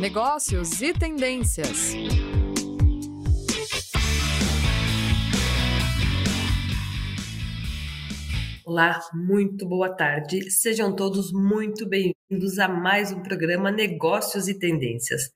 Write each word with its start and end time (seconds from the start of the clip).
negócios 0.00 0.82
e 0.82 0.92
tendências. 0.92 1.94
Olá, 8.64 9.00
muito 9.14 9.66
boa 9.66 9.88
tarde. 9.88 10.50
Sejam 10.50 10.94
todos 10.94 11.32
muito 11.32 11.88
bem-vindos 11.88 12.58
a 12.58 12.68
mais 12.68 13.10
um 13.10 13.22
programa 13.22 13.70
Negócios 13.70 14.48
e 14.48 14.58
Tendências. 14.58 15.32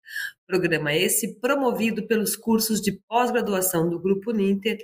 Programa 0.46 0.92
esse 0.92 1.40
promovido 1.40 2.06
pelos 2.06 2.36
cursos 2.36 2.82
de 2.82 3.00
pós-graduação 3.08 3.88
do 3.88 3.98
Grupo 3.98 4.30
Ninter, 4.30 4.78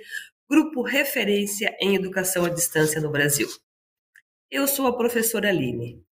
grupo 0.49 0.81
referência 0.81 1.75
em 1.79 1.93
educação 1.93 2.45
à 2.45 2.49
distância 2.49 2.99
no 2.99 3.11
Brasil. 3.11 3.47
Eu 4.49 4.67
sou 4.67 4.87
a 4.87 4.97
professora 4.97 5.49
Aline. 5.49 6.06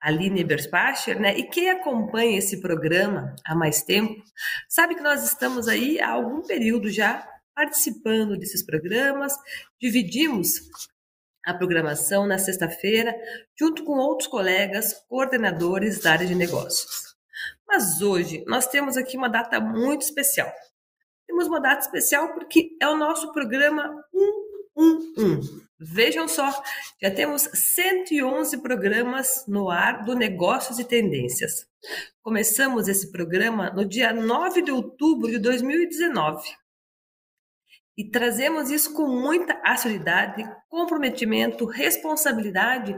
Aline 0.00 0.40
Eberspacher, 0.40 1.20
né? 1.20 1.36
E 1.36 1.44
quem 1.44 1.70
acompanha 1.70 2.38
esse 2.38 2.60
programa 2.60 3.34
há 3.44 3.54
mais 3.54 3.82
tempo, 3.82 4.22
sabe 4.68 4.94
que 4.94 5.02
nós 5.02 5.24
estamos 5.24 5.68
aí 5.68 6.00
há 6.00 6.10
algum 6.10 6.42
período 6.42 6.90
já 6.90 7.28
participando 7.54 8.38
desses 8.38 8.64
programas, 8.64 9.34
dividimos 9.78 10.70
a 11.44 11.52
programação 11.52 12.26
na 12.26 12.38
sexta-feira, 12.38 13.14
junto 13.58 13.84
com 13.84 13.92
outros 13.92 14.28
colegas 14.28 14.94
coordenadores 15.08 16.00
da 16.00 16.12
área 16.12 16.26
de 16.26 16.34
negócios. 16.34 17.14
Mas 17.66 18.00
hoje 18.00 18.44
nós 18.46 18.66
temos 18.66 18.96
aqui 18.96 19.16
uma 19.16 19.28
data 19.28 19.60
muito 19.60 20.02
especial. 20.02 20.52
Temos 21.26 21.46
uma 21.46 21.60
data 21.60 21.80
especial 21.80 22.32
porque 22.34 22.76
é 22.80 22.88
o 22.88 22.96
nosso 22.96 23.32
programa 23.32 24.04
111. 24.74 25.69
Vejam 25.82 26.28
só, 26.28 26.62
já 27.00 27.10
temos 27.10 27.48
111 27.54 28.60
programas 28.60 29.46
no 29.48 29.70
ar 29.70 30.04
do 30.04 30.14
Negócios 30.14 30.78
e 30.78 30.84
Tendências. 30.84 31.66
Começamos 32.22 32.86
esse 32.86 33.10
programa 33.10 33.70
no 33.70 33.88
dia 33.88 34.12
9 34.12 34.60
de 34.60 34.70
outubro 34.70 35.30
de 35.30 35.38
2019. 35.38 36.46
E 37.96 38.10
trazemos 38.10 38.70
isso 38.70 38.92
com 38.92 39.08
muita 39.08 39.58
assiduidade, 39.64 40.44
comprometimento, 40.68 41.64
responsabilidade 41.64 42.94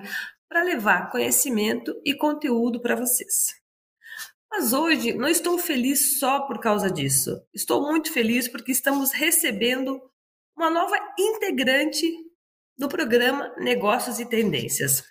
para 0.49 0.65
levar 0.65 1.09
conhecimento 1.09 1.95
e 2.05 2.13
conteúdo 2.13 2.83
para 2.83 2.97
vocês. 2.97 3.55
Mas 4.51 4.73
hoje 4.73 5.13
não 5.13 5.29
estou 5.29 5.57
feliz 5.57 6.19
só 6.19 6.41
por 6.49 6.59
causa 6.59 6.91
disso. 6.91 7.31
Estou 7.55 7.81
muito 7.87 8.13
feliz 8.13 8.49
porque 8.49 8.73
estamos 8.73 9.13
recebendo 9.13 10.03
uma 10.57 10.69
nova 10.69 10.97
integrante 11.17 12.32
do 12.83 12.89
programa 12.89 13.55
Negócios 13.59 14.19
e 14.19 14.27
Tendências. 14.29 15.05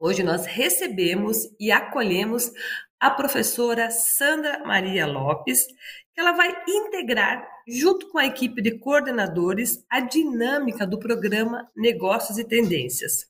Hoje 0.00 0.22
nós 0.22 0.46
recebemos 0.46 1.36
e 1.60 1.70
acolhemos 1.70 2.50
a 2.98 3.10
professora 3.10 3.90
Sandra 3.90 4.60
Maria 4.60 5.06
Lopes, 5.06 5.66
que 6.14 6.18
ela 6.18 6.32
vai 6.32 6.50
integrar, 6.66 7.46
junto 7.68 8.08
com 8.08 8.16
a 8.16 8.24
equipe 8.24 8.62
de 8.62 8.78
coordenadores, 8.78 9.84
a 9.90 10.00
dinâmica 10.00 10.86
do 10.86 10.98
programa 10.98 11.70
Negócios 11.76 12.38
e 12.38 12.44
Tendências. 12.48 13.26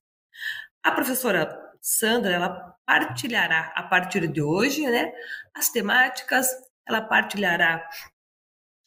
A 0.81 0.92
professora 0.92 1.61
Sandra, 1.83 2.31
ela 2.31 2.77
partilhará 2.86 3.73
a 3.75 3.83
partir 3.83 4.29
de 4.29 4.41
hoje, 4.41 4.86
né, 4.86 5.12
as 5.53 5.69
temáticas, 5.69 6.47
ela 6.86 7.03
partilhará 7.03 7.84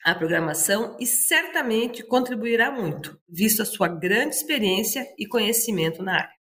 a 0.04 0.16
programação 0.16 0.98
e 1.00 1.06
certamente 1.06 2.04
contribuirá 2.04 2.72
muito, 2.72 3.20
visto 3.30 3.62
a 3.62 3.66
sua 3.66 3.88
grande 3.88 4.36
experiência 4.36 5.06
e 5.18 5.28
conhecimento 5.28 6.02
na 6.02 6.16
área. 6.16 6.42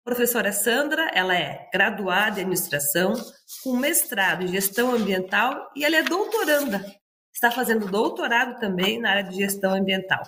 A 0.00 0.04
professora 0.04 0.52
Sandra, 0.52 1.10
ela 1.14 1.34
é 1.34 1.68
graduada 1.72 2.38
em 2.38 2.42
administração, 2.42 3.14
com 3.62 3.76
mestrado 3.76 4.42
em 4.42 4.48
gestão 4.48 4.94
ambiental 4.94 5.70
e 5.76 5.84
ela 5.84 5.96
é 5.96 6.02
doutoranda. 6.02 6.84
Está 7.32 7.50
fazendo 7.50 7.90
doutorado 7.90 8.58
também 8.58 8.98
na 8.98 9.10
área 9.10 9.24
de 9.24 9.36
gestão 9.36 9.74
ambiental. 9.74 10.22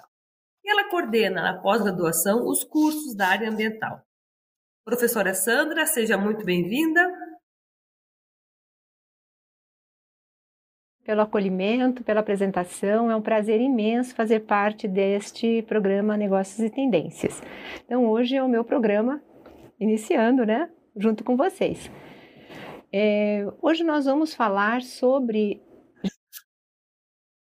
E 0.65 0.71
ela 0.71 0.89
coordena 0.91 1.43
na 1.43 1.61
pós-graduação 1.61 2.47
os 2.47 2.63
cursos 2.63 3.17
da 3.17 3.29
área 3.29 3.49
ambiental. 3.49 4.03
Professora 4.85 5.35
Sandra, 5.35 5.87
seja 5.87 6.17
muito 6.17 6.45
bem-vinda. 6.45 7.07
Pelo 11.11 11.23
acolhimento, 11.23 12.05
pela 12.05 12.21
apresentação. 12.21 13.11
É 13.11 13.17
um 13.17 13.21
prazer 13.21 13.61
imenso 13.61 14.15
fazer 14.15 14.47
parte 14.47 14.87
deste 14.87 15.61
programa 15.63 16.17
Negócios 16.17 16.61
e 16.61 16.71
Tendências. 16.71 17.43
Então, 17.85 18.07
hoje 18.07 18.37
é 18.37 18.43
o 18.45 18.49
meu 18.49 18.63
programa 18.63 19.21
iniciando, 19.81 20.47
né, 20.47 20.71
junto 20.97 21.25
com 21.25 21.37
vocês. 21.37 21.91
É, 22.93 23.45
hoje 23.61 23.83
nós 23.83 24.05
vamos 24.05 24.33
falar 24.33 24.83
sobre. 24.83 25.61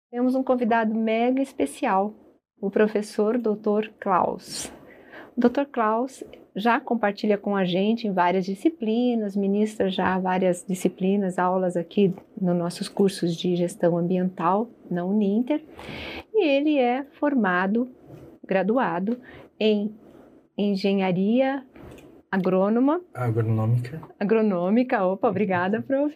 Temos 0.10 0.34
um 0.34 0.44
convidado 0.44 0.96
mega 0.96 1.42
especial, 1.42 2.14
o 2.62 2.72
professor 2.72 3.38
Dr. 3.38 3.90
Klaus. 4.00 4.72
O 5.36 5.42
Dr. 5.42 5.66
Klaus 5.70 6.24
já 6.56 6.80
compartilha 6.80 7.38
com 7.38 7.56
a 7.56 7.64
gente 7.64 8.08
em 8.08 8.14
várias 8.14 8.46
disciplinas, 8.46 9.36
ministra 9.36 9.90
já 9.90 10.18
várias 10.20 10.66
disciplinas, 10.68 11.40
aulas 11.40 11.78
aqui 11.78 12.14
nos 12.40 12.56
nossos 12.56 12.90
cursos 12.90 13.36
de 13.36 13.56
gestão 13.56 13.98
ambiental 13.98 14.70
na 14.90 15.06
Uninter, 15.06 15.64
e 16.34 16.46
ele 16.46 16.78
é 16.78 17.06
formado, 17.20 17.90
graduado 18.46 19.18
em 19.60 19.94
engenharia 20.58 21.64
agrônoma. 22.32 23.02
Agronômica. 23.14 24.02
Agronômica, 24.20 25.06
opa, 25.06 25.30
obrigada, 25.30 25.82
prof. 25.82 26.16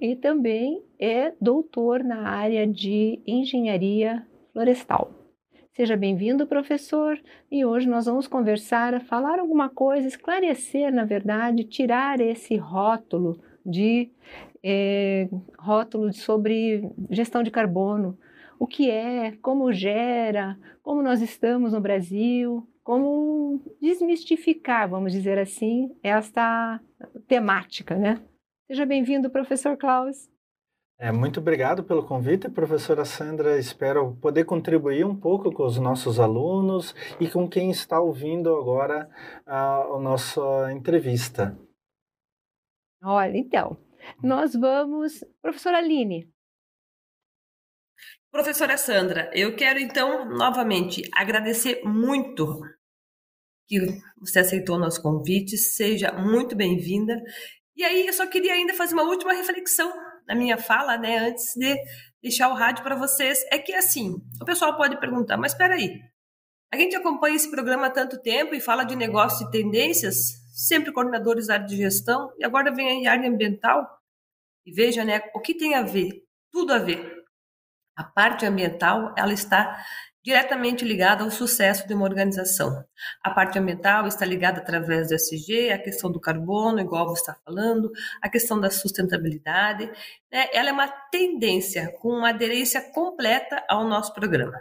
E 0.00 0.14
também 0.16 0.82
é 0.98 1.32
doutor 1.40 2.04
na 2.04 2.28
área 2.28 2.66
de 2.66 3.20
engenharia 3.26 4.24
florestal. 4.52 5.25
Seja 5.76 5.94
bem-vindo, 5.94 6.46
professor. 6.46 7.20
E 7.50 7.62
hoje 7.62 7.86
nós 7.86 8.06
vamos 8.06 8.26
conversar, 8.26 8.98
falar 9.02 9.38
alguma 9.38 9.68
coisa, 9.68 10.08
esclarecer, 10.08 10.90
na 10.90 11.04
verdade, 11.04 11.64
tirar 11.64 12.18
esse 12.18 12.56
rótulo 12.56 13.38
de 13.64 14.10
é, 14.64 15.28
rótulo 15.58 16.10
sobre 16.14 16.90
gestão 17.10 17.42
de 17.42 17.50
carbono. 17.50 18.18
O 18.58 18.66
que 18.66 18.90
é, 18.90 19.32
como 19.42 19.70
gera, 19.70 20.58
como 20.82 21.02
nós 21.02 21.20
estamos 21.20 21.74
no 21.74 21.80
Brasil, 21.82 22.66
como 22.82 23.60
desmistificar, 23.78 24.88
vamos 24.88 25.12
dizer 25.12 25.38
assim, 25.38 25.94
esta 26.02 26.80
temática, 27.28 27.96
né? 27.96 28.18
Seja 28.66 28.86
bem-vindo, 28.86 29.28
professor 29.28 29.76
Klaus. 29.76 30.26
É, 30.98 31.12
muito 31.12 31.40
obrigado 31.40 31.84
pelo 31.84 32.06
convite, 32.06 32.48
professora 32.48 33.04
Sandra. 33.04 33.58
Espero 33.58 34.16
poder 34.16 34.44
contribuir 34.44 35.04
um 35.04 35.14
pouco 35.14 35.52
com 35.52 35.64
os 35.64 35.78
nossos 35.78 36.18
alunos 36.18 36.94
e 37.20 37.28
com 37.28 37.46
quem 37.46 37.70
está 37.70 38.00
ouvindo 38.00 38.56
agora 38.56 39.06
a, 39.44 39.82
a 39.82 40.00
nossa 40.00 40.72
entrevista. 40.72 41.54
Olha, 43.02 43.36
então, 43.36 43.76
nós 44.22 44.54
vamos. 44.54 45.22
Professora 45.42 45.78
Aline. 45.78 46.32
Professora 48.30 48.78
Sandra, 48.78 49.30
eu 49.34 49.54
quero 49.54 49.78
então 49.78 50.24
novamente 50.30 51.02
agradecer 51.12 51.82
muito 51.84 52.58
que 53.68 53.80
você 54.18 54.38
aceitou 54.38 54.76
o 54.76 54.80
nosso 54.80 55.02
convite. 55.02 55.58
Seja 55.58 56.10
muito 56.12 56.56
bem-vinda. 56.56 57.22
E 57.76 57.84
aí, 57.84 58.06
eu 58.06 58.12
só 58.14 58.26
queria 58.26 58.54
ainda 58.54 58.72
fazer 58.72 58.94
uma 58.94 59.02
última 59.02 59.34
reflexão 59.34 60.05
na 60.26 60.34
minha 60.34 60.58
fala, 60.58 60.96
né, 60.96 61.18
antes 61.18 61.54
de 61.54 61.76
deixar 62.22 62.48
o 62.48 62.54
rádio 62.54 62.82
para 62.82 62.96
vocês, 62.96 63.44
é 63.52 63.58
que 63.58 63.72
assim, 63.72 64.16
o 64.40 64.44
pessoal 64.44 64.76
pode 64.76 64.98
perguntar, 64.98 65.36
mas 65.36 65.52
espera 65.52 65.74
aí, 65.74 66.00
a 66.72 66.76
gente 66.76 66.96
acompanha 66.96 67.36
esse 67.36 67.50
programa 67.50 67.86
há 67.86 67.90
tanto 67.90 68.20
tempo 68.20 68.54
e 68.54 68.60
fala 68.60 68.84
de 68.84 68.96
negócios 68.96 69.40
e 69.42 69.50
tendências, 69.50 70.16
sempre 70.52 70.92
coordenadores 70.92 71.46
da 71.46 71.54
área 71.54 71.66
de 71.66 71.76
gestão, 71.76 72.32
e 72.38 72.44
agora 72.44 72.74
vem 72.74 73.06
a 73.06 73.12
área 73.12 73.28
ambiental, 73.28 73.86
e 74.64 74.72
veja, 74.72 75.04
né, 75.04 75.20
o 75.34 75.40
que 75.40 75.54
tem 75.54 75.74
a 75.74 75.82
ver? 75.82 76.24
Tudo 76.50 76.72
a 76.72 76.78
ver. 76.78 77.14
A 77.96 78.02
parte 78.02 78.44
ambiental, 78.44 79.14
ela 79.16 79.32
está 79.32 79.82
diretamente 80.26 80.84
ligada 80.84 81.22
ao 81.22 81.30
sucesso 81.30 81.86
de 81.86 81.94
uma 81.94 82.02
organização. 82.02 82.84
A 83.22 83.30
parte 83.30 83.60
ambiental 83.60 84.08
está 84.08 84.26
ligada 84.26 84.58
através 84.58 85.08
do 85.08 85.14
SG, 85.14 85.70
a 85.70 85.78
questão 85.78 86.10
do 86.10 86.18
carbono, 86.18 86.80
igual 86.80 87.06
você 87.06 87.20
está 87.20 87.36
falando, 87.44 87.92
a 88.20 88.28
questão 88.28 88.58
da 88.60 88.68
sustentabilidade. 88.68 89.86
Né? 90.28 90.48
Ela 90.52 90.70
é 90.70 90.72
uma 90.72 90.88
tendência 90.88 91.94
com 92.00 92.08
uma 92.08 92.30
aderência 92.30 92.80
completa 92.92 93.64
ao 93.68 93.86
nosso 93.86 94.12
programa. 94.14 94.60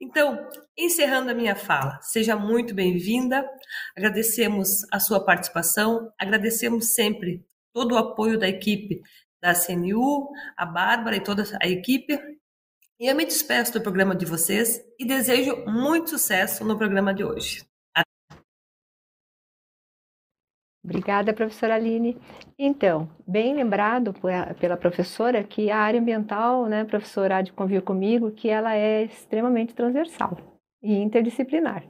Então, 0.00 0.48
encerrando 0.76 1.30
a 1.30 1.34
minha 1.34 1.54
fala, 1.54 2.00
seja 2.02 2.34
muito 2.34 2.74
bem-vinda, 2.74 3.48
agradecemos 3.96 4.84
a 4.92 4.98
sua 4.98 5.24
participação, 5.24 6.12
agradecemos 6.18 6.94
sempre 6.94 7.44
todo 7.72 7.92
o 7.92 7.98
apoio 7.98 8.36
da 8.36 8.48
equipe 8.48 9.00
da 9.40 9.54
CNU, 9.54 10.28
a 10.56 10.66
Bárbara 10.66 11.14
e 11.14 11.22
toda 11.22 11.44
a 11.62 11.68
equipe, 11.68 12.18
e 13.00 13.06
eu 13.06 13.14
me 13.14 13.24
despeço 13.24 13.72
do 13.72 13.80
programa 13.80 14.14
de 14.14 14.26
vocês 14.26 14.84
e 14.98 15.04
desejo 15.04 15.64
muito 15.66 16.10
sucesso 16.10 16.64
no 16.64 16.76
programa 16.76 17.14
de 17.14 17.24
hoje. 17.24 17.64
Obrigada, 20.82 21.34
professora 21.34 21.74
Aline. 21.74 22.16
Então, 22.58 23.10
bem 23.26 23.54
lembrado 23.54 24.14
pela 24.58 24.76
professora 24.76 25.44
que 25.44 25.70
a 25.70 25.76
área 25.76 26.00
ambiental, 26.00 26.66
né, 26.66 26.84
professora 26.84 27.36
há 27.36 27.42
de 27.42 27.52
convir 27.52 27.82
comigo, 27.82 28.30
que 28.30 28.48
ela 28.48 28.74
é 28.74 29.04
extremamente 29.04 29.74
transversal 29.74 30.38
e 30.82 30.94
interdisciplinar. 30.94 31.84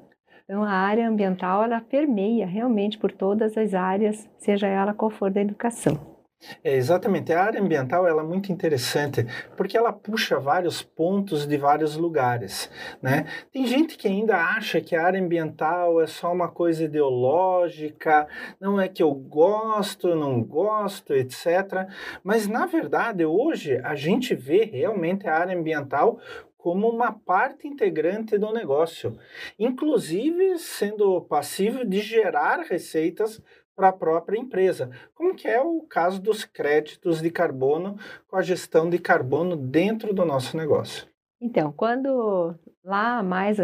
Então, 0.44 0.64
a 0.64 0.72
área 0.72 1.08
ambiental, 1.08 1.62
ela 1.62 1.80
permeia 1.80 2.46
realmente 2.46 2.98
por 2.98 3.12
todas 3.12 3.56
as 3.56 3.72
áreas, 3.72 4.28
seja 4.38 4.66
ela 4.66 4.92
qual 4.92 5.10
for 5.10 5.30
da 5.30 5.42
educação. 5.42 6.17
É, 6.62 6.76
exatamente. 6.76 7.32
A 7.32 7.42
área 7.42 7.60
ambiental 7.60 8.06
ela 8.06 8.22
é 8.22 8.24
muito 8.24 8.52
interessante 8.52 9.26
porque 9.56 9.76
ela 9.76 9.92
puxa 9.92 10.38
vários 10.38 10.82
pontos 10.82 11.46
de 11.46 11.56
vários 11.56 11.96
lugares. 11.96 12.70
Né? 13.02 13.26
Tem 13.52 13.66
gente 13.66 13.96
que 13.96 14.06
ainda 14.06 14.36
acha 14.36 14.80
que 14.80 14.94
a 14.94 15.04
área 15.04 15.20
ambiental 15.20 16.00
é 16.00 16.06
só 16.06 16.32
uma 16.32 16.48
coisa 16.48 16.84
ideológica, 16.84 18.28
não 18.60 18.80
é 18.80 18.88
que 18.88 19.02
eu 19.02 19.12
gosto, 19.12 20.14
não 20.14 20.42
gosto, 20.42 21.12
etc. 21.12 21.88
Mas, 22.22 22.46
na 22.46 22.66
verdade, 22.66 23.24
hoje 23.24 23.80
a 23.82 23.94
gente 23.94 24.34
vê 24.34 24.64
realmente 24.64 25.26
a 25.28 25.36
área 25.36 25.58
ambiental 25.58 26.20
como 26.56 26.90
uma 26.90 27.12
parte 27.12 27.68
integrante 27.68 28.36
do 28.36 28.52
negócio, 28.52 29.16
inclusive 29.58 30.58
sendo 30.58 31.22
passivo 31.22 31.84
de 31.84 32.00
gerar 32.00 32.60
receitas 32.68 33.40
para 33.78 33.90
a 33.90 33.92
própria 33.92 34.36
empresa, 34.36 34.90
como 35.14 35.36
que 35.36 35.46
é 35.46 35.60
o 35.62 35.82
caso 35.82 36.20
dos 36.20 36.44
créditos 36.44 37.22
de 37.22 37.30
carbono 37.30 37.96
com 38.26 38.34
a 38.34 38.42
gestão 38.42 38.90
de 38.90 38.98
carbono 38.98 39.54
dentro 39.56 40.12
do 40.12 40.24
nosso 40.24 40.56
negócio. 40.56 41.06
Então, 41.40 41.70
quando 41.70 42.56
lá 42.84 43.22
mais 43.22 43.58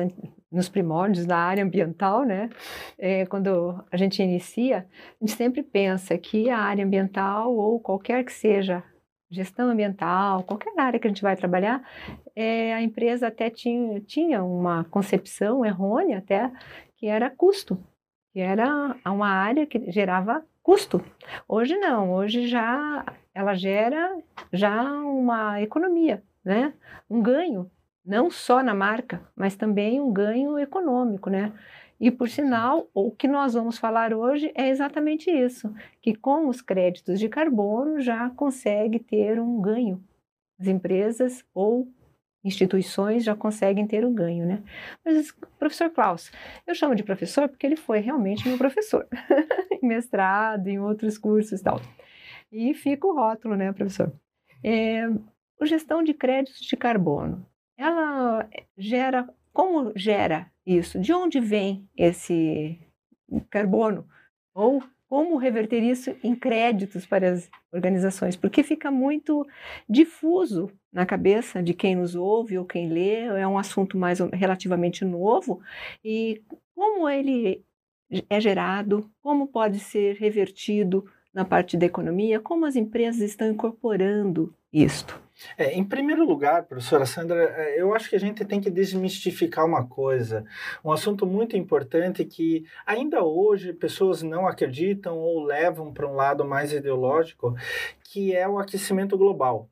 nos 0.53 0.69
primórdios 0.69 1.27
da 1.27 1.37
área 1.37 1.65
ambiental, 1.65 2.23
né, 2.23 2.49
é, 2.97 3.27
quando 3.27 3.85
a 3.91 3.97
gente 3.97 4.23
inicia, 4.23 4.87
a 5.21 5.27
gente 5.27 5.37
sempre 5.37 5.65
pensa 5.65 6.17
que 6.17 6.49
a 6.49 6.59
área 6.59 6.85
ambiental 6.85 7.53
ou 7.53 7.81
qualquer 7.81 8.25
que 8.25 8.33
seja 8.33 8.85
gestão 9.29 9.69
ambiental, 9.69 10.45
qualquer 10.45 10.79
área 10.79 11.01
que 11.01 11.09
a 11.09 11.11
gente 11.11 11.23
vai 11.23 11.35
trabalhar, 11.35 11.83
é, 12.37 12.73
a 12.73 12.81
empresa 12.81 13.27
até 13.27 13.51
tinha, 13.51 14.01
tinha 14.03 14.45
uma 14.45 14.85
concepção 14.85 15.67
errônea 15.67 16.19
até 16.19 16.53
que 16.97 17.09
era 17.09 17.29
custo 17.29 17.77
que 18.35 18.41
era 18.41 18.97
uma 19.07 19.29
área 19.29 19.65
que 19.65 19.93
gerava 19.93 20.45
custo. 20.61 21.01
Hoje 21.47 21.77
não, 21.77 22.13
hoje 22.13 22.49
já 22.49 23.07
ela 23.33 23.55
gera 23.55 24.19
já 24.53 24.83
uma 24.93 25.63
economia, 25.63 26.21
né? 26.45 26.75
Um 27.09 27.23
ganho, 27.23 27.71
não 28.05 28.33
só 28.33 28.61
na 28.61 28.75
marca, 28.75 29.23
mas 29.37 29.55
também 29.55 30.01
um 30.01 30.13
ganho 30.13 30.59
econômico, 30.59 31.31
né? 31.31 31.53
E 32.01 32.11
por 32.11 32.29
sinal, 32.29 32.89
o 32.93 33.13
que 33.13 33.29
nós 33.29 33.55
vamos 33.55 33.79
falar 33.79 34.13
hoje 34.13 34.51
é 34.57 34.69
exatamente 34.69 35.31
isso, 35.31 35.73
que 36.03 36.13
com 36.13 36.49
os 36.49 36.61
créditos 36.61 37.21
de 37.21 37.29
carbono 37.29 38.01
já 38.01 38.29
consegue 38.31 38.99
ter 38.99 39.39
um 39.39 39.61
ganho 39.61 40.03
as 40.59 40.67
empresas 40.67 41.45
ou 41.55 41.87
instituições 42.45 43.25
já 43.25 43.35
conseguem 43.35 43.87
ter 43.87 44.05
o 44.05 44.11
ganho, 44.11 44.47
né? 44.47 44.63
Mas, 45.05 45.33
professor 45.59 45.91
Klaus, 45.91 46.31
eu 46.67 46.75
chamo 46.75 46.95
de 46.95 47.03
professor 47.03 47.49
porque 47.49 47.67
ele 47.67 47.77
foi 47.77 48.01
realmente 48.01 48.47
meu 48.47 48.59
professor, 48.59 49.07
em 49.83 49.87
mestrado, 49.87 50.69
em 50.69 50.79
outros 50.79 51.17
cursos 51.17 51.61
e 51.61 51.65
tal. 51.65 51.81
E 52.53 52.75
fica 52.75 53.07
o 53.07 53.15
rótulo, 53.15 53.57
né, 53.57 53.73
professor? 53.73 54.13
É, 54.63 55.05
a 55.61 55.65
gestão 55.65 56.03
de 56.03 56.13
créditos 56.13 56.61
de 56.61 56.77
carbono, 56.77 57.47
ela 57.77 58.49
gera, 58.77 59.29
como 59.53 59.93
gera 59.97 60.51
isso? 60.67 61.01
De 61.01 61.13
onde 61.13 61.41
vem 61.41 61.89
esse 61.97 62.79
carbono? 63.51 64.07
Ou 64.55 64.83
como 65.09 65.37
reverter 65.37 65.83
isso 65.83 66.15
em 66.23 66.35
créditos 66.35 67.07
para 67.07 67.31
as 67.31 67.51
organizações? 67.73 68.37
Porque 68.37 68.63
fica 68.63 68.91
muito 68.91 69.47
difuso 69.89 70.71
na 70.93 71.05
cabeça 71.07 71.63
de 71.63 71.75
quem 71.75 71.97
nos 71.97 72.15
ouve 72.15 72.59
ou 72.59 72.65
quem 72.65 72.89
lê, 72.89 73.25
é 73.25 73.47
um 73.47 73.59
assunto 73.59 73.97
mais 73.99 74.19
relativamente 74.33 75.05
novo 75.05 75.61
e 76.05 76.43
como 76.75 77.09
ele 77.09 77.65
é 78.29 78.41
gerado, 78.41 79.11
como 79.21 79.49
pode 79.49 79.79
ser 79.79 80.17
revertido 80.17 81.05
na 81.33 81.45
parte 81.45 81.77
da 81.77 81.87
economia, 81.87 82.39
como 82.39 82.65
as 82.65 82.77
empresas 82.77 83.21
estão 83.21 83.49
incorporando 83.49 84.55
isto. 84.73 85.24
É, 85.59 85.73
em 85.73 85.85
primeiro 85.85 86.25
lugar, 86.25 86.65
professora 86.65 87.07
Sandra, 87.07 87.43
é, 87.57 87.81
eu 87.81 87.95
acho 87.95 88.09
que 88.09 88.17
a 88.17 88.21
gente 88.21 88.45
tem 88.45 88.61
que 88.61 88.71
desmistificar 88.71 89.65
uma 89.65 89.87
coisa, 89.87 90.45
um 90.85 90.93
assunto 90.93 91.27
muito 91.27 91.57
importante 91.57 92.25
que 92.25 92.65
ainda 92.87 93.23
hoje 93.25 93.73
pessoas 93.73 94.23
não 94.23 94.47
acreditam 94.47 95.19
ou 95.19 95.45
levam 95.45 95.93
para 95.93 96.09
um 96.09 96.15
lado 96.15 96.45
mais 96.45 96.73
ideológico, 96.73 97.55
que 98.05 98.35
é 98.35 98.49
o 98.49 98.59
aquecimento 98.59 99.19
global 99.19 99.69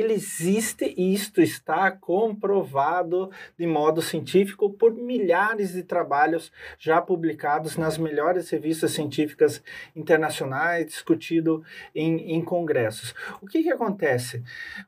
ele 0.00 0.12
existe 0.12 0.94
e 0.96 1.14
isto 1.14 1.40
está 1.40 1.90
comprovado 1.90 3.30
de 3.58 3.66
modo 3.66 4.02
científico 4.02 4.70
por 4.70 4.92
milhares 4.94 5.72
de 5.72 5.82
trabalhos 5.82 6.52
já 6.78 7.00
publicados 7.00 7.76
nas 7.76 7.96
melhores 7.96 8.50
revistas 8.50 8.92
científicas 8.92 9.62
internacionais, 9.94 10.86
discutido 10.86 11.64
em, 11.94 12.32
em 12.32 12.44
congressos. 12.44 13.14
O 13.40 13.46
que, 13.46 13.62
que 13.62 13.70
acontece? 13.70 14.42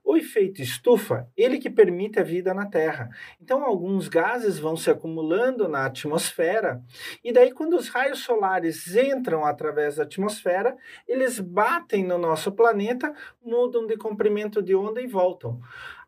O 0.05 0.17
efeito 0.17 0.61
estufa, 0.61 1.27
ele 1.37 1.59
que 1.59 1.71
permite 1.71 2.21
a 2.21 2.23
vida 2.23 2.53
na 2.53 2.67
Terra. 2.67 3.09
Então, 3.41 3.65
alguns 3.65 4.09
gases 4.09 4.59
vão 4.59 4.77
se 4.77 4.91
acumulando 4.91 5.69
na 5.69 5.87
atmosfera, 5.87 6.83
e 7.25 7.33
daí, 7.33 7.53
quando 7.53 7.77
os 7.77 7.89
raios 7.89 8.21
solares 8.21 8.95
entram 8.95 9.45
através 9.45 9.97
da 9.97 10.03
atmosfera, 10.03 10.77
eles 11.07 11.41
batem 11.41 12.05
no 12.05 12.19
nosso 12.19 12.53
planeta, 12.53 13.15
mudam 13.43 13.87
de 13.87 13.97
comprimento 13.97 14.63
de 14.63 14.75
onda 14.75 14.98
e 15.00 15.06
voltam. 15.06 15.61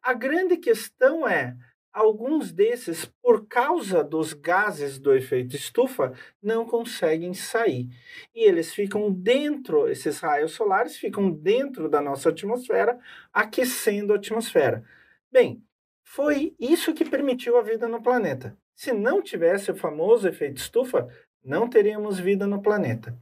A 0.03 0.15
grande 0.15 0.57
questão 0.57 1.27
é, 1.27 1.57
alguns 1.93 2.53
desses, 2.53 3.05
por 3.23 3.47
causa 3.47 4.03
dos 4.05 4.33
gases 4.33 4.99
do 4.99 5.15
efeito 5.15 5.57
estufa, 5.57 6.13
não 6.43 6.65
conseguem 6.65 7.35
sair. 7.35 7.89
E 8.35 8.43
eles 8.45 8.73
ficam 8.73 9.11
dentro, 9.13 9.89
esses 9.89 10.21
raios 10.21 10.53
solares 10.53 10.97
ficam 10.97 11.31
dentro 11.31 11.89
da 11.89 12.01
nossa 12.01 12.31
atmosfera, 12.31 12.99
aquecendo 13.33 14.13
a 14.13 14.17
atmosfera. 14.17 14.85
Bem, 15.31 15.63
foi 16.05 16.55
isso 16.59 16.95
que 16.95 17.05
permitiu 17.05 17.57
a 17.57 17.63
vida 17.63 17.87
no 17.87 18.03
planeta. 18.03 18.57
Se 18.75 18.93
não 18.93 19.23
tivesse 19.23 19.71
o 19.71 19.77
famoso 19.77 20.27
efeito 20.27 20.57
estufa, 20.57 21.09
não 21.45 21.69
teríamos 21.69 22.19
vida 22.19 22.47
no 22.47 22.63
planeta. 22.63 23.17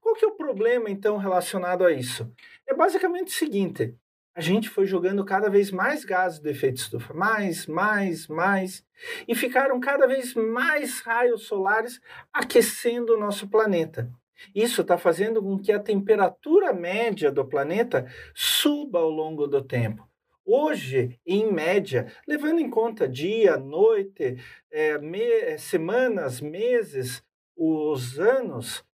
Qual 0.00 0.14
que 0.14 0.24
é 0.24 0.28
o 0.28 0.36
problema, 0.36 0.90
então, 0.90 1.16
relacionado 1.16 1.84
a 1.84 1.92
isso? 1.92 2.30
É 2.66 2.74
basicamente 2.74 3.28
o 3.28 3.36
seguinte: 3.36 3.94
a 4.34 4.40
gente 4.40 4.68
foi 4.68 4.86
jogando 4.86 5.24
cada 5.24 5.48
vez 5.48 5.70
mais 5.70 6.04
gases 6.04 6.40
do 6.40 6.48
efeito 6.48 6.78
estufa, 6.78 7.14
mais, 7.14 7.66
mais, 7.66 8.26
mais, 8.26 8.84
e 9.28 9.34
ficaram 9.34 9.78
cada 9.78 10.06
vez 10.06 10.34
mais 10.34 11.00
raios 11.00 11.46
solares 11.46 12.00
aquecendo 12.32 13.14
o 13.14 13.20
nosso 13.20 13.48
planeta. 13.48 14.10
Isso 14.52 14.80
está 14.80 14.98
fazendo 14.98 15.40
com 15.40 15.58
que 15.58 15.70
a 15.70 15.78
temperatura 15.78 16.72
média 16.72 17.30
do 17.30 17.44
planeta 17.44 18.10
suba 18.34 18.98
ao 18.98 19.08
longo 19.08 19.46
do 19.46 19.62
tempo. 19.62 20.06
Hoje, 20.44 21.18
em 21.24 21.50
média, 21.50 22.12
levando 22.28 22.58
em 22.58 22.68
conta 22.68 23.08
dia, 23.08 23.56
noite, 23.56 24.36
é, 24.70 24.98
me, 24.98 25.56
semanas, 25.56 26.40
meses, 26.40 27.24
os 27.56 28.18
anos, 28.18 28.84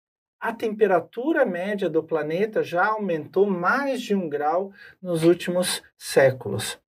a 0.41 0.51
temperatura 0.51 1.45
média 1.45 1.87
do 1.87 2.03
planeta 2.03 2.63
já 2.63 2.87
aumentou 2.87 3.45
mais 3.45 4.01
de 4.01 4.15
um 4.15 4.27
grau 4.27 4.73
nos 4.99 5.23
últimos 5.23 5.83
séculos. 5.95 6.81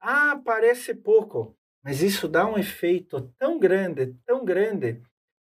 Ah, 0.00 0.40
parece 0.44 0.92
pouco, 0.92 1.56
mas 1.84 2.02
isso 2.02 2.26
dá 2.26 2.44
um 2.44 2.58
efeito 2.58 3.32
tão 3.38 3.60
grande, 3.60 4.12
tão 4.26 4.44
grande, 4.44 5.00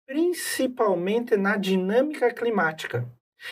principalmente 0.05 1.35
na 1.35 1.57
dinâmica 1.57 2.31
climática. 2.31 3.09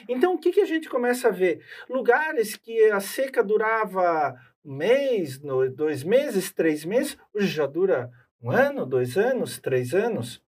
Então, 0.08 0.36
o 0.36 0.38
que, 0.38 0.52
que 0.52 0.62
a 0.62 0.66
gente 0.66 0.88
começa 0.88 1.30
a 1.30 1.32
ver? 1.32 1.66
Lugares 1.90 2.56
que 2.56 2.92
a 2.92 3.00
seca 3.00 3.44
durava 3.44 4.40
um 4.64 4.76
mês, 4.76 5.40
dois 5.40 6.04
meses, 6.04 6.52
três 6.52 6.86
meses, 6.86 7.18
hoje 7.34 7.48
já 7.48 7.66
dura 7.66 8.12
um 8.42 8.52
ano, 8.52 8.86
dois 8.86 9.18
anos, 9.18 9.58
três 9.60 9.94
anos. 9.94 10.44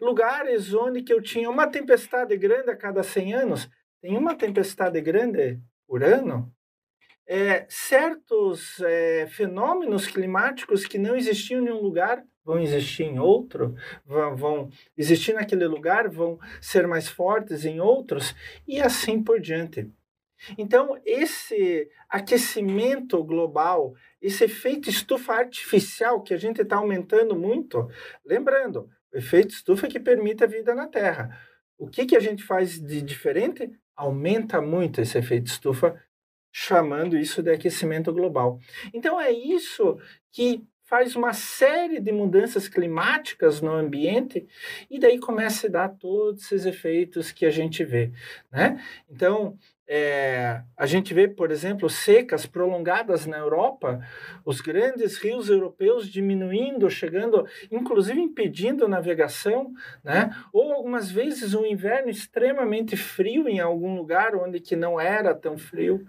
Lugares 0.00 0.72
onde 0.74 1.02
que 1.02 1.12
eu 1.12 1.22
tinha 1.22 1.50
uma 1.50 1.66
tempestade 1.66 2.36
grande 2.36 2.70
a 2.70 2.76
cada 2.76 3.02
100 3.02 3.34
anos, 3.34 3.70
tem 4.00 4.16
uma 4.16 4.34
tempestade 4.34 5.00
grande 5.00 5.60
por 5.86 6.02
ano. 6.02 6.52
É, 7.26 7.66
certos 7.68 8.80
é, 8.80 9.26
fenômenos 9.26 10.06
climáticos 10.06 10.86
que 10.86 10.98
não 10.98 11.14
existiam 11.14 11.66
em 11.66 11.70
um 11.70 11.80
lugar 11.80 12.24
vão 12.48 12.58
existir 12.58 13.02
em 13.02 13.18
outro, 13.18 13.74
vão, 14.06 14.34
vão 14.34 14.70
existir 14.96 15.34
naquele 15.34 15.66
lugar, 15.66 16.08
vão 16.08 16.38
ser 16.62 16.86
mais 16.86 17.06
fortes 17.06 17.66
em 17.66 17.78
outros, 17.78 18.34
e 18.66 18.80
assim 18.80 19.22
por 19.22 19.38
diante. 19.38 19.92
Então, 20.56 20.98
esse 21.04 21.90
aquecimento 22.08 23.22
global, 23.22 23.92
esse 24.22 24.44
efeito 24.44 24.88
estufa 24.88 25.34
artificial 25.34 26.22
que 26.22 26.32
a 26.32 26.38
gente 26.38 26.62
está 26.62 26.76
aumentando 26.76 27.36
muito, 27.36 27.86
lembrando, 28.24 28.88
efeito 29.12 29.50
estufa 29.50 29.88
que 29.88 30.00
permite 30.00 30.44
a 30.44 30.46
vida 30.46 30.74
na 30.74 30.86
Terra. 30.86 31.38
O 31.76 31.88
que, 31.88 32.06
que 32.06 32.16
a 32.16 32.20
gente 32.20 32.42
faz 32.42 32.80
de 32.80 33.00
diferente? 33.02 33.70
aumenta 33.98 34.62
muito 34.62 35.00
esse 35.00 35.18
efeito 35.18 35.48
estufa, 35.48 36.00
chamando 36.52 37.18
isso 37.18 37.42
de 37.42 37.50
aquecimento 37.50 38.12
global. 38.12 38.60
Então 38.94 39.20
é 39.20 39.30
isso 39.32 39.98
que 40.30 40.64
faz 40.84 41.16
uma 41.16 41.34
série 41.34 42.00
de 42.00 42.12
mudanças 42.12 42.68
climáticas 42.68 43.60
no 43.60 43.72
ambiente 43.72 44.46
e 44.88 44.98
daí 44.98 45.18
começa 45.18 45.66
a 45.66 45.70
dar 45.70 45.88
todos 45.88 46.44
esses 46.44 46.64
efeitos 46.64 47.32
que 47.32 47.44
a 47.44 47.50
gente 47.50 47.84
vê, 47.84 48.12
né? 48.50 48.82
Então, 49.10 49.58
é, 49.90 50.60
a 50.76 50.84
gente 50.84 51.14
vê, 51.14 51.26
por 51.26 51.50
exemplo, 51.50 51.88
secas 51.88 52.44
prolongadas 52.44 53.24
na 53.24 53.38
Europa, 53.38 54.06
os 54.44 54.60
grandes 54.60 55.16
rios 55.16 55.48
europeus 55.48 56.06
diminuindo, 56.06 56.90
chegando, 56.90 57.46
inclusive 57.72 58.20
impedindo 58.20 58.86
navegação, 58.86 59.72
né? 60.04 60.30
ou 60.52 60.74
algumas 60.74 61.10
vezes 61.10 61.54
um 61.54 61.64
inverno 61.64 62.10
extremamente 62.10 62.96
frio 62.96 63.48
em 63.48 63.60
algum 63.60 63.96
lugar 63.96 64.36
onde 64.36 64.60
que 64.60 64.76
não 64.76 65.00
era 65.00 65.34
tão 65.34 65.56
frio. 65.56 66.06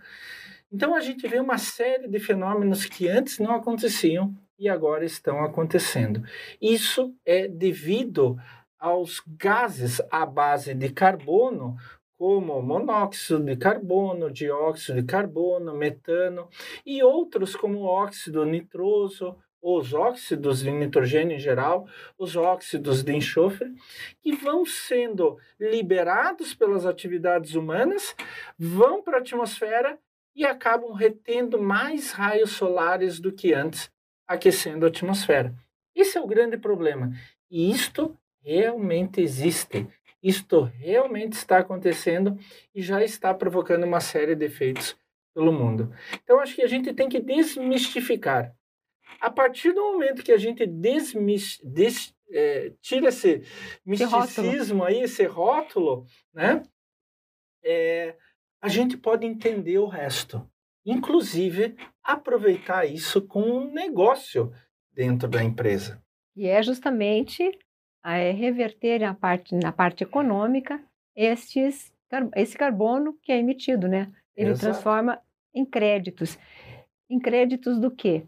Então 0.70 0.94
a 0.94 1.00
gente 1.00 1.26
vê 1.26 1.40
uma 1.40 1.58
série 1.58 2.10
de 2.10 2.20
fenômenos 2.20 2.84
que 2.84 3.08
antes 3.08 3.40
não 3.40 3.56
aconteciam 3.56 4.36
e 4.60 4.68
agora 4.68 5.06
estão 5.06 5.42
acontecendo. 5.42 6.22
Isso 6.62 7.16
é 7.26 7.48
devido 7.48 8.38
aos 8.78 9.22
gases 9.26 10.02
à 10.12 10.26
base 10.26 10.74
de 10.74 10.90
carbono, 10.90 11.78
como 12.20 12.62
monóxido 12.62 13.40
de 13.40 13.56
carbono, 13.56 14.30
dióxido 14.30 15.00
de 15.00 15.08
carbono, 15.08 15.74
metano 15.74 16.50
e 16.86 17.02
outros 17.02 17.56
como 17.56 17.84
óxido 17.84 18.44
nitroso, 18.44 19.38
os 19.62 19.94
óxidos 19.94 20.62
de 20.62 20.70
nitrogênio 20.70 21.38
em 21.38 21.40
geral, 21.40 21.88
os 22.18 22.36
óxidos 22.36 23.04
de 23.04 23.16
enxofre, 23.16 23.74
que 24.22 24.36
vão 24.36 24.66
sendo 24.66 25.38
liberados 25.58 26.54
pelas 26.54 26.86
atividades 26.86 27.56
humanas, 27.56 28.14
vão 28.58 29.02
para 29.02 29.20
a 29.20 29.22
atmosfera 29.22 29.98
e 30.36 30.46
acabam 30.46 30.92
retendo 30.92 31.58
mais 31.62 32.12
raios 32.12 32.52
solares 32.52 33.18
do 33.22 33.32
que 33.32 33.54
antes, 33.54 33.90
aquecendo 34.28 34.86
a 34.86 34.90
atmosfera. 34.90 35.56
Esse 35.96 36.18
é 36.18 36.22
o 36.22 36.28
grande 36.28 36.58
problema. 36.58 37.14
E 37.50 37.72
isto 37.72 38.14
realmente 38.42 39.22
existe. 39.22 39.88
Isto 40.22 40.64
realmente 40.64 41.34
está 41.34 41.60
acontecendo 41.60 42.38
e 42.76 42.82
já 42.82 43.04
está 43.04 43.34
provocando 43.34 43.86
uma 43.86 44.02
série 44.02 44.36
de 44.36 44.46
efeitos 44.46 44.98
pelo 45.34 45.54
mundo. 45.54 45.94
Então, 46.24 46.40
acho 46.40 46.56
que 46.56 46.62
a 46.62 46.68
gente 46.68 46.94
tem 46.94 47.08
que 47.08 47.20
desmistificar. 47.20 48.54
A 49.22 49.30
partir 49.30 49.72
do 49.72 49.82
momento 49.82 50.24
que 50.24 50.32
a 50.32 50.38
gente 50.38 50.66
desmis, 50.66 51.60
des, 51.64 52.14
é, 52.32 52.74
tira 52.82 53.10
esse 53.10 53.44
misticismo 53.86 54.84
aí, 54.84 55.02
esse 55.02 55.26
rótulo, 55.26 56.06
né? 56.34 56.64
É, 57.64 58.16
a 58.62 58.68
gente 58.68 58.98
pode 58.98 59.26
entender 59.26 59.78
o 59.78 59.88
resto. 59.88 60.46
Inclusive, 60.86 61.76
aproveitar 62.04 62.86
isso 62.86 63.22
como 63.22 63.60
um 63.60 63.72
negócio 63.72 64.52
dentro 64.92 65.28
da 65.28 65.44
empresa. 65.44 66.02
E 66.36 66.48
é 66.48 66.62
justamente 66.62 67.52
é 68.04 68.32
reverter 68.32 69.00
na 69.00 69.14
parte, 69.14 69.56
na 69.56 69.72
parte 69.72 70.04
econômica 70.04 70.82
estes, 71.16 71.94
esse 72.36 72.58
carbono 72.58 73.18
que 73.22 73.32
é 73.32 73.38
emitido, 73.38 73.88
né? 73.88 74.12
Ele 74.36 74.52
Exato. 74.52 74.74
transforma 74.74 75.22
em 75.54 75.66
créditos. 75.66 76.38
Em 77.10 77.20
créditos 77.20 77.80
do 77.80 77.92
quê? 77.92 78.26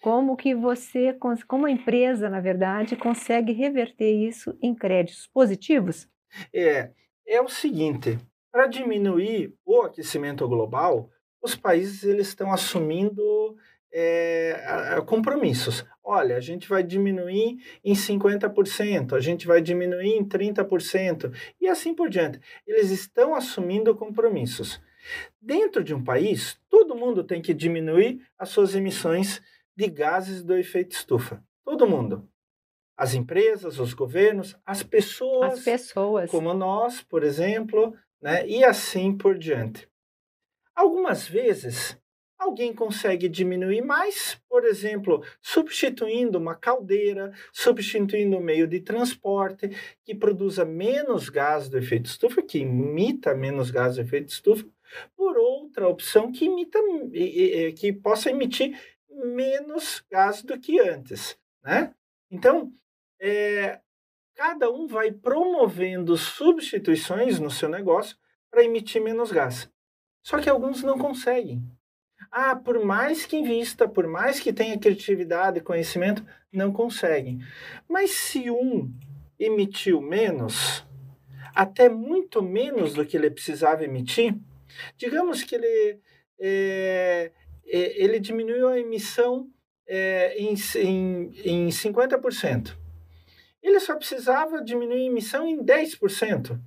Como 0.00 0.36
que 0.36 0.54
você, 0.54 1.16
como 1.48 1.66
a 1.66 1.70
empresa, 1.70 2.30
na 2.30 2.40
verdade, 2.40 2.96
consegue 2.96 3.52
reverter 3.52 4.12
isso 4.12 4.56
em 4.62 4.74
créditos 4.74 5.26
positivos? 5.26 6.08
É, 6.54 6.90
é 7.26 7.40
o 7.40 7.48
seguinte, 7.48 8.18
para 8.52 8.68
diminuir 8.68 9.54
o 9.64 9.82
aquecimento 9.82 10.46
global, 10.46 11.10
os 11.42 11.56
países 11.56 12.04
eles 12.04 12.28
estão 12.28 12.52
assumindo 12.52 13.56
é, 13.92 15.00
compromissos. 15.06 15.84
Olha, 16.02 16.36
a 16.36 16.40
gente 16.40 16.68
vai 16.68 16.82
diminuir 16.82 17.58
em 17.84 17.92
50%, 17.92 19.14
a 19.14 19.20
gente 19.20 19.46
vai 19.46 19.60
diminuir 19.60 20.14
em 20.14 20.24
30%, 20.24 21.32
e 21.60 21.68
assim 21.68 21.94
por 21.94 22.08
diante. 22.08 22.40
Eles 22.66 22.90
estão 22.90 23.34
assumindo 23.34 23.94
compromissos. 23.94 24.80
Dentro 25.40 25.82
de 25.82 25.94
um 25.94 26.02
país, 26.02 26.58
todo 26.68 26.94
mundo 26.94 27.24
tem 27.24 27.40
que 27.40 27.54
diminuir 27.54 28.20
as 28.38 28.50
suas 28.50 28.74
emissões 28.74 29.40
de 29.76 29.88
gases 29.88 30.42
do 30.42 30.56
efeito 30.56 30.92
estufa. 30.92 31.42
Todo 31.64 31.88
mundo. 31.88 32.28
As 32.96 33.14
empresas, 33.14 33.78
os 33.78 33.94
governos, 33.94 34.56
as 34.66 34.82
pessoas, 34.82 35.52
as 35.52 35.64
pessoas. 35.64 36.30
como 36.30 36.52
nós, 36.52 37.00
por 37.00 37.22
exemplo, 37.22 37.94
né? 38.20 38.46
e 38.46 38.64
assim 38.64 39.16
por 39.16 39.38
diante. 39.38 39.88
Algumas 40.74 41.28
vezes 41.28 41.96
alguém 42.38 42.72
consegue 42.72 43.28
diminuir 43.28 43.82
mais, 43.82 44.40
por 44.48 44.64
exemplo, 44.64 45.24
substituindo 45.42 46.38
uma 46.38 46.54
caldeira, 46.54 47.32
substituindo 47.52 48.36
um 48.36 48.40
meio 48.40 48.66
de 48.66 48.80
transporte 48.80 49.68
que 50.04 50.14
produza 50.14 50.64
menos 50.64 51.28
gás 51.28 51.68
do 51.68 51.76
efeito 51.76 52.06
estufa, 52.06 52.40
que 52.40 52.58
imita 52.58 53.34
menos 53.34 53.70
gás 53.70 53.96
do 53.96 54.02
efeito 54.02 54.28
estufa, 54.28 54.64
por 55.16 55.36
outra 55.36 55.88
opção 55.88 56.32
que 56.32 56.46
imita 56.46 56.78
que 57.76 57.92
possa 57.92 58.30
emitir 58.30 58.78
menos 59.10 60.02
gás 60.10 60.42
do 60.42 60.58
que 60.58 60.80
antes, 60.80 61.36
né? 61.62 61.92
Então, 62.30 62.72
é, 63.20 63.80
cada 64.34 64.70
um 64.70 64.86
vai 64.86 65.10
promovendo 65.10 66.16
substituições 66.16 67.40
no 67.40 67.50
seu 67.50 67.68
negócio 67.68 68.16
para 68.50 68.62
emitir 68.62 69.02
menos 69.02 69.32
gás. 69.32 69.68
Só 70.22 70.38
que 70.38 70.48
alguns 70.48 70.82
não 70.82 70.96
conseguem. 70.98 71.62
Ah, 72.30 72.54
por 72.54 72.84
mais 72.84 73.24
que 73.24 73.36
invista, 73.36 73.88
por 73.88 74.06
mais 74.06 74.38
que 74.38 74.52
tenha 74.52 74.78
criatividade 74.78 75.58
e 75.58 75.62
conhecimento, 75.62 76.24
não 76.52 76.72
conseguem. 76.72 77.40
Mas 77.88 78.10
se 78.10 78.50
um 78.50 78.92
emitiu 79.38 80.00
menos, 80.00 80.84
até 81.54 81.88
muito 81.88 82.42
menos 82.42 82.94
do 82.94 83.04
que 83.04 83.16
ele 83.16 83.30
precisava 83.30 83.84
emitir, 83.84 84.34
digamos 84.96 85.42
que 85.42 85.54
ele, 85.54 86.00
é, 86.38 87.32
é, 87.66 88.02
ele 88.04 88.20
diminuiu 88.20 88.68
a 88.68 88.78
emissão 88.78 89.48
é, 89.86 90.36
em, 90.38 90.54
em, 90.76 91.32
em 91.44 91.68
50%. 91.68 92.76
Ele 93.62 93.80
só 93.80 93.96
precisava 93.96 94.62
diminuir 94.62 95.02
a 95.02 95.10
emissão 95.10 95.46
em 95.46 95.64
10%. 95.64 96.60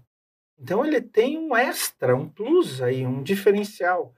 Então 0.59 0.85
ele 0.85 1.01
tem 1.01 1.37
um 1.37 1.55
extra, 1.55 2.15
um 2.15 2.27
plus 2.27 2.81
aí, 2.81 3.05
um 3.05 3.23
diferencial. 3.23 4.13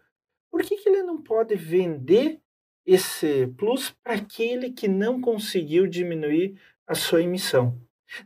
Por 0.53 0.61
que, 0.61 0.77
que 0.77 0.87
ele 0.87 1.01
não 1.01 1.19
pode 1.19 1.55
vender 1.55 2.39
esse 2.85 3.47
plus 3.57 3.89
para 3.89 4.13
aquele 4.13 4.69
que 4.69 4.87
não 4.87 5.19
conseguiu 5.19 5.87
diminuir 5.87 6.61
a 6.85 6.93
sua 6.93 7.23
emissão? 7.23 7.75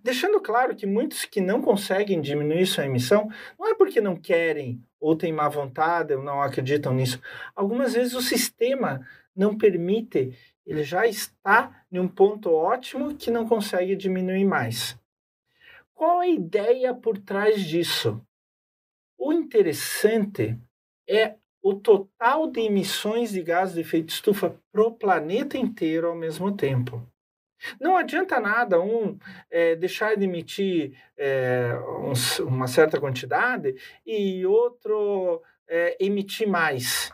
Deixando 0.03 0.41
claro 0.41 0.75
que 0.75 0.85
muitos 0.85 1.23
que 1.23 1.39
não 1.39 1.61
conseguem 1.61 2.19
diminuir 2.19 2.65
sua 2.65 2.85
emissão 2.85 3.31
não 3.57 3.69
é 3.69 3.75
porque 3.75 4.01
não 4.01 4.17
querem 4.17 4.83
ou 4.99 5.15
têm 5.15 5.31
má 5.31 5.47
vontade 5.47 6.15
ou 6.15 6.21
não 6.21 6.41
acreditam 6.41 6.93
nisso. 6.93 7.17
Algumas 7.55 7.93
vezes 7.93 8.13
o 8.13 8.21
sistema 8.21 9.07
não 9.33 9.57
permite, 9.57 10.37
ele 10.65 10.83
já 10.83 11.07
está 11.07 11.85
em 11.89 11.97
um 11.97 12.09
ponto 12.09 12.51
ótimo 12.51 13.15
que 13.15 13.31
não 13.31 13.47
consegue 13.47 13.95
diminuir 13.95 14.43
mais. 14.43 14.99
Qual 15.93 16.19
a 16.19 16.27
ideia 16.27 16.93
por 16.93 17.17
trás 17.17 17.63
disso? 17.63 18.21
O 19.17 19.31
interessante 19.31 20.59
é 21.07 21.37
o 21.67 21.75
total 21.75 22.49
de 22.49 22.61
emissões 22.61 23.31
de 23.31 23.41
gás 23.41 23.73
de 23.73 23.81
efeito 23.81 24.09
estufa 24.09 24.55
para 24.71 24.81
o 24.83 24.93
planeta 24.93 25.57
inteiro 25.57 26.07
ao 26.07 26.15
mesmo 26.15 26.55
tempo. 26.55 27.05
Não 27.77 27.97
adianta 27.97 28.39
nada 28.39 28.79
um 28.79 29.17
é, 29.49 29.75
deixar 29.75 30.15
de 30.15 30.23
emitir 30.23 30.97
é, 31.17 31.73
um, 31.99 32.45
uma 32.45 32.67
certa 32.67 33.01
quantidade 33.01 33.75
e 34.05 34.45
outro 34.45 35.41
é, 35.67 35.97
emitir 35.99 36.47
mais. 36.47 37.11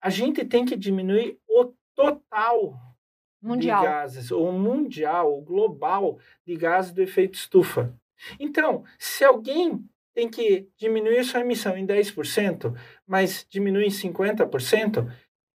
A 0.00 0.08
gente 0.08 0.46
tem 0.46 0.64
que 0.64 0.76
diminuir 0.76 1.38
o 1.46 1.74
total 1.94 2.72
mundial. 3.42 3.82
de 3.82 3.86
gases, 3.86 4.30
o 4.30 4.50
mundial, 4.50 5.36
o 5.36 5.42
global 5.42 6.18
de 6.46 6.56
gases 6.56 6.92
do 6.92 7.02
efeito 7.02 7.34
estufa. 7.34 7.94
Então, 8.40 8.84
se 8.98 9.24
alguém 9.24 9.84
tem 10.14 10.28
que 10.28 10.68
diminuir 10.76 11.24
sua 11.24 11.40
emissão 11.40 11.76
em 11.76 11.86
10%, 11.86 12.74
mas 13.06 13.46
diminui 13.48 13.86
em 13.86 13.90
50%, 13.90 15.10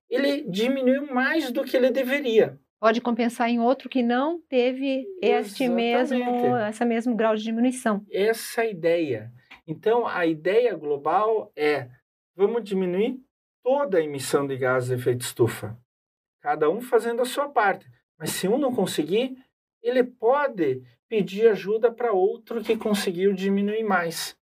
ele 0.09 0.43
diminuiu 0.49 1.13
mais 1.13 1.51
do 1.51 1.63
que 1.63 1.75
ele 1.75 1.91
deveria. 1.91 2.59
Pode 2.79 3.01
compensar 3.01 3.49
em 3.49 3.59
outro 3.59 3.89
que 3.89 4.03
não 4.03 4.39
teve 4.47 5.05
este 5.21 5.67
mesmo, 5.67 6.55
essa 6.57 6.85
mesmo 6.85 7.15
grau 7.15 7.35
de 7.35 7.43
diminuição. 7.43 8.05
Essa 8.11 8.63
é 8.63 8.71
ideia. 8.71 9.31
Então, 9.65 10.05
a 10.07 10.25
ideia 10.25 10.75
global 10.75 11.51
é: 11.55 11.89
vamos 12.35 12.63
diminuir 12.63 13.19
toda 13.63 13.97
a 13.97 14.03
emissão 14.03 14.45
de 14.45 14.55
gases 14.55 14.89
de 14.89 14.95
efeito 14.95 15.21
estufa 15.21 15.77
cada 16.47 16.69
um 16.69 16.79
fazendo 16.79 17.21
a 17.21 17.25
sua 17.25 17.49
parte. 17.49 17.85
Mas 18.17 18.29
se 18.29 18.47
um 18.47 18.57
não 18.57 18.73
conseguir, 18.73 19.37
ele 19.83 20.01
pode 20.01 20.81
pedir 21.09 21.49
ajuda 21.49 21.91
para 21.91 22.13
outro 22.13 22.63
que 22.63 22.77
conseguiu 22.77 23.33
diminuir 23.33 23.83
mais. 23.83 24.36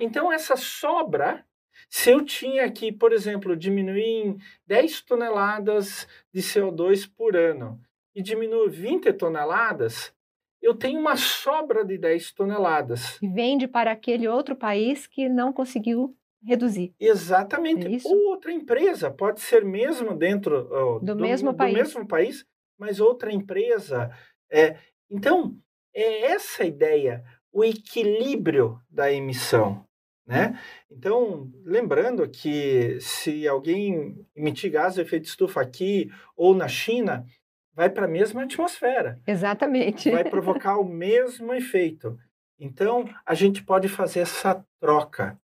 Então, 0.00 0.32
essa 0.32 0.56
sobra, 0.56 1.44
se 1.88 2.10
eu 2.10 2.24
tinha 2.24 2.64
aqui, 2.64 2.90
por 2.90 3.12
exemplo, 3.12 3.56
diminuir 3.56 4.02
em 4.02 4.38
10 4.66 5.02
toneladas 5.02 6.06
de 6.32 6.40
CO2 6.40 7.10
por 7.14 7.36
ano 7.36 7.80
e 8.14 8.22
diminuir 8.22 8.70
20 8.70 9.12
toneladas, 9.12 10.14
eu 10.62 10.74
tenho 10.74 10.98
uma 10.98 11.16
sobra 11.16 11.84
de 11.84 11.98
10 11.98 12.32
toneladas. 12.32 13.20
E 13.22 13.28
vende 13.28 13.68
para 13.68 13.92
aquele 13.92 14.26
outro 14.26 14.56
país 14.56 15.06
que 15.06 15.28
não 15.28 15.52
conseguiu 15.52 16.16
reduzir. 16.42 16.94
Exatamente. 16.98 17.86
É 17.86 18.08
Ou 18.08 18.30
outra 18.30 18.52
empresa, 18.52 19.10
pode 19.10 19.40
ser 19.40 19.64
mesmo 19.64 20.16
dentro 20.16 20.68
oh, 20.70 20.98
do, 21.00 21.14
do, 21.14 21.22
mesmo 21.22 21.52
do 21.52 21.56
país. 21.56 21.74
mesmo 21.74 22.06
país, 22.06 22.46
mas 22.78 23.00
outra 23.00 23.32
empresa. 23.32 24.10
É, 24.50 24.76
então, 25.10 25.56
é 25.94 26.26
essa 26.32 26.62
a 26.62 26.66
ideia, 26.66 27.24
o 27.56 27.64
equilíbrio 27.64 28.78
da 28.90 29.10
emissão. 29.10 29.82
Né? 30.26 30.60
Então, 30.90 31.50
lembrando 31.64 32.28
que 32.28 33.00
se 33.00 33.48
alguém 33.48 34.26
emitir 34.36 34.70
gás 34.70 34.94
de 34.94 35.00
efeito 35.00 35.24
estufa 35.24 35.62
aqui 35.62 36.10
ou 36.36 36.54
na 36.54 36.68
China, 36.68 37.24
vai 37.72 37.88
para 37.88 38.04
a 38.04 38.08
mesma 38.08 38.42
atmosfera. 38.42 39.18
Exatamente. 39.26 40.10
Vai 40.10 40.28
provocar 40.28 40.76
o 40.76 40.84
mesmo 40.84 41.54
efeito. 41.54 42.18
Então, 42.60 43.08
a 43.24 43.32
gente 43.32 43.62
pode 43.62 43.88
fazer 43.88 44.20
essa 44.20 44.62
troca. 44.78 45.40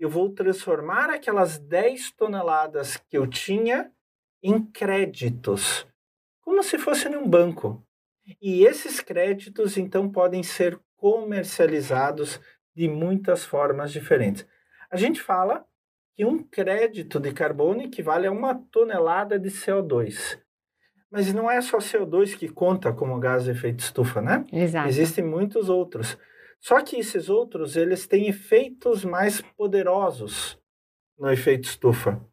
Eu 0.00 0.10
vou 0.10 0.30
transformar 0.30 1.10
aquelas 1.10 1.58
10 1.58 2.10
toneladas 2.12 2.96
que 2.96 3.16
eu 3.16 3.24
tinha 3.24 3.92
em 4.42 4.60
créditos, 4.64 5.86
como 6.40 6.60
se 6.64 6.76
fosse 6.76 7.08
num 7.08 7.28
banco. 7.28 7.80
E 8.40 8.64
esses 8.64 8.98
créditos, 9.00 9.76
então, 9.76 10.10
podem 10.10 10.42
ser 10.42 10.80
comercializados 11.02 12.40
de 12.76 12.86
muitas 12.86 13.44
formas 13.44 13.90
diferentes. 13.90 14.46
A 14.88 14.96
gente 14.96 15.20
fala 15.20 15.66
que 16.14 16.24
um 16.24 16.44
crédito 16.44 17.18
de 17.18 17.32
carbono 17.32 17.82
equivale 17.82 18.28
a 18.28 18.30
uma 18.30 18.54
tonelada 18.70 19.36
de 19.36 19.50
CO2. 19.50 20.38
Mas 21.10 21.34
não 21.34 21.50
é 21.50 21.60
só 21.60 21.78
CO2 21.78 22.38
que 22.38 22.48
conta 22.48 22.92
como 22.92 23.18
gás 23.18 23.42
de 23.42 23.50
efeito 23.50 23.80
estufa, 23.80 24.22
né? 24.22 24.44
Exato. 24.52 24.88
Existem 24.88 25.24
muitos 25.24 25.68
outros. 25.68 26.16
Só 26.60 26.80
que 26.80 26.96
esses 26.96 27.28
outros, 27.28 27.74
eles 27.74 28.06
têm 28.06 28.28
efeitos 28.28 29.04
mais 29.04 29.40
poderosos 29.40 30.56
no 31.18 31.32
efeito 31.32 31.64
estufa, 31.64 32.24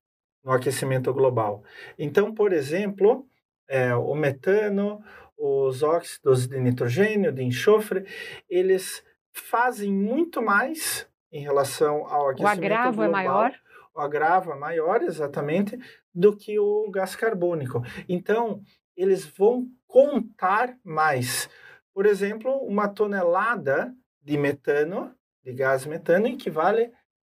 no 0.43 0.51
aquecimento 0.51 1.11
global. 1.11 1.63
Então, 1.97 2.35
por 2.35 2.53
exemplo, 2.53 3.25
é, 3.67 3.95
o 3.95 4.13
metano, 4.13 5.01
os 5.39 5.81
óxidos 5.81 6.47
de 6.47 6.59
nitrogênio, 6.59 7.31
de 7.31 7.41
enxofre, 7.41 8.05
eles 8.49 9.01
fazem 9.31 9.91
muito 9.91 10.41
mais 10.41 11.07
em 11.31 11.41
relação 11.41 12.05
ao 12.07 12.29
aquecimento 12.29 12.59
global. 12.59 12.59
O 12.59 12.65
agravo 12.65 12.97
global. 12.97 13.05
é 13.05 13.11
maior? 13.11 13.51
O 13.95 13.99
agravo 14.01 14.51
é 14.51 14.55
maior, 14.55 15.01
exatamente, 15.01 15.79
do 16.13 16.35
que 16.35 16.59
o 16.59 16.89
gás 16.91 17.15
carbônico. 17.15 17.81
Então, 18.07 18.61
eles 18.95 19.25
vão 19.25 19.67
contar 19.87 20.77
mais. 20.83 21.49
Por 21.93 22.05
exemplo, 22.05 22.51
uma 22.65 22.87
tonelada 22.87 23.93
de 24.21 24.37
metano, 24.37 25.15
de 25.43 25.53
gás 25.53 25.85
metano, 25.85 26.27
equivale 26.27 26.91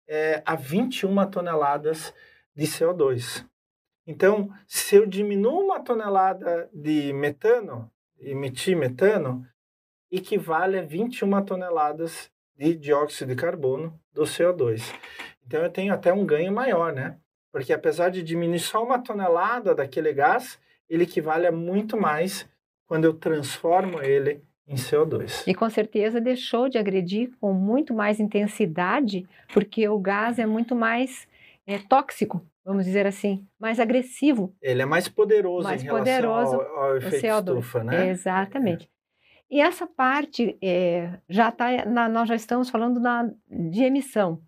é, 0.08 0.42
a 0.46 0.56
21 0.56 1.30
toneladas 1.30 2.14
de 2.56 2.66
CO2. 2.66 3.46
Então, 4.06 4.50
se 4.68 4.96
eu 4.96 5.06
diminuo 5.06 5.66
uma 5.66 5.80
tonelada 5.80 6.70
de 6.74 7.14
metano, 7.14 7.90
emitir 8.20 8.76
metano, 8.76 9.46
equivale 10.12 10.80
a 10.80 10.82
21 10.84 11.44
toneladas 11.44 12.32
de 12.58 12.76
dióxido 12.76 13.30
de 13.30 13.36
carbono 13.36 14.00
do 14.14 14.24
CO2. 14.24 14.82
Então, 15.46 15.62
eu 15.64 15.70
tenho 15.70 15.94
até 15.94 16.12
um 16.12 16.26
ganho 16.26 16.52
maior, 16.52 16.94
né? 16.94 17.18
Porque 17.52 17.74
apesar 17.74 18.10
de 18.10 18.24
diminuir 18.24 18.60
só 18.60 18.84
uma 18.84 19.00
tonelada 19.00 19.76
daquele 19.76 20.14
gás, 20.14 20.60
ele 20.90 21.04
equivale 21.04 21.48
a 21.48 21.52
muito 21.52 21.98
mais 21.98 22.48
quando 22.88 23.06
eu 23.06 23.14
transformo 23.14 24.02
ele 24.02 24.42
em 24.68 24.76
CO2. 24.76 25.44
E 25.48 25.54
com 25.54 25.70
certeza 25.70 26.22
deixou 26.22 26.70
de 26.70 26.78
agredir 26.78 27.32
com 27.40 27.54
muito 27.54 27.94
mais 27.94 28.20
intensidade, 28.20 29.28
porque 29.54 29.88
o 29.88 30.00
gás 30.00 30.40
é 30.40 30.46
muito 30.46 30.76
mais 30.76 31.28
é, 31.66 31.78
tóxico, 31.78 32.42
vamos 32.64 32.86
dizer 32.86 33.06
assim, 33.06 33.48
mais 33.60 33.80
agressivo. 33.80 34.56
Ele 34.62 34.82
é 34.82 34.86
mais 34.86 35.08
poderoso 35.08 35.68
mais 35.68 35.84
em 35.84 35.88
poderoso 35.88 36.52
relação 36.58 36.78
ao, 36.78 36.84
ao 36.86 36.98
efeito 36.98 37.26
CO2. 37.26 37.40
estufa, 37.40 37.84
né? 37.84 38.10
Exatamente. 38.10 38.86
É. 38.86 39.02
E 39.56 39.60
essa 39.60 39.86
parte 39.86 40.58
é, 40.62 41.20
já 41.28 41.50
está, 41.50 41.86
nós 41.86 42.30
já 42.30 42.36
estamos 42.36 42.70
falando 42.70 43.00
na, 43.00 43.30
de 43.50 43.84
emissão. 43.84 44.42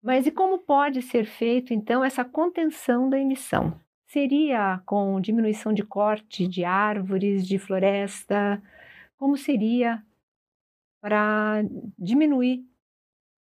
Mas 0.00 0.24
e 0.24 0.30
como 0.30 0.58
pode 0.58 1.02
ser 1.02 1.26
feito, 1.26 1.74
então, 1.74 2.04
essa 2.04 2.24
contenção 2.24 3.10
da 3.10 3.18
emissão? 3.18 3.80
Seria 4.06 4.80
com 4.86 5.20
diminuição 5.20 5.72
de 5.72 5.82
corte 5.82 6.46
de 6.46 6.64
árvores, 6.64 7.44
de 7.44 7.58
floresta? 7.58 8.62
Como 9.16 9.36
seria 9.36 10.00
para 11.00 11.64
diminuir 11.98 12.64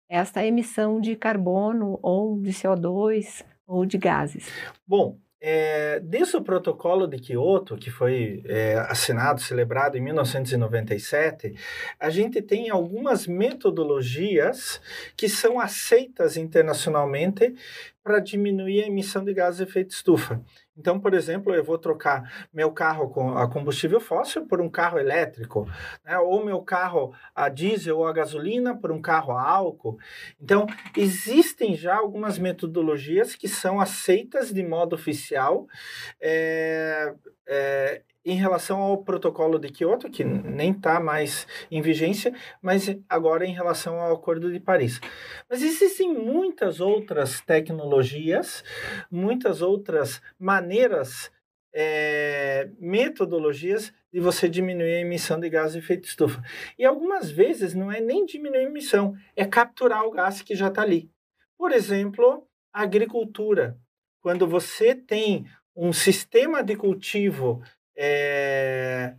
esta 0.09 0.43
emissão 0.43 0.99
de 0.99 1.15
carbono 1.15 1.99
ou 2.01 2.41
de 2.41 2.49
CO2 2.49 3.45
ou 3.67 3.85
de 3.85 3.97
gases? 3.97 4.47
Bom, 4.87 5.17
é, 5.47 5.99
desde 5.99 6.37
o 6.37 6.41
protocolo 6.41 7.05
de 7.05 7.19
Kyoto, 7.19 7.77
que 7.77 7.91
foi 7.91 8.41
é, 8.45 8.77
assinado, 8.89 9.39
celebrado 9.39 9.95
em 9.95 10.01
1997, 10.01 11.53
a 11.99 12.09
gente 12.09 12.41
tem 12.41 12.71
algumas 12.71 13.27
metodologias 13.27 14.81
que 15.15 15.29
são 15.29 15.59
aceitas 15.59 16.35
internacionalmente 16.35 17.53
para 18.03 18.19
diminuir 18.19 18.83
a 18.83 18.87
emissão 18.87 19.23
de 19.23 19.33
gases 19.35 19.57
de 19.57 19.69
efeito 19.69 19.91
estufa. 19.91 20.41
Então, 20.77 20.99
por 20.99 21.13
exemplo, 21.13 21.53
eu 21.53 21.63
vou 21.63 21.77
trocar 21.77 22.47
meu 22.53 22.71
carro 22.71 23.09
com 23.09 23.37
a 23.37 23.49
combustível 23.49 23.99
fóssil 23.99 24.45
por 24.45 24.59
um 24.59 24.69
carro 24.69 24.99
elétrico, 24.99 25.67
né? 26.03 26.17
ou 26.19 26.43
meu 26.43 26.61
carro 26.61 27.13
a 27.33 27.47
diesel 27.47 27.97
ou 27.97 28.07
a 28.07 28.13
gasolina 28.13 28.75
por 28.75 28.91
um 28.91 29.01
carro 29.01 29.33
a 29.33 29.41
álcool. 29.41 29.97
Então, 30.39 30.67
existem 30.95 31.75
já 31.75 31.95
algumas 31.95 32.37
metodologias 32.37 33.35
que 33.35 33.47
são 33.47 33.79
aceitas 33.79 34.53
de 34.53 34.63
modo 34.63 34.95
oficial 34.95 35.67
é, 36.19 37.13
é, 37.47 38.01
em 38.25 38.35
relação 38.35 38.81
ao 38.81 39.03
protocolo 39.03 39.59
de 39.59 39.69
Kyoto, 39.69 40.09
que 40.09 40.23
nem 40.23 40.71
está 40.71 40.99
mais 40.99 41.45
em 41.69 41.79
vigência, 41.79 42.33
mas 42.59 42.97
agora 43.07 43.45
em 43.45 43.53
relação 43.53 43.99
ao 43.99 44.13
Acordo 44.13 44.51
de 44.51 44.59
Paris. 44.59 44.99
Mas 45.47 45.61
existem 45.61 46.11
muitas 46.11 46.81
outras 46.81 47.39
tecnologias, 47.41 48.63
muitas 49.11 49.61
outras 49.61 50.21
maneiras, 50.39 51.31
é, 51.71 52.69
metodologias 52.79 53.93
de 54.11 54.19
você 54.19 54.49
diminuir 54.49 54.95
a 54.95 55.01
emissão 55.01 55.39
de 55.39 55.49
gás 55.49 55.73
de 55.73 55.79
efeito 55.79 56.07
estufa. 56.07 56.41
E 56.79 56.85
algumas 56.85 57.29
vezes 57.29 57.75
não 57.75 57.91
é 57.91 57.99
nem 57.99 58.25
diminuir 58.25 58.59
a 58.59 58.63
emissão, 58.63 59.15
é 59.35 59.45
capturar 59.45 60.03
o 60.05 60.11
gás 60.11 60.41
que 60.41 60.55
já 60.55 60.69
está 60.69 60.81
ali. 60.81 61.11
Por 61.57 61.71
exemplo, 61.71 62.47
a 62.73 62.81
agricultura. 62.81 63.77
Quando 64.21 64.47
você 64.47 64.95
tem 64.95 65.45
um 65.75 65.93
sistema 65.93 66.63
de 66.63 66.75
cultivo 66.75 67.61
é, 67.95 69.15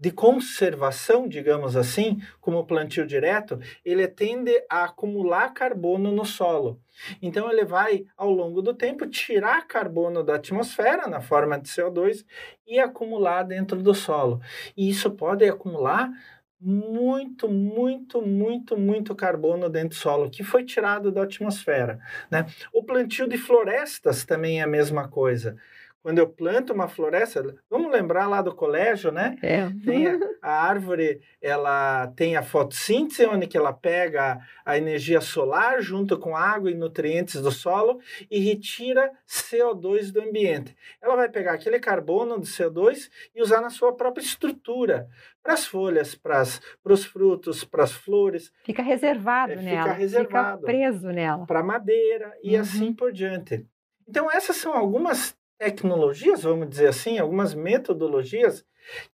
de 0.00 0.10
conservação, 0.10 1.28
digamos 1.28 1.76
assim, 1.76 2.22
como 2.40 2.64
plantio 2.64 3.06
direto, 3.06 3.60
ele 3.84 4.08
tende 4.08 4.50
a 4.68 4.84
acumular 4.84 5.52
carbono 5.52 6.10
no 6.10 6.24
solo. 6.24 6.80
Então 7.20 7.52
ele 7.52 7.66
vai, 7.66 8.06
ao 8.16 8.30
longo 8.30 8.62
do 8.62 8.72
tempo, 8.72 9.06
tirar 9.06 9.66
carbono 9.66 10.24
da 10.24 10.36
atmosfera 10.36 11.06
na 11.06 11.20
forma 11.20 11.60
de 11.60 11.68
CO2 11.68 12.24
e 12.66 12.80
acumular 12.80 13.42
dentro 13.42 13.82
do 13.82 13.92
solo. 13.92 14.40
E 14.74 14.88
isso 14.88 15.10
pode 15.10 15.46
acumular 15.46 16.10
muito, 16.58 17.46
muito, 17.46 18.22
muito, 18.22 18.78
muito 18.78 19.14
carbono 19.14 19.68
dentro 19.68 19.90
do 19.90 19.94
solo, 19.94 20.30
que 20.30 20.42
foi 20.42 20.64
tirado 20.64 21.12
da 21.12 21.24
atmosfera. 21.24 22.00
Né? 22.30 22.46
O 22.72 22.82
plantio 22.82 23.28
de 23.28 23.36
florestas 23.36 24.24
também 24.24 24.60
é 24.60 24.62
a 24.62 24.66
mesma 24.66 25.08
coisa 25.08 25.58
quando 26.02 26.18
eu 26.18 26.28
planto 26.28 26.72
uma 26.72 26.88
floresta, 26.88 27.54
vamos 27.68 27.92
lembrar 27.92 28.26
lá 28.26 28.40
do 28.40 28.54
colégio, 28.54 29.12
né? 29.12 29.36
É. 29.42 29.68
Tem 29.84 30.06
a, 30.06 30.18
a, 30.40 30.68
árvore, 30.68 31.20
ela 31.42 32.06
tem 32.08 32.36
a 32.36 32.42
fotossíntese, 32.42 33.26
onde 33.26 33.46
que 33.46 33.56
ela 33.56 33.72
pega 33.72 34.40
a 34.64 34.78
energia 34.78 35.20
solar 35.20 35.82
junto 35.82 36.18
com 36.18 36.36
água 36.36 36.70
e 36.70 36.74
nutrientes 36.74 37.40
do 37.42 37.50
solo 37.50 38.00
e 38.30 38.38
retira 38.38 39.10
CO2 39.28 40.10
do 40.10 40.22
ambiente. 40.22 40.74
Ela 41.02 41.16
vai 41.16 41.28
pegar 41.28 41.52
aquele 41.52 41.78
carbono 41.78 42.38
do 42.38 42.46
CO2 42.46 43.10
e 43.34 43.42
usar 43.42 43.60
na 43.60 43.70
sua 43.70 43.94
própria 43.94 44.22
estrutura, 44.22 45.08
para 45.42 45.54
as 45.54 45.66
folhas, 45.66 46.14
para 46.14 46.42
os 46.84 47.04
frutos, 47.04 47.64
para 47.64 47.84
as 47.84 47.92
flores. 47.92 48.52
Fica 48.64 48.82
reservado 48.82 49.52
é, 49.52 49.56
nela. 49.56 49.82
Fica 49.82 49.94
reservado. 49.94 50.60
Fica 50.60 50.72
preso 50.72 51.08
nela. 51.08 51.46
Para 51.46 51.62
madeira 51.62 52.32
e 52.42 52.54
uhum. 52.54 52.60
assim 52.60 52.92
por 52.92 53.12
diante. 53.12 53.66
Então, 54.06 54.30
essas 54.30 54.56
são 54.56 54.72
algumas 54.72 55.36
tecnologias, 55.60 56.44
vamos 56.44 56.70
dizer 56.70 56.88
assim, 56.88 57.18
algumas 57.18 57.52
metodologias 57.52 58.64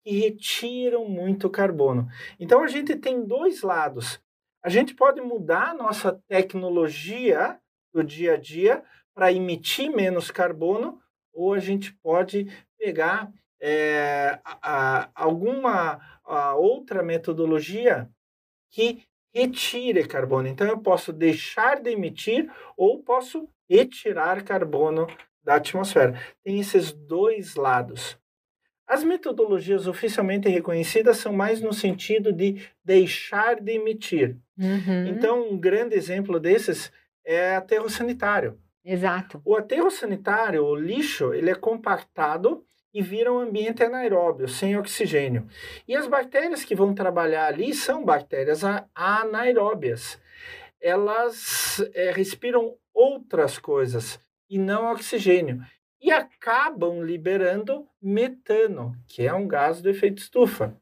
que 0.04 0.12
retiram 0.20 1.10
muito 1.10 1.50
carbono. 1.50 2.08
Então 2.40 2.64
a 2.64 2.68
gente 2.68 2.96
tem 2.96 3.26
dois 3.26 3.64
lados. 3.64 4.22
A 4.64 4.70
gente 4.70 4.94
pode 4.94 5.20
mudar 5.22 5.72
a 5.72 5.74
nossa 5.74 6.22
tecnologia 6.28 7.60
do 7.92 8.04
dia 8.04 8.36
a 8.36 8.38
dia 8.38 8.84
para 9.16 9.34
emitir 9.34 9.90
menos 9.90 10.30
carbono, 10.30 11.02
ou 11.34 11.52
a 11.54 11.60
gente 11.60 11.92
pode 11.94 12.48
pegar 12.78 13.32
é, 13.60 14.40
a, 14.44 14.60
a, 14.62 15.10
alguma 15.16 16.00
a 16.24 16.54
outra 16.56 17.02
metodologia 17.02 18.08
que 18.70 19.04
retire 19.34 20.08
carbono. 20.08 20.48
Então, 20.48 20.68
eu 20.68 20.78
posso 20.78 21.12
deixar 21.12 21.82
de 21.82 21.92
emitir 21.92 22.52
ou 22.78 23.02
posso 23.02 23.50
retirar 23.70 24.44
carbono 24.44 25.08
da 25.46 25.56
atmosfera. 25.56 26.20
Tem 26.44 26.60
esses 26.60 26.92
dois 26.92 27.56
lados. 27.56 28.18
As 28.88 29.04
metodologias 29.04 29.88
oficialmente 29.88 30.50
reconhecidas 30.50 31.18
são 31.18 31.34
mais 31.34 31.62
no 31.62 31.74
sentido 31.74 32.32
de 32.32 32.62
deixar 32.84 33.60
de 33.60 33.74
emitir. 33.74 34.38
Uhum. 34.58 35.08
Então, 35.08 35.50
um 35.50 35.58
grande 35.58 35.96
exemplo 35.96 36.40
desses 36.40 36.92
é 37.26 37.56
aterro 37.56 37.90
sanitário. 37.90 38.60
Exato. 38.84 39.42
O 39.44 39.56
aterro 39.56 39.90
sanitário, 39.90 40.64
o 40.64 40.76
lixo, 40.76 41.34
ele 41.34 41.50
é 41.50 41.56
compactado 41.56 42.64
e 42.94 43.02
vira 43.02 43.34
um 43.34 43.40
ambiente 43.40 43.84
anaeróbio, 43.84 44.48
sem 44.48 44.78
oxigênio. 44.78 45.48
E 45.88 45.96
as 45.96 46.08
bactérias 46.08 46.64
que 46.64 46.76
vão 46.76 46.94
trabalhar 46.94 47.48
ali 47.48 47.74
são 47.74 48.06
bactérias 48.06 48.62
anaeróbias. 48.94 50.22
Elas 50.80 51.84
é, 51.96 52.12
respiram 52.12 52.76
outras 52.94 53.58
coisas 53.58 54.20
e 54.50 54.58
não 54.58 54.92
oxigênio 54.92 55.62
e 56.06 56.12
acabam 56.12 57.04
liberando 57.04 57.88
metano, 58.00 58.96
que 59.08 59.26
é 59.26 59.34
um 59.34 59.48
gás 59.48 59.82
do 59.82 59.90
efeito 59.90 60.20
estufa. 60.20 60.80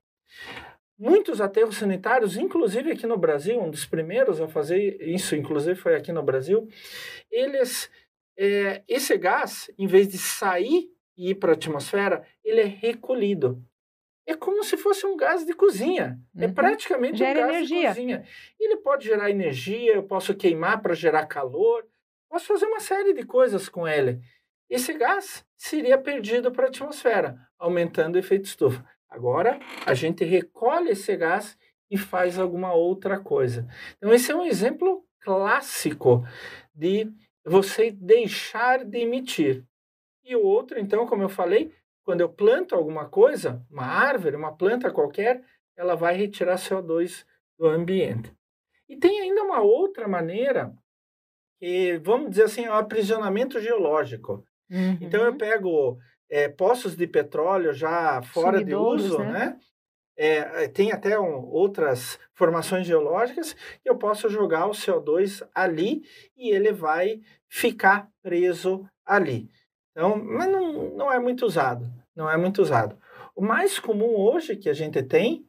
Muitos 1.00 1.40
aterros 1.40 1.78
sanitários, 1.78 2.36
inclusive 2.36 2.92
aqui 2.92 3.08
no 3.08 3.18
Brasil, 3.18 3.58
um 3.62 3.70
dos 3.70 3.86
primeiros 3.86 4.42
a 4.42 4.50
fazer 4.50 5.02
isso, 5.02 5.34
inclusive 5.34 5.80
foi 5.80 5.96
aqui 5.96 6.12
no 6.12 6.22
Brasil, 6.22 6.68
eles, 7.32 7.90
é, 8.38 8.84
esse 8.86 9.18
gás, 9.18 9.72
em 9.78 9.88
vez 9.88 10.10
de 10.10 10.18
sair 10.18 10.90
e 11.18 11.30
ir 11.30 11.36
para 11.36 11.52
a 11.52 11.56
atmosfera, 11.56 12.26
ele 12.44 12.60
é 12.60 12.66
recolhido. 12.66 13.64
É 14.26 14.36
como 14.36 14.62
se 14.64 14.76
fosse 14.76 15.06
um 15.06 15.16
gás 15.16 15.46
de 15.46 15.54
cozinha. 15.54 16.20
É 16.36 16.46
uhum. 16.46 16.52
É 16.52 16.54
praticamente 16.54 17.18
Gera 17.18 17.40
um 17.40 17.42
gás 17.44 17.56
energia. 17.56 17.80
de 17.80 17.88
cozinha. 17.88 18.24
Ele 18.60 18.78
pode 18.78 19.06
gerar 19.06 19.30
energia, 19.30 19.94
eu 19.94 20.04
posso 20.04 20.36
queimar 20.36 20.82
para 20.82 20.94
gerar 20.94 21.26
calor, 21.28 21.86
posso 22.34 22.48
fazer 22.48 22.66
uma 22.66 22.80
série 22.80 23.14
de 23.14 23.24
coisas 23.24 23.70
com 23.70 23.88
ele 23.88 24.22
esse 24.74 24.94
gás 24.94 25.46
seria 25.56 26.00
perdido 26.00 26.52
para 26.52 26.66
a 26.66 26.70
atmosfera, 26.70 27.38
aumentando 27.60 28.16
o 28.16 28.18
efeito 28.18 28.46
estufa. 28.46 28.84
Agora, 29.08 29.60
a 29.86 29.94
gente 29.94 30.24
recolhe 30.24 30.90
esse 30.90 31.16
gás 31.16 31.56
e 31.92 31.96
faz 31.96 32.40
alguma 32.40 32.74
outra 32.74 33.20
coisa. 33.20 33.68
Então, 33.98 34.12
esse 34.12 34.32
é 34.32 34.36
um 34.36 34.44
exemplo 34.44 35.06
clássico 35.22 36.26
de 36.74 37.08
você 37.46 37.92
deixar 37.92 38.84
de 38.84 38.98
emitir. 38.98 39.64
E 40.24 40.36
o 40.36 40.42
outro, 40.42 40.80
então, 40.80 41.06
como 41.06 41.22
eu 41.22 41.30
falei, 41.30 41.72
quando 42.04 42.22
eu 42.22 42.30
planto 42.30 42.74
alguma 42.74 43.08
coisa, 43.08 43.64
uma 43.70 43.86
árvore, 43.86 44.36
uma 44.36 44.58
planta 44.58 44.92
qualquer, 44.92 45.44
ela 45.78 45.96
vai 45.96 46.16
retirar 46.16 46.56
CO2 46.56 47.24
do 47.60 47.68
ambiente. 47.68 48.36
E 48.90 48.98
tem 48.98 49.20
ainda 49.20 49.44
uma 49.44 49.62
outra 49.62 50.08
maneira, 50.08 50.74
que 51.64 51.98
vamos 52.04 52.32
dizer 52.32 52.44
assim, 52.44 52.66
é 52.66 52.70
o 52.70 52.74
aprisionamento 52.74 53.58
geológico. 53.62 54.46
Uhum. 54.70 54.98
Então 55.00 55.22
eu 55.22 55.32
uhum. 55.32 55.38
pego 55.38 55.98
é, 56.30 56.50
poços 56.50 56.94
de 56.94 57.08
petróleo 57.08 57.72
já 57.72 58.22
fora 58.22 58.58
Sumidouros, 58.58 59.04
de 59.04 59.08
uso, 59.08 59.20
né? 59.20 59.32
né? 59.32 59.60
É, 60.18 60.68
tem 60.68 60.92
até 60.92 61.18
um, 61.18 61.46
outras 61.46 62.20
formações 62.34 62.86
geológicas 62.86 63.54
que 63.82 63.90
eu 63.90 63.96
posso 63.96 64.28
jogar 64.28 64.68
o 64.68 64.72
CO2 64.72 65.48
ali 65.56 66.04
e 66.36 66.50
ele 66.50 66.74
vai 66.74 67.22
ficar 67.48 68.10
preso 68.22 68.86
ali. 69.06 69.50
Então, 69.92 70.22
mas 70.22 70.52
não, 70.52 70.90
não 70.90 71.14
é 71.14 71.18
muito 71.18 71.46
usado, 71.46 71.90
não 72.14 72.30
é 72.30 72.36
muito 72.36 72.62
usado. 72.62 72.98
O 73.34 73.42
mais 73.42 73.80
comum 73.80 74.18
hoje 74.18 74.58
que 74.58 74.70
a 74.70 74.74
gente 74.74 75.02
tem, 75.02 75.48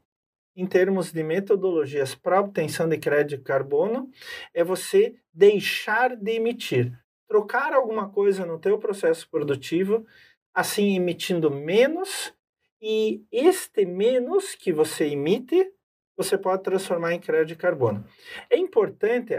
em 0.56 0.66
termos 0.66 1.12
de 1.12 1.22
metodologias 1.22 2.14
para 2.14 2.40
obtenção 2.40 2.88
de 2.88 2.98
crédito 2.98 3.38
de 3.38 3.44
carbono, 3.44 4.10
é 4.52 4.62
você 4.62 5.14
deixar 5.32 6.16
de 6.16 6.32
emitir 6.32 6.92
trocar 7.34 7.72
alguma 7.72 8.08
coisa 8.08 8.46
no 8.46 8.58
teu 8.58 8.78
processo 8.78 9.28
produtivo, 9.28 10.06
assim 10.54 10.94
emitindo 10.94 11.50
menos, 11.50 12.32
e 12.80 13.24
este 13.32 13.84
menos 13.84 14.54
que 14.54 14.72
você 14.72 15.06
emite, 15.06 15.72
você 16.16 16.38
pode 16.38 16.62
transformar 16.62 17.12
em 17.12 17.18
crédito 17.18 17.48
de 17.48 17.56
carbono. 17.56 18.04
É 18.48 18.56
importante, 18.56 19.34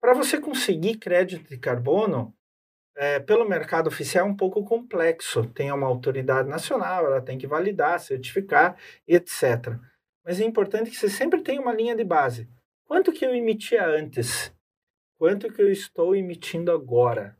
para 0.00 0.14
você 0.14 0.38
conseguir 0.38 0.98
crédito 0.98 1.48
de 1.48 1.58
carbono, 1.58 2.32
é, 2.96 3.18
pelo 3.18 3.48
mercado 3.48 3.88
oficial 3.88 4.28
é 4.28 4.30
um 4.30 4.36
pouco 4.36 4.64
complexo. 4.64 5.44
Tem 5.46 5.72
uma 5.72 5.88
autoridade 5.88 6.48
nacional, 6.48 7.06
ela 7.06 7.20
tem 7.20 7.36
que 7.36 7.48
validar, 7.48 7.98
certificar, 7.98 8.76
etc. 9.08 9.76
Mas 10.24 10.40
é 10.40 10.44
importante 10.44 10.90
que 10.90 10.96
você 10.96 11.08
sempre 11.08 11.42
tenha 11.42 11.60
uma 11.60 11.74
linha 11.74 11.94
de 11.94 12.04
base. 12.04 12.48
Quanto 12.86 13.12
que 13.12 13.24
eu 13.24 13.34
emitia 13.34 13.86
antes? 13.86 14.54
quanto 15.18 15.50
que 15.50 15.62
eu 15.62 15.70
estou 15.70 16.14
emitindo 16.14 16.70
agora. 16.70 17.36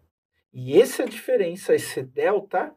E 0.53 0.81
essa 0.81 1.03
é 1.03 1.07
diferença, 1.07 1.75
esse 1.75 2.03
delta, 2.03 2.73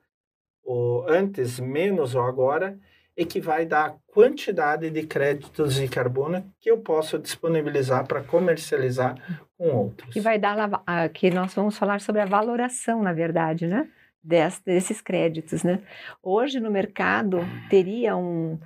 o 0.63 1.05
antes 1.07 1.59
menos 1.59 2.15
o 2.15 2.19
agora, 2.19 2.77
é 3.15 3.23
que 3.23 3.39
vai 3.39 3.65
dar 3.65 3.85
a 3.85 3.95
quantidade 4.11 4.89
de 4.89 5.07
créditos 5.07 5.75
de 5.75 5.87
carbono 5.87 6.53
que 6.59 6.69
eu 6.69 6.79
posso 6.79 7.17
disponibilizar 7.17 8.05
para 8.05 8.21
comercializar 8.21 9.15
com 9.57 9.69
outros. 9.69 10.13
Que 10.13 10.19
vai 10.19 10.37
dar 10.37 11.09
que 11.13 11.31
nós 11.31 11.53
vamos 11.53 11.77
falar 11.77 12.01
sobre 12.01 12.21
a 12.21 12.25
valoração, 12.25 13.01
na 13.01 13.13
verdade, 13.13 13.65
né? 13.65 13.89
desses 14.21 14.99
créditos, 14.99 15.63
né? 15.63 15.81
Hoje 16.21 16.59
no 16.59 16.69
mercado 16.69 17.39
teria 17.69 18.17
um, 18.17 18.59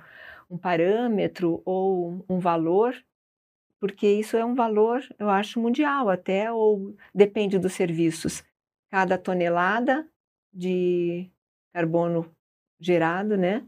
um 0.52 0.58
parâmetro 0.58 1.62
ou 1.64 2.24
um 2.28 2.38
valor 2.38 2.94
porque 3.82 4.06
isso 4.06 4.36
é 4.36 4.44
um 4.44 4.54
valor, 4.54 5.02
eu 5.18 5.28
acho, 5.28 5.58
mundial 5.58 6.08
até, 6.08 6.52
ou 6.52 6.94
depende 7.12 7.58
dos 7.58 7.72
serviços. 7.72 8.44
Cada 8.88 9.18
tonelada 9.18 10.08
de 10.52 11.28
carbono 11.72 12.32
gerado, 12.78 13.36
né, 13.36 13.66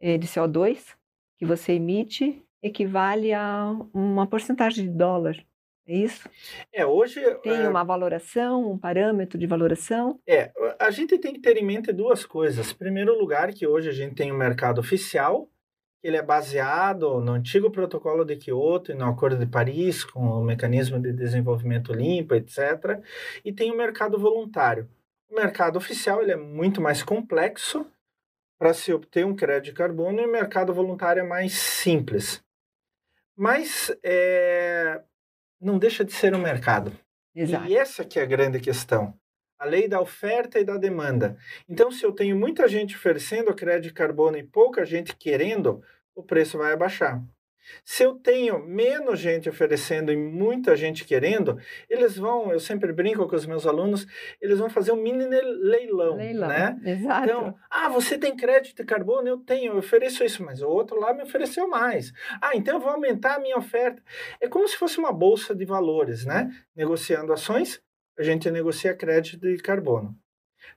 eh, 0.00 0.16
de 0.16 0.28
CO2 0.28 0.96
que 1.36 1.44
você 1.44 1.72
emite, 1.72 2.40
equivale 2.62 3.32
a 3.32 3.76
uma 3.92 4.28
porcentagem 4.28 4.84
de 4.84 4.96
dólar. 4.96 5.44
É 5.88 5.96
isso? 5.96 6.30
É, 6.72 6.86
hoje. 6.86 7.20
Tem 7.42 7.62
é... 7.62 7.68
uma 7.68 7.82
valoração, 7.82 8.70
um 8.70 8.78
parâmetro 8.78 9.36
de 9.36 9.48
valoração? 9.48 10.20
É, 10.24 10.52
a 10.78 10.92
gente 10.92 11.18
tem 11.18 11.32
que 11.32 11.40
ter 11.40 11.56
em 11.56 11.64
mente 11.64 11.92
duas 11.92 12.24
coisas. 12.24 12.70
Em 12.70 12.76
primeiro 12.76 13.18
lugar, 13.18 13.52
que 13.52 13.66
hoje 13.66 13.88
a 13.88 13.92
gente 13.92 14.14
tem 14.14 14.30
um 14.30 14.36
mercado 14.36 14.78
oficial, 14.78 15.50
ele 16.02 16.16
é 16.16 16.22
baseado 16.22 17.20
no 17.20 17.32
antigo 17.32 17.70
protocolo 17.70 18.24
de 18.24 18.36
Kyoto 18.36 18.90
e 18.90 18.94
no 18.94 19.06
Acordo 19.06 19.38
de 19.38 19.46
Paris, 19.46 20.04
com 20.04 20.20
o 20.20 20.44
mecanismo 20.44 21.00
de 21.00 21.12
desenvolvimento 21.12 21.92
limpo, 21.92 22.34
etc. 22.34 23.00
E 23.44 23.52
tem 23.52 23.70
o 23.70 23.76
mercado 23.76 24.18
voluntário. 24.18 24.88
O 25.30 25.34
mercado 25.34 25.76
oficial 25.76 26.20
ele 26.20 26.32
é 26.32 26.36
muito 26.36 26.80
mais 26.80 27.02
complexo 27.02 27.86
para 28.58 28.74
se 28.74 28.92
obter 28.92 29.24
um 29.24 29.34
crédito 29.34 29.70
de 29.70 29.72
carbono 29.72 30.20
e 30.20 30.26
o 30.26 30.32
mercado 30.32 30.74
voluntário 30.74 31.20
é 31.20 31.26
mais 31.26 31.52
simples. 31.52 32.42
Mas 33.36 33.96
é, 34.02 35.02
não 35.60 35.78
deixa 35.78 36.04
de 36.04 36.12
ser 36.12 36.34
um 36.34 36.40
mercado. 36.40 36.92
Exato. 37.34 37.66
E 37.66 37.76
essa 37.76 38.04
que 38.04 38.18
é 38.18 38.22
a 38.22 38.26
grande 38.26 38.60
questão 38.60 39.14
a 39.62 39.64
lei 39.64 39.86
da 39.86 40.00
oferta 40.00 40.58
e 40.58 40.64
da 40.64 40.76
demanda. 40.76 41.36
Então, 41.68 41.88
se 41.92 42.04
eu 42.04 42.10
tenho 42.10 42.36
muita 42.36 42.66
gente 42.66 42.96
oferecendo 42.96 43.54
crédito 43.54 43.84
de 43.84 43.92
carbono 43.92 44.36
e 44.36 44.42
pouca 44.42 44.84
gente 44.84 45.14
querendo, 45.16 45.80
o 46.16 46.22
preço 46.22 46.58
vai 46.58 46.72
abaixar. 46.72 47.22
Se 47.84 48.02
eu 48.02 48.16
tenho 48.16 48.58
menos 48.58 49.20
gente 49.20 49.48
oferecendo 49.48 50.10
e 50.10 50.16
muita 50.16 50.74
gente 50.74 51.04
querendo, 51.04 51.60
eles 51.88 52.16
vão, 52.16 52.50
eu 52.50 52.58
sempre 52.58 52.92
brinco 52.92 53.28
com 53.28 53.36
os 53.36 53.46
meus 53.46 53.64
alunos, 53.64 54.04
eles 54.40 54.58
vão 54.58 54.68
fazer 54.68 54.90
um 54.90 55.00
mini 55.00 55.26
leilão, 55.26 56.16
leilão 56.16 56.48
né? 56.48 56.76
Exato. 56.84 57.24
Então, 57.24 57.54
ah, 57.70 57.88
você 57.88 58.18
tem 58.18 58.34
crédito 58.34 58.78
de 58.78 58.84
carbono? 58.84 59.28
Eu 59.28 59.38
tenho, 59.38 59.74
eu 59.74 59.78
ofereço 59.78 60.24
isso, 60.24 60.42
mas 60.42 60.60
o 60.60 60.68
outro 60.68 60.98
lá 60.98 61.14
me 61.14 61.22
ofereceu 61.22 61.68
mais. 61.68 62.12
Ah, 62.40 62.56
então 62.56 62.74
eu 62.74 62.80
vou 62.80 62.90
aumentar 62.90 63.36
a 63.36 63.40
minha 63.40 63.56
oferta. 63.56 64.02
É 64.40 64.48
como 64.48 64.66
se 64.66 64.76
fosse 64.76 64.98
uma 64.98 65.12
bolsa 65.12 65.54
de 65.54 65.64
valores, 65.64 66.24
né? 66.26 66.50
Negociando 66.74 67.32
ações 67.32 67.80
a 68.18 68.22
gente 68.22 68.50
negocia 68.50 68.96
crédito 68.96 69.40
de 69.40 69.62
carbono. 69.62 70.16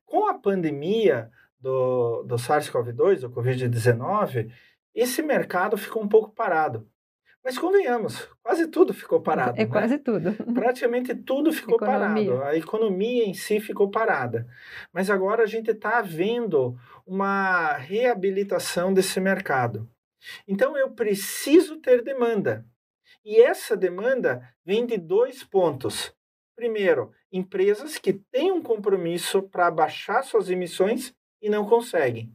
Com 0.06 0.28
a 0.28 0.34
pandemia 0.34 1.30
do, 1.60 2.24
do 2.24 2.36
SARS-CoV-2, 2.36 3.22
do 3.22 3.30
Covid-19, 3.30 4.52
esse 4.94 5.22
mercado 5.22 5.78
ficou 5.78 6.04
um 6.04 6.08
pouco 6.08 6.34
parado. 6.34 6.88
Mas 7.46 7.60
convenhamos, 7.60 8.28
quase 8.42 8.68
tudo 8.68 8.92
ficou 8.92 9.22
parado. 9.22 9.60
É 9.60 9.66
né? 9.66 9.72
quase 9.72 10.00
tudo. 10.00 10.34
Praticamente 10.52 11.14
tudo 11.14 11.54
ficou 11.54 11.76
economia. 11.76 12.32
parado. 12.32 12.44
A 12.44 12.58
economia 12.58 13.24
em 13.24 13.36
si 13.36 13.60
ficou 13.60 13.92
parada. 13.92 14.48
Mas 14.92 15.12
agora 15.12 15.44
a 15.44 15.46
gente 15.46 15.70
está 15.70 16.02
vendo 16.02 16.76
uma 17.06 17.74
reabilitação 17.74 18.92
desse 18.92 19.20
mercado. 19.20 19.88
Então 20.48 20.76
eu 20.76 20.90
preciso 20.90 21.78
ter 21.78 22.02
demanda. 22.02 22.66
E 23.24 23.40
essa 23.40 23.78
demanda 23.78 24.42
vem 24.66 24.84
de 24.84 24.98
dois 24.98 25.44
pontos. 25.44 26.12
Primeiro, 26.56 27.12
empresas 27.36 27.98
que 27.98 28.14
têm 28.14 28.52
um 28.52 28.62
compromisso 28.62 29.42
para 29.44 29.68
abaixar 29.68 30.24
suas 30.24 30.50
emissões 30.50 31.14
e 31.42 31.50
não 31.50 31.68
conseguem. 31.68 32.32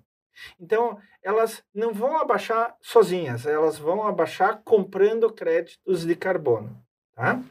Então, 0.58 0.98
elas 1.22 1.62
não 1.74 1.92
vão 1.92 2.18
abaixar 2.18 2.76
sozinhas, 2.80 3.46
elas 3.46 3.78
vão 3.78 4.06
abaixar 4.06 4.62
comprando 4.64 5.32
créditos 5.32 6.04
de 6.04 6.14
carbono. 6.14 6.82
Tá? 7.14 7.42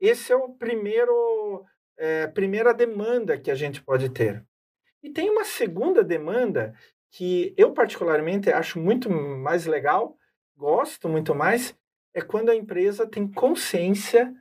Esse 0.00 0.32
é 0.32 0.36
o 0.36 0.50
primeiro 0.50 1.64
é, 1.96 2.26
primeira 2.26 2.74
demanda 2.74 3.38
que 3.38 3.50
a 3.50 3.54
gente 3.54 3.82
pode 3.82 4.08
ter. 4.08 4.44
E 5.02 5.10
tem 5.10 5.30
uma 5.30 5.44
segunda 5.44 6.02
demanda 6.02 6.74
que 7.10 7.54
eu 7.56 7.72
particularmente 7.72 8.50
acho 8.50 8.80
muito 8.80 9.08
mais 9.10 9.66
legal, 9.66 10.16
gosto 10.56 11.08
muito 11.08 11.34
mais, 11.34 11.76
é 12.12 12.20
quando 12.20 12.50
a 12.50 12.56
empresa 12.56 13.06
tem 13.06 13.30
consciência 13.30 14.34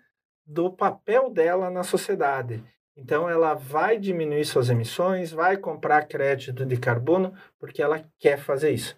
do 0.45 0.71
papel 0.71 1.29
dela 1.29 1.69
na 1.69 1.83
sociedade. 1.83 2.63
Então, 2.95 3.27
ela 3.27 3.55
vai 3.55 3.97
diminuir 3.97 4.45
suas 4.45 4.69
emissões, 4.69 5.31
vai 5.31 5.57
comprar 5.57 6.07
crédito 6.07 6.65
de 6.65 6.77
carbono, 6.77 7.33
porque 7.59 7.81
ela 7.81 8.03
quer 8.19 8.37
fazer 8.37 8.71
isso. 8.71 8.95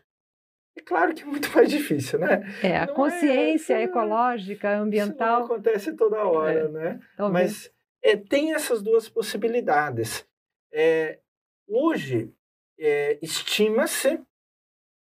É 0.78 0.82
claro 0.82 1.14
que 1.14 1.24
é 1.24 1.26
muito 1.26 1.50
mais 1.56 1.70
difícil, 1.70 2.20
né? 2.20 2.42
É, 2.62 2.78
a 2.78 2.86
não 2.86 2.94
é 2.94 2.96
consciência 2.96 3.76
é, 3.76 3.84
ecológica, 3.84 4.78
ambiental. 4.78 5.44
Isso 5.44 5.54
acontece 5.54 5.94
toda 5.96 6.24
hora, 6.24 6.60
é, 6.60 6.68
né? 6.68 7.00
Mas 7.32 7.72
é, 8.04 8.18
tem 8.18 8.54
essas 8.54 8.82
duas 8.82 9.08
possibilidades. 9.08 10.28
É, 10.74 11.20
hoje, 11.68 12.34
é, 12.78 13.18
estima-se 13.22 14.20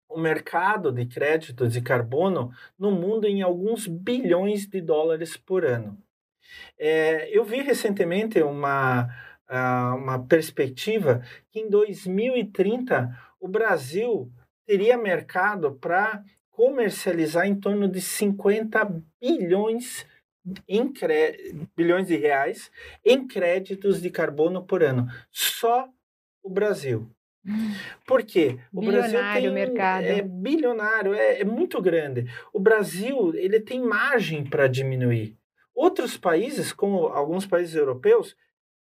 o 0.07 0.19
mercado 0.19 0.91
de 0.91 1.07
crédito 1.07 1.67
de 1.67 1.81
carbono 1.81 2.51
no 2.77 2.91
mundo 2.91 3.25
em 3.25 3.41
alguns 3.41 3.87
bilhões 3.87 4.67
de 4.67 4.79
dólares 4.79 5.35
por 5.35 5.65
ano. 5.65 5.97
É, 6.77 7.29
eu 7.35 7.43
vi 7.43 7.61
recentemente 7.61 8.41
uma, 8.41 9.07
uma 9.97 10.25
perspectiva 10.25 11.21
que 11.51 11.59
em 11.59 11.69
2030 11.69 13.09
o 13.39 13.47
Brasil 13.47 14.31
teria 14.65 14.97
mercado 14.97 15.73
para 15.73 16.23
comercializar 16.49 17.45
em 17.45 17.55
torno 17.55 17.87
de 17.87 18.01
50 18.01 19.03
bilhões 19.21 20.05
em 20.67 20.93
bilhões 21.75 22.07
de 22.07 22.15
reais 22.17 22.71
em 23.03 23.27
créditos 23.27 24.01
de 24.01 24.09
carbono 24.09 24.63
por 24.63 24.83
ano. 24.83 25.07
Só 25.31 25.89
o 26.43 26.49
Brasil. 26.49 27.09
Por 28.05 28.23
quê? 28.23 28.57
O 28.73 28.81
bilionário 28.81 29.13
Brasil 29.13 29.41
tem 29.41 29.51
mercado. 29.51 30.03
é 30.03 30.21
bilionário, 30.21 31.13
é, 31.13 31.41
é 31.41 31.43
muito 31.43 31.81
grande. 31.81 32.25
O 32.51 32.59
Brasil 32.59 33.33
ele 33.35 33.59
tem 33.59 33.79
margem 33.81 34.43
para 34.43 34.67
diminuir. 34.67 35.37
Outros 35.75 36.17
países, 36.17 36.71
como 36.71 37.07
alguns 37.07 37.45
países 37.45 37.75
europeus, 37.75 38.35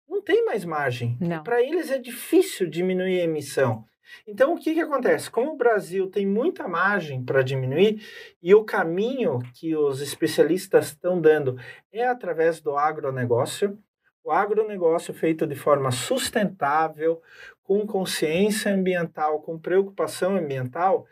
não 0.08 0.22
tem 0.22 0.44
mais 0.46 0.64
margem. 0.64 1.18
Para 1.42 1.62
eles 1.62 1.90
é 1.90 1.98
difícil 1.98 2.68
diminuir 2.68 3.20
a 3.20 3.24
emissão. 3.24 3.84
Então, 4.26 4.54
o 4.54 4.58
que, 4.58 4.72
que 4.72 4.80
acontece? 4.80 5.30
Como 5.30 5.52
o 5.52 5.56
Brasil 5.56 6.10
tem 6.10 6.26
muita 6.26 6.66
margem 6.66 7.22
para 7.22 7.42
diminuir 7.42 8.02
e 8.42 8.54
o 8.54 8.64
caminho 8.64 9.38
que 9.54 9.76
os 9.76 10.00
especialistas 10.00 10.86
estão 10.86 11.20
dando 11.20 11.58
é 11.92 12.06
através 12.06 12.60
do 12.60 12.76
agronegócio, 12.76 13.78
o 14.24 14.30
agronegócio 14.30 15.14
feito 15.14 15.46
de 15.46 15.54
forma 15.54 15.90
sustentável, 15.90 17.22
com 17.62 17.86
consciência 17.86 18.72
ambiental, 18.72 19.42
com 19.42 19.58
preocupação 19.58 20.36
ambiental, 20.36 21.06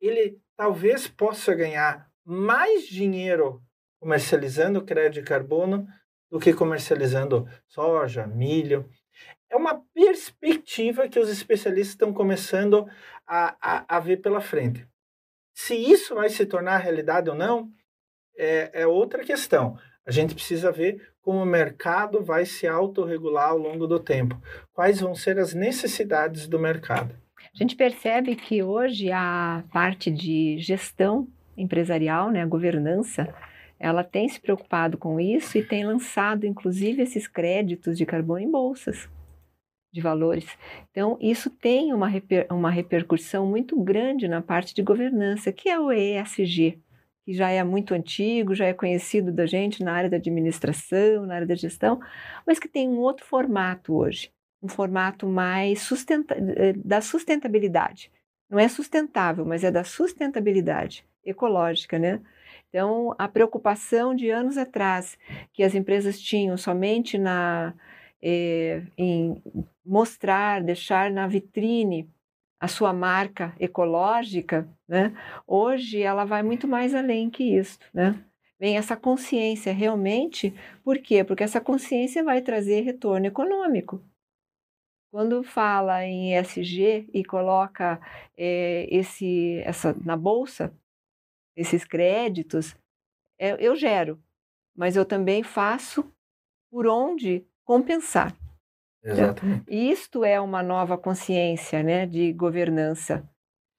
ele 0.00 0.38
talvez 0.56 1.06
possa 1.06 1.54
ganhar 1.54 2.08
mais 2.24 2.86
dinheiro 2.86 3.62
comercializando 4.00 4.84
crédito 4.84 5.20
de 5.20 5.28
carbono 5.28 5.86
do 6.30 6.40
que 6.40 6.52
comercializando 6.52 7.46
soja, 7.66 8.26
milho. 8.26 8.88
É 9.50 9.56
uma 9.56 9.82
perspectiva 9.92 11.08
que 11.08 11.18
os 11.18 11.28
especialistas 11.28 11.92
estão 11.92 12.12
começando 12.12 12.88
a, 13.26 13.56
a, 13.60 13.96
a 13.96 14.00
ver 14.00 14.18
pela 14.18 14.40
frente. 14.40 14.86
Se 15.52 15.74
isso 15.74 16.14
vai 16.14 16.28
se 16.28 16.46
tornar 16.46 16.78
realidade 16.78 17.28
ou 17.28 17.36
não, 17.36 17.70
é, 18.38 18.82
é 18.82 18.86
outra 18.86 19.24
questão. 19.24 19.76
A 20.06 20.10
gente 20.10 20.34
precisa 20.34 20.72
ver 20.72 21.12
como 21.20 21.42
o 21.42 21.46
mercado 21.46 22.22
vai 22.22 22.46
se 22.46 22.66
autorregular 22.66 23.50
ao 23.50 23.58
longo 23.58 23.86
do 23.86 24.00
tempo. 24.00 24.40
Quais 24.72 25.00
vão 25.00 25.14
ser 25.14 25.38
as 25.38 25.52
necessidades 25.52 26.48
do 26.48 26.58
mercado? 26.58 27.14
A 27.52 27.56
gente 27.56 27.76
percebe 27.76 28.36
que 28.36 28.62
hoje 28.62 29.10
a 29.12 29.64
parte 29.72 30.10
de 30.10 30.58
gestão 30.58 31.28
empresarial, 31.56 32.30
né, 32.30 32.42
a 32.42 32.46
governança, 32.46 33.32
ela 33.80 34.04
tem 34.04 34.28
se 34.28 34.38
preocupado 34.38 34.98
com 34.98 35.18
isso 35.18 35.56
e 35.56 35.64
tem 35.64 35.86
lançado, 35.86 36.44
inclusive, 36.44 37.02
esses 37.02 37.26
créditos 37.26 37.96
de 37.96 38.04
carbono 38.04 38.40
em 38.40 38.50
bolsas 38.50 39.08
de 39.90 40.02
valores. 40.02 40.46
Então, 40.90 41.16
isso 41.18 41.48
tem 41.48 41.92
uma, 41.94 42.06
reper, 42.06 42.46
uma 42.50 42.70
repercussão 42.70 43.46
muito 43.46 43.80
grande 43.82 44.28
na 44.28 44.42
parte 44.42 44.74
de 44.74 44.82
governança, 44.82 45.50
que 45.50 45.70
é 45.70 45.80
o 45.80 45.90
ESG, 45.90 46.78
que 47.24 47.32
já 47.32 47.48
é 47.48 47.64
muito 47.64 47.94
antigo, 47.94 48.54
já 48.54 48.66
é 48.66 48.74
conhecido 48.74 49.32
da 49.32 49.46
gente 49.46 49.82
na 49.82 49.94
área 49.94 50.10
da 50.10 50.18
administração, 50.18 51.24
na 51.24 51.36
área 51.36 51.46
da 51.46 51.54
gestão, 51.54 52.00
mas 52.46 52.58
que 52.58 52.68
tem 52.68 52.86
um 52.86 52.98
outro 52.98 53.24
formato 53.24 53.94
hoje, 53.94 54.30
um 54.62 54.68
formato 54.68 55.26
mais 55.26 55.80
sustenta 55.80 56.36
eh, 56.38 56.74
da 56.74 57.00
sustentabilidade. 57.00 58.12
Não 58.48 58.58
é 58.58 58.68
sustentável, 58.68 59.44
mas 59.46 59.64
é 59.64 59.70
da 59.70 59.84
sustentabilidade 59.84 61.04
ecológica, 61.24 61.98
né? 61.98 62.20
Então, 62.70 63.14
a 63.18 63.28
preocupação 63.28 64.14
de 64.14 64.30
anos 64.30 64.56
atrás, 64.56 65.18
que 65.52 65.62
as 65.62 65.74
empresas 65.74 66.20
tinham 66.20 66.56
somente 66.56 67.18
na, 67.18 67.74
eh, 68.22 68.82
em 68.96 69.42
mostrar, 69.84 70.62
deixar 70.62 71.10
na 71.10 71.26
vitrine 71.26 72.08
a 72.60 72.68
sua 72.68 72.92
marca 72.92 73.54
ecológica, 73.58 74.68
né? 74.86 75.12
hoje 75.46 76.00
ela 76.00 76.24
vai 76.24 76.42
muito 76.42 76.68
mais 76.68 76.94
além 76.94 77.28
que 77.28 77.42
isso. 77.42 77.78
Né? 77.92 78.22
Vem 78.58 78.76
essa 78.76 78.96
consciência 78.96 79.72
realmente, 79.72 80.54
por 80.84 80.98
quê? 80.98 81.24
Porque 81.24 81.42
essa 81.42 81.60
consciência 81.60 82.22
vai 82.22 82.42
trazer 82.42 82.82
retorno 82.82 83.26
econômico. 83.26 84.00
Quando 85.10 85.42
fala 85.42 86.04
em 86.04 86.36
ESG 86.36 87.08
e 87.12 87.24
coloca 87.24 88.00
é, 88.36 88.86
esse, 88.90 89.60
essa 89.64 89.92
na 90.04 90.16
bolsa, 90.16 90.72
esses 91.56 91.84
créditos, 91.84 92.76
é, 93.38 93.56
eu 93.58 93.74
gero, 93.76 94.22
mas 94.76 94.96
eu 94.96 95.04
também 95.04 95.42
faço 95.42 96.12
por 96.70 96.86
onde 96.86 97.46
compensar. 97.64 98.36
Exatamente. 99.02 99.64
Isto 99.68 100.24
é 100.24 100.40
uma 100.40 100.62
nova 100.62 100.98
consciência 100.98 101.82
né, 101.82 102.06
de 102.06 102.32
governança 102.32 103.28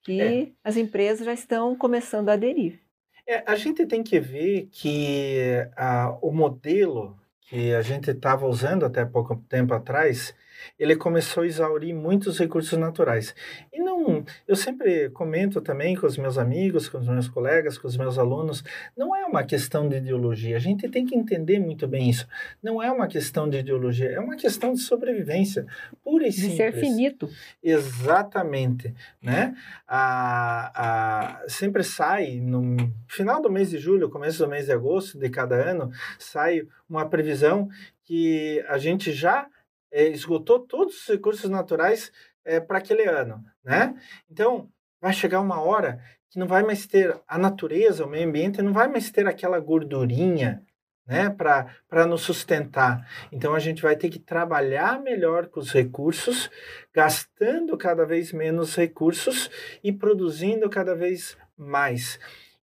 que 0.02 0.20
é. 0.20 0.48
as 0.64 0.76
empresas 0.76 1.24
já 1.24 1.32
estão 1.32 1.76
começando 1.76 2.28
a 2.28 2.32
aderir. 2.32 2.80
É, 3.26 3.42
a 3.46 3.54
gente 3.54 3.86
tem 3.86 4.02
que 4.02 4.18
ver 4.18 4.68
que 4.72 5.64
a, 5.76 6.18
o 6.20 6.32
modelo 6.32 7.16
que 7.42 7.72
a 7.72 7.82
gente 7.82 8.10
estava 8.10 8.46
usando 8.46 8.84
até 8.84 9.04
pouco 9.04 9.36
tempo 9.48 9.74
atrás, 9.74 10.34
ele 10.78 10.96
começou 10.96 11.42
a 11.42 11.46
exaurir 11.46 11.94
muitos 11.94 12.38
recursos 12.38 12.78
naturais. 12.78 13.34
E 13.72 13.80
não, 13.80 14.24
eu 14.46 14.56
sempre 14.56 15.10
comento 15.10 15.60
também 15.60 15.96
com 15.96 16.06
os 16.06 16.16
meus 16.16 16.38
amigos, 16.38 16.88
com 16.88 16.98
os 16.98 17.08
meus 17.08 17.28
colegas, 17.28 17.78
com 17.78 17.86
os 17.86 17.96
meus 17.96 18.18
alunos, 18.18 18.64
não 18.96 19.14
é 19.14 19.24
uma 19.24 19.44
questão 19.44 19.88
de 19.88 19.96
ideologia. 19.96 20.56
A 20.56 20.60
gente 20.60 20.88
tem 20.88 21.06
que 21.06 21.16
entender 21.16 21.58
muito 21.58 21.86
bem 21.86 22.10
isso. 22.10 22.26
Não 22.62 22.82
é 22.82 22.90
uma 22.90 23.06
questão 23.06 23.48
de 23.48 23.58
ideologia, 23.58 24.10
é 24.10 24.20
uma 24.20 24.36
questão 24.36 24.72
de 24.72 24.80
sobrevivência, 24.80 25.66
pura 26.02 26.26
e 26.26 26.32
simples. 26.32 26.50
De 26.52 26.56
ser 26.56 26.72
finito. 26.72 27.28
Exatamente, 27.62 28.94
né? 29.20 29.54
A, 29.86 31.42
a, 31.42 31.48
sempre 31.48 31.82
sai 31.82 32.40
no 32.40 32.76
final 33.08 33.40
do 33.40 33.50
mês 33.50 33.70
de 33.70 33.78
julho, 33.78 34.10
começo 34.10 34.38
do 34.38 34.48
mês 34.48 34.66
de 34.66 34.72
agosto 34.72 35.18
de 35.18 35.28
cada 35.28 35.54
ano, 35.54 35.90
sai 36.18 36.66
uma 36.88 37.08
previsão 37.08 37.68
que 38.04 38.62
a 38.68 38.78
gente 38.78 39.12
já 39.12 39.46
é, 39.92 40.08
esgotou 40.08 40.58
todos 40.60 41.02
os 41.02 41.06
recursos 41.06 41.48
naturais 41.48 42.10
é, 42.44 42.58
para 42.58 42.78
aquele 42.78 43.04
ano, 43.04 43.44
né? 43.62 43.94
Então, 44.30 44.68
vai 45.00 45.12
chegar 45.12 45.40
uma 45.40 45.60
hora 45.60 46.02
que 46.30 46.38
não 46.38 46.46
vai 46.46 46.62
mais 46.62 46.86
ter 46.86 47.20
a 47.28 47.36
natureza, 47.36 48.04
o 48.04 48.08
meio 48.08 48.26
ambiente, 48.26 48.62
não 48.62 48.72
vai 48.72 48.88
mais 48.88 49.10
ter 49.10 49.26
aquela 49.26 49.60
gordurinha, 49.60 50.64
né, 51.06 51.28
para 51.28 52.06
nos 52.06 52.22
sustentar. 52.22 53.06
Então, 53.30 53.54
a 53.54 53.58
gente 53.58 53.82
vai 53.82 53.96
ter 53.96 54.08
que 54.08 54.18
trabalhar 54.18 55.00
melhor 55.00 55.48
com 55.48 55.60
os 55.60 55.70
recursos, 55.72 56.50
gastando 56.94 57.76
cada 57.76 58.06
vez 58.06 58.32
menos 58.32 58.74
recursos 58.76 59.50
e 59.84 59.92
produzindo 59.92 60.70
cada 60.70 60.94
vez 60.94 61.36
mais. 61.56 62.18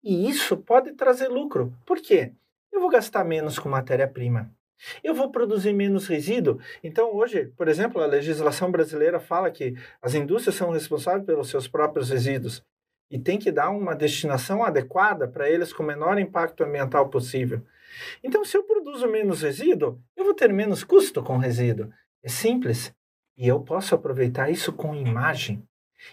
E 0.05 0.29
isso 0.29 0.57
pode 0.57 0.93
trazer 0.93 1.29
lucro. 1.29 1.75
Por 1.85 2.01
quê? 2.01 2.33
Eu 2.71 2.81
vou 2.81 2.91
gastar 2.91 3.25
menos 3.25 3.59
com 3.59 3.69
matéria-prima. 3.69 4.55
Eu 5.03 5.15
vou 5.15 5.31
produzir 5.31 5.73
menos 5.73 6.07
resíduo. 6.07 6.61
Então, 6.83 7.15
hoje, 7.15 7.47
por 7.57 7.69
exemplo, 7.69 8.01
a 8.03 8.07
legislação 8.07 8.71
brasileira 8.71 9.19
fala 9.19 9.51
que 9.51 9.75
as 10.03 10.15
indústrias 10.15 10.57
são 10.57 10.71
responsáveis 10.71 11.25
pelos 11.25 11.49
seus 11.49 11.67
próprios 11.69 12.11
resíduos. 12.11 12.63
e 13.11 13.19
tem 13.19 13.39
que 13.39 13.53
dar 13.53 13.71
uma 13.71 13.95
destinação 13.95 14.65
adequada 14.65 15.29
para 15.29 15.49
eles 15.49 15.73
com 15.73 15.83
o 15.83 15.87
menor 15.87 16.19
impacto 16.19 16.65
ambiental 16.65 17.09
possível. 17.09 17.63
Então, 18.23 18.45
se 18.45 18.57
eu 18.57 18.65
produzo 18.65 19.07
menos 19.09 19.43
resíduo, 19.43 20.01
eu 20.17 20.25
vou 20.25 20.35
ter 20.35 20.53
menos 20.53 20.83
custo 20.83 21.23
com 21.23 21.37
resíduo. 21.37 21.91
É 22.23 22.29
simples. 22.29 22.93
E 23.37 23.47
eu 23.47 23.61
posso 23.61 23.95
aproveitar 23.95 24.51
isso 24.51 24.73
com 24.73 24.95
imagem. 24.95 25.63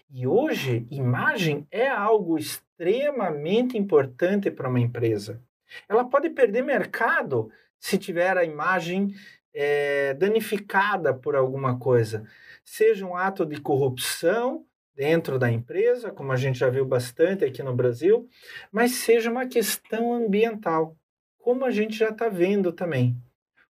E 0.10 0.28
hoje, 0.28 0.86
imagem 0.92 1.68
é 1.72 1.88
algo 1.88 2.38
extremamente 2.38 3.78
importante 3.78 4.52
para 4.52 4.70
uma 4.70 4.80
empresa. 4.80 5.42
Ela 5.90 6.06
pode 6.06 6.30
perder 6.30 6.62
mercado 6.62 7.50
se 7.84 7.98
tiver 7.98 8.38
a 8.38 8.46
imagem 8.46 9.14
é, 9.54 10.14
danificada 10.14 11.14
por 11.14 11.36
alguma 11.36 11.78
coisa, 11.78 12.26
seja 12.64 13.06
um 13.06 13.14
ato 13.14 13.46
de 13.46 13.60
corrupção 13.60 14.66
dentro 14.96 15.38
da 15.38 15.52
empresa, 15.52 16.10
como 16.10 16.32
a 16.32 16.38
gente 16.38 16.60
já 16.60 16.70
viu 16.70 16.86
bastante 16.86 17.44
aqui 17.44 17.62
no 17.62 17.76
Brasil, 17.76 18.30
mas 18.72 18.92
seja 18.92 19.30
uma 19.30 19.46
questão 19.48 20.14
ambiental, 20.14 20.96
como 21.38 21.66
a 21.66 21.72
gente 21.72 21.98
já 21.98 22.08
está 22.08 22.30
vendo 22.30 22.72
também. 22.72 23.18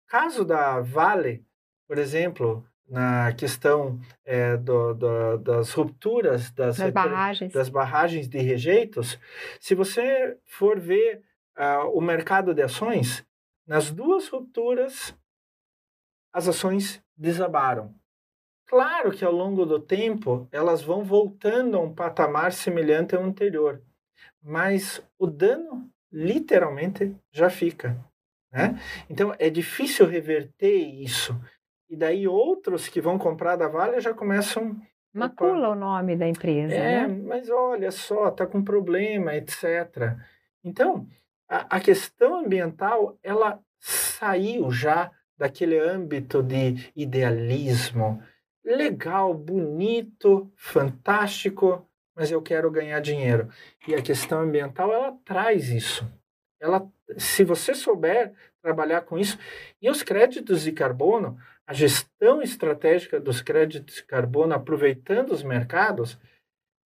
O 0.07 0.11
caso 0.11 0.43
da 0.43 0.81
Vale, 0.81 1.45
por 1.87 1.99
exemplo, 1.99 2.67
na 2.89 3.35
questão 3.35 4.01
é, 4.25 4.57
do, 4.57 4.95
do, 4.95 5.37
das 5.37 5.71
rupturas 5.73 6.51
das, 6.53 6.79
das, 6.79 6.91
barragens. 6.91 7.53
das 7.53 7.69
barragens 7.69 8.27
de 8.27 8.39
rejeitos, 8.39 9.21
se 9.61 9.75
você 9.75 10.39
for 10.47 10.81
ver 10.81 11.21
uh, 11.59 11.91
o 11.93 12.01
mercado 12.01 12.55
de 12.55 12.63
ações, 12.63 13.28
nas 13.69 13.91
duas 13.91 14.29
rupturas, 14.29 15.15
as 16.33 16.49
ações 16.49 17.03
desabaram. 17.15 17.95
Claro 18.67 19.11
que 19.11 19.25
ao 19.25 19.33
longo 19.33 19.67
do 19.67 19.79
tempo 19.79 20.49
elas 20.51 20.83
vão 20.83 21.05
voltando 21.05 21.77
a 21.77 21.81
um 21.81 21.95
patamar 21.95 22.53
semelhante 22.53 23.15
ao 23.15 23.23
anterior, 23.23 23.83
mas 24.43 25.07
o 25.19 25.27
dano 25.27 25.91
literalmente 26.11 27.15
já 27.31 27.51
fica. 27.51 28.03
Né? 28.51 28.81
Então 29.09 29.35
é 29.39 29.51
difícil 29.51 30.07
reverter 30.07 30.75
isso. 30.75 31.39
E 31.91 31.97
daí 31.97 32.27
outros 32.27 32.89
que 32.89 33.01
vão 33.01 33.19
comprar 33.19 33.57
da 33.57 33.69
Vale 33.69 34.01
já 34.01 34.15
começam. 34.15 34.81
Macula 35.13 35.71
o 35.71 35.75
nome 35.75 36.17
da 36.17 36.27
empresa. 36.27 36.75
É, 36.75 37.07
né? 37.07 37.23
mas 37.27 37.51
olha 37.51 37.91
só, 37.91 38.29
está 38.29 38.47
com 38.47 38.63
problema, 38.63 39.35
etc. 39.35 40.17
Então, 40.63 41.07
a, 41.49 41.81
questão 41.81 42.41
ambiental 42.41 43.19
ela 43.23 43.59
saiu 43.79 44.71
já 44.71 45.11
daquele 45.37 45.79
âmbito 45.79 46.43
de 46.43 46.91
idealismo, 46.95 48.23
legal, 48.65 49.33
bonito, 49.33 50.53
fantástico, 50.57 51.89
mas 52.15 52.31
eu 52.31 52.43
quero 52.43 52.71
ganhar 52.71 53.01
dinheiro. 53.01 53.49
E 53.87 53.95
a 53.95 54.03
questão 54.03 54.41
ambiental, 54.41 54.93
ela 54.93 55.17
traz 55.25 55.71
isso. 55.71 56.07
Ela, 56.61 56.87
se 57.17 57.45
você 57.45 57.75
souber 57.75 58.35
trabalhar 58.61 59.03
com 59.03 59.17
isso, 59.17 59.39
e 59.81 59.89
os 59.89 60.03
créditos 60.03 60.65
de 60.65 60.73
carbono, 60.73 61.39
a 61.67 61.73
gestão 61.73 62.43
estratégica 62.43 63.21
dos 63.21 63.41
créditos 63.41 63.97
de 63.97 64.05
carbono, 64.05 64.55
aproveitando 64.55 65.31
os 65.31 65.43
mercados, 65.43 66.19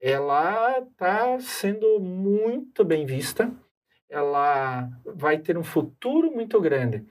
ela 0.00 0.80
está 0.80 1.40
sendo 1.40 1.98
muito 2.00 2.84
bem 2.84 3.06
vista. 3.06 3.50
Ela 4.12 4.90
vai 5.06 5.38
ter 5.38 5.56
um 5.56 5.64
futuro 5.64 6.30
muito 6.30 6.60
grande. 6.60 7.02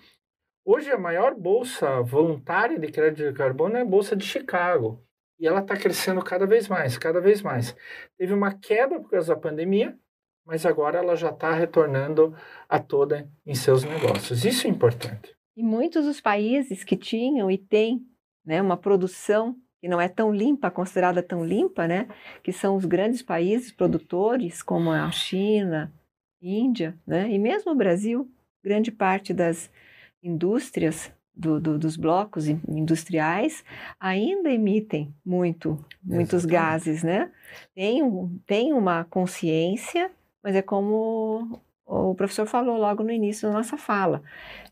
Hoje, 0.63 0.91
a 0.91 0.99
maior 0.99 1.33
bolsa 1.33 1.99
voluntária 2.01 2.77
de 2.77 2.91
crédito 2.91 3.27
de 3.27 3.33
carbono 3.33 3.75
é 3.75 3.81
a 3.81 3.85
Bolsa 3.85 4.15
de 4.15 4.23
Chicago. 4.23 5.03
E 5.39 5.47
ela 5.47 5.61
está 5.61 5.75
crescendo 5.75 6.23
cada 6.23 6.45
vez 6.45 6.67
mais, 6.67 6.99
cada 6.99 7.19
vez 7.19 7.41
mais. 7.41 7.75
Teve 8.15 8.31
uma 8.31 8.53
queda 8.53 8.99
por 8.99 9.09
causa 9.09 9.33
da 9.33 9.41
pandemia, 9.41 9.97
mas 10.45 10.63
agora 10.63 10.99
ela 10.99 11.15
já 11.15 11.31
está 11.31 11.51
retornando 11.51 12.35
a 12.69 12.77
toda 12.77 13.27
em 13.43 13.55
seus 13.55 13.83
negócios. 13.83 14.45
Isso 14.45 14.67
é 14.67 14.69
importante. 14.69 15.35
E 15.57 15.63
muitos 15.63 16.05
dos 16.05 16.21
países 16.21 16.83
que 16.83 16.95
tinham 16.95 17.49
e 17.49 17.57
têm 17.57 18.05
né, 18.45 18.61
uma 18.61 18.77
produção 18.77 19.55
que 19.79 19.87
não 19.87 19.99
é 19.99 20.07
tão 20.07 20.31
limpa, 20.31 20.69
considerada 20.69 21.23
tão 21.23 21.43
limpa, 21.43 21.87
né, 21.87 22.07
que 22.43 22.53
são 22.53 22.75
os 22.75 22.85
grandes 22.85 23.23
países 23.23 23.71
produtores, 23.71 24.61
como 24.61 24.91
a 24.91 25.09
China, 25.09 25.91
Índia, 26.41 26.97
né, 27.05 27.29
e 27.29 27.37
mesmo 27.37 27.71
o 27.71 27.75
Brasil, 27.75 28.29
grande 28.63 28.91
parte 28.91 29.33
das 29.33 29.69
indústrias 30.23 31.11
do, 31.35 31.59
do, 31.59 31.79
dos 31.79 31.95
blocos 31.95 32.47
industriais 32.47 33.63
ainda 33.99 34.51
emitem 34.51 35.13
muito, 35.25 35.83
muitos 36.03 36.45
Exatamente. 36.45 36.51
gases, 36.51 37.03
né? 37.03 37.31
Tem, 37.73 38.01
tem 38.45 38.73
uma 38.73 39.05
consciência, 39.05 40.11
mas 40.43 40.55
é 40.55 40.61
como 40.61 41.61
o 41.85 42.15
professor 42.15 42.45
falou 42.45 42.77
logo 42.77 43.03
no 43.03 43.11
início 43.11 43.49
da 43.49 43.55
nossa 43.55 43.77
fala. 43.77 44.21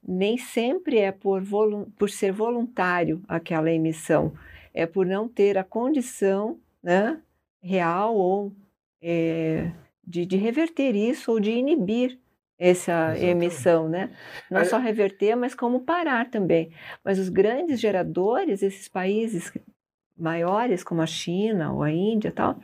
Nem 0.05 0.37
sempre 0.37 0.99
é 0.99 1.11
por, 1.11 1.43
por 1.97 2.09
ser 2.09 2.31
voluntário 2.31 3.21
aquela 3.27 3.71
emissão, 3.71 4.33
é 4.73 4.85
por 4.85 5.05
não 5.05 5.27
ter 5.27 5.57
a 5.57 5.63
condição 5.63 6.59
né, 6.81 7.19
real 7.61 8.15
ou 8.15 8.53
é, 9.01 9.71
de, 10.05 10.25
de 10.25 10.37
reverter 10.37 10.95
isso 10.95 11.31
ou 11.31 11.39
de 11.39 11.51
inibir 11.51 12.19
essa 12.57 12.91
Exatamente. 12.91 13.25
emissão, 13.25 13.87
né? 13.87 14.11
Não 14.51 14.65
só 14.65 14.77
reverter, 14.77 15.35
mas 15.35 15.55
como 15.55 15.79
parar 15.79 16.29
também. 16.29 16.71
Mas 17.03 17.17
os 17.17 17.29
grandes 17.29 17.79
geradores, 17.79 18.61
esses 18.61 18.89
países 18.89 19.53
maiores, 20.17 20.83
como 20.83 21.01
a 21.01 21.07
China 21.07 21.71
ou 21.71 21.81
a 21.81 21.89
Índia 21.89 22.31
tal, 22.31 22.59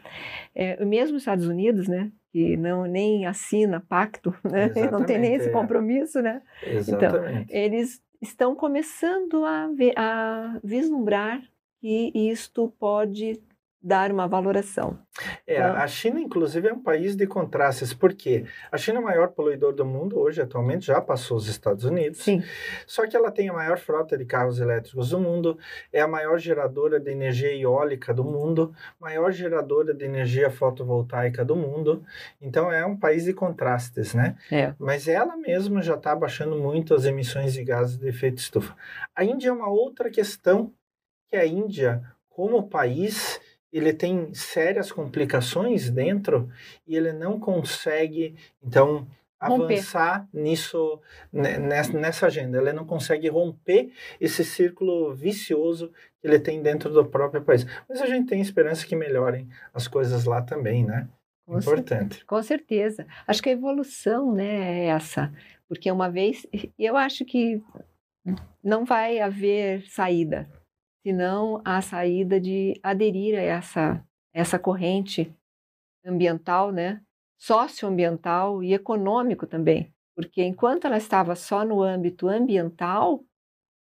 é, 0.53 0.83
mesmo 0.83 1.15
os 1.15 1.21
Estados 1.21 1.47
Unidos, 1.47 1.87
né? 1.87 2.11
Que 2.31 2.57
não, 2.57 2.83
nem 2.83 3.25
assina 3.25 3.79
pacto, 3.79 4.35
né? 4.43 4.69
não 4.91 5.05
tem 5.05 5.17
nem 5.17 5.33
esse 5.33 5.47
é. 5.47 5.51
compromisso, 5.51 6.21
né? 6.21 6.41
Então, 6.61 6.73
Exatamente. 6.73 7.43
Então, 7.43 7.45
eles 7.49 8.01
estão 8.21 8.53
começando 8.53 9.45
a, 9.45 9.67
ver, 9.67 9.93
a 9.97 10.59
vislumbrar 10.61 11.41
que 11.79 12.11
isto 12.13 12.73
pode 12.77 13.41
dar 13.85 14.11
uma 14.11 14.27
valoração. 14.27 14.97
É, 15.45 15.57
então, 15.59 15.75
a 15.75 15.87
China, 15.87 16.19
inclusive, 16.19 16.67
é 16.67 16.73
um 16.73 16.81
país 16.81 17.15
de 17.15 17.27
contrastes, 17.27 17.93
porque 17.93 18.43
a 18.71 18.77
China 18.77 18.97
é 18.97 19.01
o 19.01 19.03
maior 19.03 19.27
poluidor 19.27 19.73
do 19.73 19.85
mundo, 19.85 20.17
hoje, 20.17 20.41
atualmente, 20.41 20.87
já 20.87 20.99
passou 20.99 21.37
os 21.37 21.47
Estados 21.47 21.85
Unidos. 21.85 22.23
Sim. 22.23 22.43
Só 22.87 23.05
que 23.05 23.15
ela 23.15 23.29
tem 23.29 23.47
a 23.47 23.53
maior 23.53 23.77
frota 23.77 24.17
de 24.17 24.25
carros 24.25 24.59
elétricos 24.59 25.11
do 25.11 25.19
mundo, 25.19 25.59
é 25.93 26.01
a 26.01 26.07
maior 26.07 26.39
geradora 26.39 26.99
de 26.99 27.11
energia 27.11 27.55
eólica 27.55 28.11
do 28.11 28.23
mundo, 28.23 28.73
maior 28.99 29.31
geradora 29.31 29.93
de 29.93 30.03
energia 30.03 30.49
fotovoltaica 30.49 31.45
do 31.45 31.55
mundo. 31.55 32.03
Então, 32.41 32.71
é 32.71 32.83
um 32.83 32.97
país 32.97 33.25
de 33.25 33.33
contrastes, 33.33 34.15
né? 34.15 34.35
É. 34.51 34.73
Mas 34.79 35.07
ela 35.07 35.37
mesma 35.37 35.83
já 35.83 35.93
está 35.93 36.15
baixando 36.15 36.55
muito 36.55 36.95
as 36.95 37.05
emissões 37.05 37.53
de 37.53 37.63
gases 37.63 37.97
de 37.97 38.07
efeito 38.07 38.39
estufa. 38.39 38.75
A 39.15 39.23
Índia 39.23 39.49
é 39.49 39.51
uma 39.51 39.69
outra 39.69 40.09
questão, 40.09 40.73
que 41.29 41.35
a 41.35 41.45
Índia, 41.45 42.01
como 42.27 42.67
país 42.67 43.39
ele 43.77 43.93
tem 43.93 44.33
sérias 44.33 44.91
complicações 44.91 45.89
dentro 45.89 46.49
e 46.87 46.95
ele 46.95 47.11
não 47.11 47.39
consegue, 47.39 48.35
então, 48.63 49.05
avançar 49.37 50.19
romper. 50.21 50.41
nisso, 50.41 51.01
nessa 51.33 52.27
agenda. 52.27 52.57
Ele 52.57 52.71
não 52.71 52.85
consegue 52.85 53.27
romper 53.27 53.91
esse 54.19 54.45
círculo 54.45 55.13
vicioso 55.13 55.91
que 56.21 56.27
ele 56.27 56.39
tem 56.39 56.61
dentro 56.61 56.89
do 56.89 57.05
próprio 57.05 57.43
país. 57.43 57.65
Mas 57.87 58.01
a 58.01 58.05
gente 58.05 58.27
tem 58.27 58.39
esperança 58.39 58.85
que 58.85 58.95
melhorem 58.95 59.49
as 59.73 59.87
coisas 59.87 60.23
lá 60.23 60.41
também, 60.41 60.85
né? 60.85 61.09
Com 61.45 61.59
Importante. 61.59 62.15
Certeza, 62.15 62.25
com 62.25 62.41
certeza. 62.41 63.07
Acho 63.27 63.43
que 63.43 63.49
a 63.49 63.53
evolução, 63.53 64.33
né, 64.33 64.83
é 64.83 64.85
essa. 64.85 65.31
Porque 65.67 65.91
uma 65.91 66.09
vez, 66.09 66.47
eu 66.79 66.95
acho 66.95 67.25
que 67.25 67.61
não 68.63 68.85
vai 68.85 69.19
haver 69.19 69.85
saída 69.89 70.49
senão 71.05 71.61
a 71.63 71.83
saída 71.83 72.41
de 72.41 72.79
aderir 72.81 73.37
a 73.37 73.41
essa, 73.43 74.03
essa 74.33 74.57
corrente 74.57 75.31
ambiental, 76.03 76.71
né? 76.71 76.99
socioambiental 77.37 78.63
e 78.63 78.73
econômico 78.73 79.45
também. 79.45 79.93
Porque 80.15 80.41
enquanto 80.43 80.85
ela 80.85 80.97
estava 80.97 81.35
só 81.35 81.63
no 81.63 81.83
âmbito 81.83 82.27
ambiental, 82.27 83.23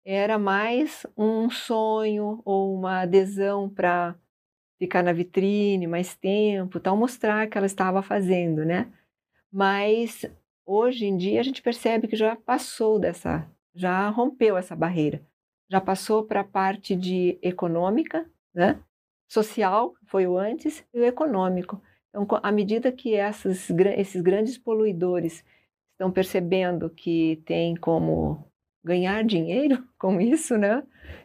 era 0.05 0.37
mais 0.37 1.05
um 1.15 1.49
sonho 1.49 2.41
ou 2.43 2.75
uma 2.75 3.01
adesão 3.01 3.69
para 3.69 4.15
ficar 4.77 5.01
na 5.01 5.13
vitrine 5.13 5.87
mais 5.87 6.13
tempo, 6.15 6.77
tal, 6.77 6.97
mostrar 6.97 7.47
que 7.47 7.57
ela 7.57 7.67
estava 7.67 8.01
fazendo, 8.01 8.65
né? 8.65 8.91
Mas 9.49 10.25
hoje 10.65 11.05
em 11.05 11.15
dia 11.15 11.39
a 11.39 11.43
gente 11.43 11.61
percebe 11.61 12.09
que 12.09 12.17
já 12.17 12.35
passou 12.35 12.99
dessa, 12.99 13.49
já 13.73 14.09
rompeu 14.09 14.57
essa 14.57 14.75
barreira 14.75 15.25
já 15.69 15.81
passou 15.81 16.23
para 16.23 16.41
a 16.41 16.45
parte 16.45 16.95
de 16.95 17.37
econômica, 17.41 18.29
né? 18.53 18.79
social, 19.27 19.95
foi 20.05 20.27
o 20.27 20.37
antes, 20.37 20.85
e 20.93 20.99
o 20.99 21.03
econômico. 21.03 21.81
Então, 22.09 22.27
à 22.43 22.51
medida 22.51 22.91
que 22.91 23.15
essas, 23.15 23.69
esses 23.97 24.21
grandes 24.21 24.57
poluidores 24.57 25.43
estão 25.93 26.11
percebendo 26.11 26.89
que 26.89 27.41
tem 27.45 27.75
como 27.75 28.45
ganhar 28.83 29.23
dinheiro 29.23 29.83
com 29.97 30.21
isso, 30.21 30.57
né? 30.57 30.83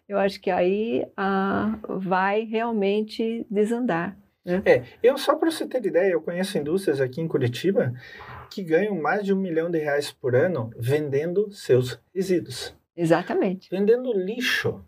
Eu 0.09 0.19
acho 0.19 0.41
que 0.41 0.51
aí 0.51 1.07
ah, 1.17 1.79
vai 1.87 2.45
realmente 2.45 3.47
desandar. 3.51 4.17
Né? 4.45 4.63
É, 4.65 4.85
eu 5.03 5.19
só 5.19 5.37
para 5.37 5.51
você 5.51 5.67
ter 5.67 5.85
ideia, 5.85 6.13
eu 6.13 6.23
conheço 6.23 6.57
indústrias 6.57 7.01
aqui 7.01 7.21
em 7.21 7.29
Curitiba 7.29 7.93
que 8.51 8.63
ganham 8.63 8.99
mais 8.99 9.25
de 9.25 9.35
um 9.35 9.37
milhão 9.37 9.71
de 9.71 9.79
reais 9.79 10.11
por 10.11 10.35
ano 10.35 10.71
vendendo 10.79 11.51
seus 11.51 12.01
resíduos. 12.15 12.78
Exatamente. 12.99 13.71
Vendendo 13.71 14.13
lixo. 14.13 14.85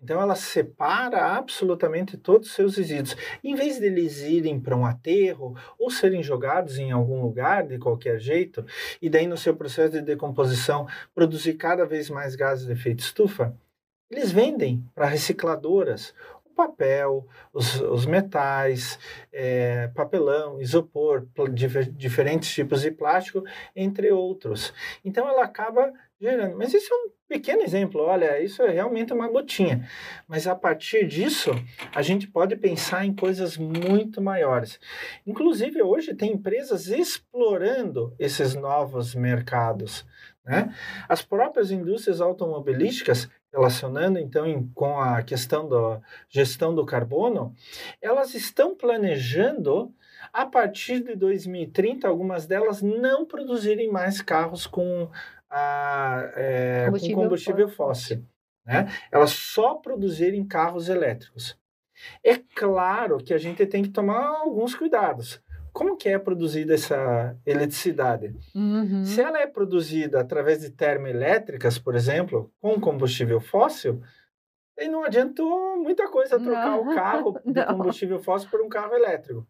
Então 0.00 0.20
ela 0.22 0.36
separa 0.36 1.36
absolutamente 1.36 2.16
todos 2.16 2.48
os 2.48 2.54
seus 2.54 2.76
resíduos. 2.76 3.16
Em 3.42 3.56
vez 3.56 3.80
de 3.80 3.86
eles 3.86 4.22
irem 4.22 4.60
para 4.60 4.76
um 4.76 4.86
aterro 4.86 5.56
ou 5.76 5.90
serem 5.90 6.22
jogados 6.22 6.78
em 6.78 6.92
algum 6.92 7.20
lugar 7.20 7.66
de 7.66 7.78
qualquer 7.78 8.20
jeito, 8.20 8.64
e 9.02 9.10
daí 9.10 9.26
no 9.26 9.36
seu 9.36 9.56
processo 9.56 9.94
de 9.94 10.02
decomposição 10.02 10.86
produzir 11.12 11.54
cada 11.54 11.84
vez 11.84 12.08
mais 12.08 12.36
gases 12.36 12.66
de 12.66 12.72
efeito 12.72 13.00
estufa, 13.00 13.52
eles 14.08 14.30
vendem 14.30 14.84
para 14.94 15.06
recicladoras 15.06 16.14
o 16.44 16.50
papel, 16.50 17.26
os, 17.52 17.80
os 17.80 18.06
metais, 18.06 19.00
é, 19.32 19.88
papelão, 19.88 20.60
isopor, 20.60 21.26
diferentes 21.90 22.52
tipos 22.52 22.82
de 22.82 22.92
plástico, 22.92 23.42
entre 23.74 24.12
outros. 24.12 24.72
Então 25.04 25.28
ela 25.28 25.42
acaba 25.42 25.92
gerando. 26.20 26.56
Mas 26.56 26.74
isso 26.74 26.92
é 26.92 26.96
um 26.96 27.10
pequeno 27.28 27.62
exemplo, 27.62 28.00
olha, 28.02 28.42
isso 28.42 28.62
é 28.62 28.70
realmente 28.70 29.12
uma 29.12 29.28
gotinha. 29.28 29.88
Mas 30.26 30.46
a 30.46 30.54
partir 30.54 31.06
disso, 31.06 31.50
a 31.94 32.02
gente 32.02 32.26
pode 32.26 32.56
pensar 32.56 33.04
em 33.04 33.14
coisas 33.14 33.56
muito 33.56 34.20
maiores. 34.20 34.80
Inclusive, 35.26 35.82
hoje 35.82 36.14
tem 36.14 36.32
empresas 36.32 36.88
explorando 36.88 38.14
esses 38.18 38.54
novos 38.54 39.14
mercados. 39.14 40.04
Né? 40.44 40.74
As 41.08 41.22
próprias 41.22 41.70
indústrias 41.70 42.20
automobilísticas, 42.20 43.28
relacionando 43.52 44.18
então 44.18 44.68
com 44.74 44.98
a 44.98 45.22
questão 45.22 45.68
da 45.68 46.00
gestão 46.28 46.74
do 46.74 46.86
carbono, 46.86 47.54
elas 48.00 48.34
estão 48.34 48.74
planejando 48.74 49.94
a 50.32 50.44
partir 50.44 51.00
de 51.00 51.14
2030, 51.14 52.06
algumas 52.06 52.46
delas 52.46 52.82
não 52.82 53.24
produzirem 53.24 53.90
mais 53.90 54.20
carros 54.20 54.66
com 54.66 55.10
a, 55.50 56.30
é, 56.34 56.84
combustível 56.86 57.16
com 57.16 57.22
combustível 57.22 57.68
fóssil. 57.68 58.24
Né? 58.64 58.86
Elas 59.10 59.30
só 59.30 59.74
produzirem 59.74 60.46
carros 60.46 60.88
elétricos. 60.88 61.58
É 62.22 62.36
claro 62.36 63.18
que 63.18 63.34
a 63.34 63.38
gente 63.38 63.64
tem 63.66 63.82
que 63.82 63.88
tomar 63.88 64.26
alguns 64.26 64.74
cuidados. 64.74 65.42
Como 65.72 65.96
que 65.96 66.08
é 66.08 66.18
produzida 66.18 66.74
essa 66.74 67.36
eletricidade? 67.46 68.34
Uhum. 68.54 69.04
Se 69.04 69.20
ela 69.20 69.38
é 69.38 69.46
produzida 69.46 70.20
através 70.20 70.60
de 70.60 70.70
termoelétricas, 70.70 71.78
por 71.78 71.94
exemplo, 71.94 72.52
com 72.60 72.80
combustível 72.80 73.40
fóssil, 73.40 74.02
aí 74.78 74.88
não 74.88 75.04
adiantou 75.04 75.76
muita 75.76 76.08
coisa 76.08 76.38
trocar 76.38 76.70
não. 76.70 76.82
o 76.82 76.94
carro 76.94 77.40
de 77.46 77.64
combustível 77.64 78.18
fóssil 78.18 78.50
por 78.50 78.60
um 78.60 78.68
carro 78.68 78.94
elétrico. 78.94 79.46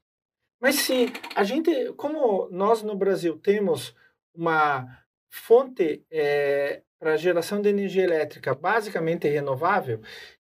Mas 0.61 0.77
se 0.77 1.13
a 1.35 1.45
gente, 1.45 1.93
como 1.95 2.49
nós 2.51 2.83
no 2.83 2.97
Brasil 2.97 3.39
temos 3.39 3.95
uma 4.35 4.87
fonte 5.31 6.05
é, 6.11 6.83
para 6.99 7.17
geração 7.17 7.61
de 7.61 7.69
energia 7.69 8.05
elétrica 8.05 8.55
basicamente 8.55 9.29
renovável, 9.29 10.01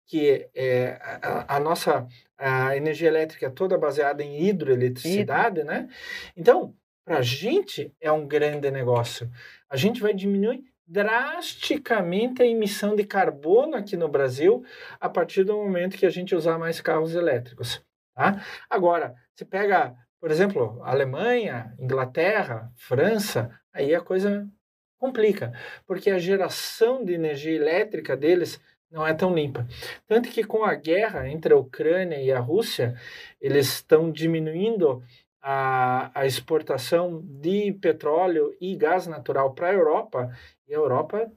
que 0.06 0.48
é 0.54 1.00
a, 1.02 1.56
a, 1.56 1.60
nossa 1.60 2.08
a 2.38 2.76
energia 2.76 3.08
elétrica 3.08 3.48
é 3.48 3.50
toda 3.50 3.78
baseada 3.78 4.24
em 4.24 4.46
hidroeletricidade, 4.46 5.62
Hidro. 5.62 5.72
né? 5.72 5.88
Então, 6.36 6.76
para 7.06 7.18
a 7.18 7.22
gente 7.22 7.94
é 8.00 8.12
um 8.12 8.28
grande 8.28 8.70
negócio. 8.70 9.30
A 9.70 9.76
gente 9.76 10.02
vai 10.02 10.14
diminuir 10.14 10.64
drasticamente 10.86 12.42
a 12.42 12.46
emissão 12.46 12.96
de 12.96 13.04
carbono 13.04 13.76
aqui 13.76 13.96
no 13.96 14.08
Brasil 14.08 14.64
a 15.00 15.10
partir 15.10 15.44
do 15.44 15.56
momento 15.56 15.98
que 15.98 16.06
a 16.06 16.10
gente 16.10 16.36
usar 16.36 16.58
mais 16.58 16.82
carros 16.82 17.16
elétricos. 17.16 17.82
Tá? 18.14 18.44
Agora, 18.70 19.16
se 19.34 19.46
pega, 19.46 19.96
por 20.20 20.30
exemplo, 20.30 20.80
Alemanha, 20.84 21.74
Inglaterra, 21.80 22.72
França, 22.76 23.50
aí 23.74 23.96
a 23.96 24.02
coisa 24.02 24.48
complica, 25.04 25.52
porque 25.86 26.10
a 26.10 26.18
geração 26.18 27.04
de 27.04 27.14
energia 27.14 27.54
elétrica 27.54 28.16
deles 28.16 28.58
não 28.90 29.06
é 29.06 29.14
tão 29.14 29.36
limpa. 29.36 29.68
Tanto 30.08 30.30
que 30.30 30.46
com 30.46 30.64
a 30.64 30.76
guerra 30.76 31.28
entre 31.28 31.54
a 31.54 31.58
Ucrânia 31.58 32.22
e 32.22 32.32
a 32.32 32.40
Rússia, 32.40 32.96
eles 33.42 33.68
estão 33.68 34.10
diminuindo 34.10 35.04
a, 35.42 36.10
a 36.18 36.26
exportação 36.26 37.22
de 37.22 37.74
petróleo 37.74 38.56
e 38.62 38.78
gás 38.78 39.06
natural 39.06 39.54
para 39.54 39.68
a 39.68 39.74
Europa, 39.74 40.32
e 40.66 40.74
a 40.74 40.78
Europa 40.78 41.30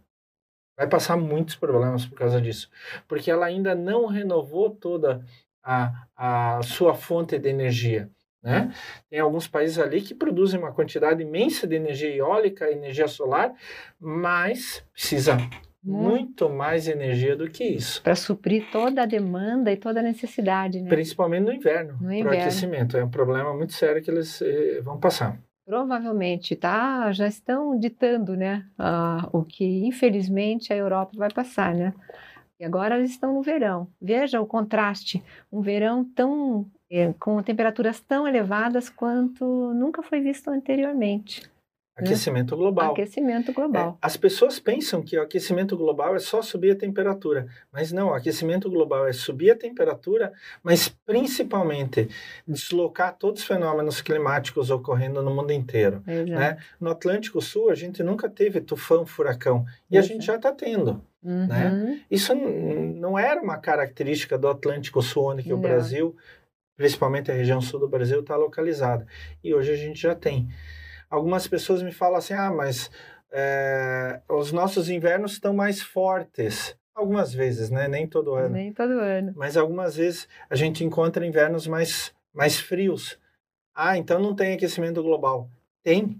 vai 0.77 0.87
passar 0.89 1.17
muitos 1.17 1.57
problemas 1.57 2.07
por 2.07 2.17
causa 2.17 2.41
disso, 2.41 2.71
porque 3.09 3.33
ela 3.33 3.47
ainda 3.47 3.75
não 3.75 4.07
renovou 4.07 4.71
toda 4.71 5.27
a, 5.61 6.07
a 6.15 6.63
sua 6.63 6.95
fonte 6.95 7.37
de 7.37 7.49
energia. 7.49 8.09
Né? 8.47 8.73
Tem 9.11 9.19
alguns 9.19 9.49
países 9.49 9.77
ali 9.77 10.01
que 10.01 10.15
produzem 10.15 10.61
uma 10.61 10.71
quantidade 10.71 11.21
imensa 11.21 11.67
de 11.67 11.75
energia 11.75 12.15
eólica, 12.15 12.71
energia 12.71 13.09
solar, 13.09 13.53
mas 13.99 14.85
precisa 14.93 15.37
muito 15.83 16.49
mais 16.49 16.87
energia 16.87 17.35
do 17.35 17.51
que 17.51 17.65
isso. 17.65 18.01
Para 18.05 18.15
suprir 18.15 18.71
toda 18.71 19.03
a 19.03 19.07
demanda 19.07 19.73
e 19.73 19.77
toda 19.77 19.99
a 19.99 20.03
necessidade. 20.03 20.81
Né? 20.81 20.89
Principalmente 20.89 21.45
no 21.45 21.53
inverno, 21.53 21.99
no 22.01 22.23
para 22.23 22.39
aquecimento. 22.39 22.97
É 22.97 23.05
um 23.05 23.11
problema 23.11 23.53
muito 23.53 23.73
sério 23.73 24.01
que 24.01 24.11
eles 24.11 24.41
eh, 24.41 24.81
vão 24.81 24.97
passar. 24.97 25.37
Provavelmente, 25.65 26.55
tá? 26.55 27.11
Já 27.11 27.27
estão 27.27 27.77
ditando, 27.77 28.37
né? 28.37 28.65
Ah, 28.79 29.29
o 29.33 29.43
que 29.43 29.85
infelizmente 29.85 30.73
a 30.73 30.77
Europa 30.77 31.13
vai 31.17 31.33
passar, 31.33 31.75
né? 31.75 31.93
E 32.61 32.65
agora 32.65 32.97
eles 32.97 33.11
estão 33.11 33.35
no 33.35 33.43
verão. 33.43 33.89
Veja 34.01 34.41
o 34.41 34.47
contraste, 34.47 35.23
um 35.53 35.61
verão 35.61 36.05
tão 36.05 36.71
com 37.19 37.43
temperaturas 37.43 38.01
tão 38.01 38.27
elevadas 38.27 38.89
quanto 38.89 39.45
nunca 39.75 40.03
foi 40.03 40.21
visto 40.21 40.49
anteriormente. 40.49 41.43
Né? 41.99 42.05
Aquecimento 42.05 42.55
né? 42.55 42.57
global. 42.59 42.93
Aquecimento 42.93 43.53
global. 43.53 43.99
É, 44.03 44.07
as 44.07 44.17
pessoas 44.17 44.61
pensam 44.61 45.03
que 45.03 45.17
o 45.17 45.23
aquecimento 45.23 45.77
global 45.77 46.15
é 46.15 46.19
só 46.19 46.43
subir 46.43 46.73
a 46.73 46.77
temperatura, 46.77 47.47
mas 47.73 47.91
não, 47.91 48.09
o 48.09 48.15
aquecimento 48.15 48.71
global 48.71 49.07
é 49.07 49.13
subir 49.13 49.51
a 49.51 49.57
temperatura, 49.57 50.33
mas 50.63 50.89
principalmente 51.07 52.09
deslocar 52.47 53.17
todos 53.19 53.41
os 53.41 53.47
fenômenos 53.47 54.03
climáticos 54.03 54.71
ocorrendo 54.71 55.23
no 55.23 55.35
mundo 55.35 55.53
inteiro. 55.53 56.03
Né? 56.07 56.59
No 56.79 56.91
Atlântico 56.91 57.41
Sul, 57.41 57.71
a 57.71 57.75
gente 57.75 58.03
nunca 58.03 58.29
teve 58.29 58.61
tufão, 58.61 59.07
furacão, 59.07 59.65
e 59.91 59.97
Exato. 59.97 60.13
a 60.13 60.15
gente 60.15 60.27
já 60.27 60.37
está 60.37 60.53
tendo. 60.53 61.03
Né? 61.23 61.33
Uhum. 61.33 61.47
Né? 61.49 62.01
Isso 62.11 62.35
não 62.35 63.19
era 63.19 63.41
uma 63.41 63.57
característica 63.57 64.37
do 64.37 64.49
Atlântico 64.49 65.01
Sul, 65.01 65.33
onde 65.33 65.43
que 65.43 65.53
o 65.53 65.59
Brasil 65.59 66.15
principalmente 66.77 67.31
a 67.31 67.35
região 67.35 67.61
sul 67.61 67.81
do 67.81 67.89
Brasil, 67.89 68.21
está 68.21 68.37
localizada. 68.37 69.07
E 69.43 69.55
hoje 69.55 69.73
a 69.73 69.77
gente 69.77 70.01
já 70.01 70.15
tem. 70.15 70.49
Algumas 71.09 71.47
pessoas 71.49 71.83
me 71.83 71.93
falam 71.93 72.17
assim: 72.17 72.35
ah, 72.35 72.51
mas 72.51 72.91
é, 73.33 74.21
os 74.29 74.53
nossos 74.53 74.89
invernos 74.89 75.33
estão 75.33 75.55
mais 75.55 75.81
fortes. 75.83 76.77
Algumas 76.95 77.35
vezes, 77.35 77.69
né? 77.69 77.89
Nem 77.89 78.07
todo 78.07 78.35
ano. 78.35 78.55
Nem 78.55 78.73
todo 78.73 78.93
ano. 78.93 79.33
Mas 79.37 79.57
algumas 79.57 79.97
vezes 79.97 80.27
a 80.49 80.57
gente 80.57 80.83
encontra 80.83 81.27
invernos 81.27 81.67
mais, 81.67 82.15
mais 82.33 82.59
frios. 82.59 83.19
Ah, 83.75 83.99
então 83.99 84.19
não 84.19 84.35
tem 84.35 84.55
aquecimento 84.55 85.03
global. 85.03 85.51
Tem. 85.83 86.19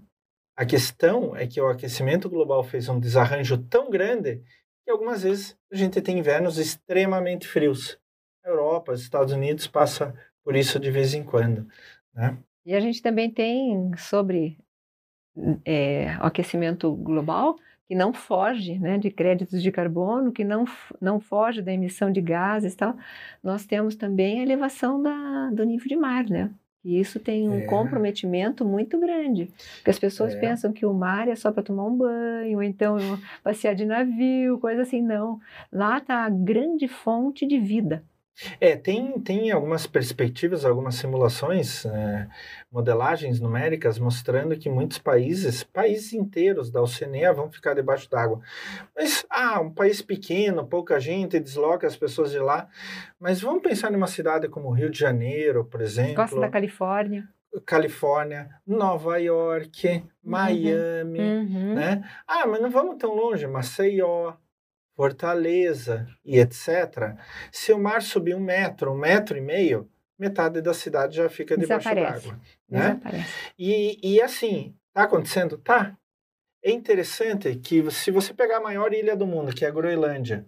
A 0.55 0.65
questão 0.65 1.35
é 1.35 1.47
que 1.47 1.59
o 1.59 1.67
aquecimento 1.67 2.29
global 2.29 2.63
fez 2.63 2.87
um 2.89 2.99
desarranjo 2.99 3.57
tão 3.57 3.89
grande 3.89 4.43
que 4.83 4.91
algumas 4.91 5.23
vezes 5.23 5.57
a 5.71 5.75
gente 5.75 6.01
tem 6.01 6.19
invernos 6.19 6.57
extremamente 6.57 7.47
frios. 7.47 7.99
Europa, 8.45 8.93
os 8.93 9.01
Estados 9.01 9.33
Unidos 9.33 9.67
passa 9.67 10.13
por 10.47 10.55
isso 10.55 10.79
de 10.79 10.89
vez 10.89 11.13
em 11.13 11.25
quando. 11.25 11.67
Né? 12.15 12.37
E 12.65 12.73
a 12.73 12.79
gente 12.79 13.01
também 13.01 13.29
tem 13.29 13.91
sobre 13.97 14.57
é, 15.65 16.15
aquecimento 16.21 16.89
global 16.95 17.57
que 17.85 17.93
não 17.93 18.13
foge 18.13 18.79
né, 18.79 18.97
de 18.97 19.11
créditos 19.11 19.61
de 19.61 19.69
carbono, 19.73 20.31
que 20.31 20.45
não, 20.45 20.63
não 21.01 21.19
foge 21.19 21.61
da 21.61 21.73
emissão 21.73 22.09
de 22.09 22.21
gases 22.21 22.73
e 22.73 22.77
tal, 22.77 22.95
nós 23.43 23.65
temos 23.65 23.97
também 23.97 24.39
a 24.39 24.43
elevação 24.43 25.03
da, 25.03 25.49
do 25.49 25.65
nível 25.65 25.87
de 25.89 25.97
mar, 25.97 26.23
né? 26.29 26.49
E 26.81 26.97
isso 26.97 27.19
tem 27.19 27.49
um 27.49 27.59
é. 27.59 27.65
comprometimento 27.65 28.63
muito 28.63 28.97
grande. 28.97 29.51
Porque 29.75 29.89
as 29.89 29.99
pessoas 29.99 30.33
é. 30.33 30.39
pensam 30.39 30.71
que 30.71 30.85
o 30.85 30.93
mar 30.93 31.27
é 31.27 31.35
só 31.35 31.51
para 31.51 31.63
tomar 31.63 31.83
um 31.83 31.97
banho, 31.97 32.57
ou 32.57 32.63
então 32.63 32.97
passear 33.43 33.75
de 33.75 33.83
navio, 33.83 34.57
coisa 34.59 34.83
assim. 34.83 35.01
Não. 35.01 35.41
Lá 35.69 35.97
está 35.97 36.23
a 36.23 36.29
grande 36.29 36.87
fonte 36.87 37.45
de 37.45 37.59
vida. 37.59 38.01
É, 38.59 38.75
tem, 38.75 39.19
tem 39.19 39.51
algumas 39.51 39.87
perspectivas, 39.87 40.63
algumas 40.63 40.95
simulações, 40.95 41.85
é, 41.85 42.27
modelagens 42.71 43.39
numéricas 43.39 43.97
mostrando 43.97 44.57
que 44.57 44.69
muitos 44.69 44.97
países, 44.97 45.63
países 45.63 46.13
inteiros 46.13 46.69
da 46.69 46.81
Oceania 46.81 47.33
vão 47.33 47.49
ficar 47.49 47.73
debaixo 47.73 48.09
d'água. 48.09 48.39
Mas, 48.95 49.25
ah, 49.29 49.59
um 49.59 49.71
país 49.71 50.01
pequeno, 50.01 50.67
pouca 50.67 50.99
gente, 50.99 51.39
desloca 51.39 51.87
as 51.87 51.95
pessoas 51.95 52.31
de 52.31 52.39
lá. 52.39 52.67
Mas 53.19 53.41
vamos 53.41 53.63
pensar 53.63 53.91
numa 53.91 54.07
cidade 54.07 54.47
como 54.47 54.71
Rio 54.71 54.89
de 54.89 54.99
Janeiro, 54.99 55.65
por 55.65 55.81
exemplo. 55.81 56.15
Costa 56.15 56.39
da 56.39 56.49
Califórnia. 56.49 57.27
Califórnia, 57.65 58.49
Nova 58.65 59.17
York, 59.17 59.87
uhum. 59.87 60.07
Miami, 60.23 61.19
uhum. 61.19 61.73
né? 61.73 62.03
Ah, 62.27 62.45
mas 62.45 62.61
não 62.61 62.69
vamos 62.69 62.97
tão 62.97 63.15
longe, 63.15 63.47
Maceió, 63.47 64.33
Fortaleza 64.97 66.07
e 66.25 66.39
etc., 66.39 67.15
se 67.51 67.71
o 67.71 67.77
mar 67.77 68.01
subir 68.01 68.35
um 68.35 68.39
metro, 68.39 68.91
um 68.91 68.97
metro 68.97 69.37
e 69.37 69.41
meio, 69.41 69.87
metade 70.17 70.59
da 70.59 70.73
cidade 70.73 71.17
já 71.17 71.29
fica 71.29 71.55
debaixo 71.55 71.93
d'água. 71.93 72.41
Né? 72.67 72.95
Desaparece. 72.95 73.29
E, 73.59 74.15
e 74.15 74.19
assim, 74.19 74.75
tá 74.91 75.03
acontecendo? 75.03 75.59
Tá. 75.59 75.95
É 76.63 76.71
interessante 76.71 77.55
que 77.57 77.91
se 77.91 78.09
você 78.09 78.33
pegar 78.33 78.57
a 78.57 78.61
maior 78.61 78.91
ilha 78.91 79.15
do 79.15 79.27
mundo, 79.27 79.53
que 79.53 79.63
é 79.63 79.67
a 79.67 79.71
Groenlândia, 79.71 80.47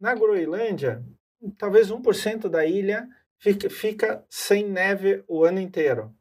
na 0.00 0.14
Groenlândia, 0.14 1.04
talvez 1.58 1.90
1% 1.90 2.48
da 2.48 2.64
ilha 2.64 3.08
fica, 3.38 3.68
fica 3.68 4.24
sem 4.30 4.64
neve 4.68 5.24
o 5.26 5.44
ano 5.44 5.58
inteiro. 5.58 6.14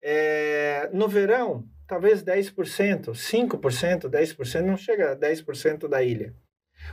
É, 0.00 0.88
no 0.92 1.08
verão, 1.08 1.68
talvez 1.88 2.22
10%, 2.22 3.10
5%, 3.10 4.08
10%, 4.08 4.60
não 4.62 4.76
chega 4.76 5.10
a 5.10 5.16
10% 5.16 5.88
da 5.88 6.00
ilha. 6.00 6.32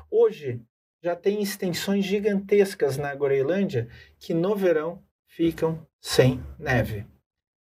Hoje, 0.10 0.62
já 1.02 1.16
tem 1.16 1.42
extensões 1.42 2.06
gigantescas 2.06 2.98
na 2.98 3.14
Groenlândia 3.14 3.88
que 4.20 4.34
no 4.34 4.56
verão 4.56 5.04
ficam 5.28 5.86
sem 6.00 6.44
neve. 6.58 7.06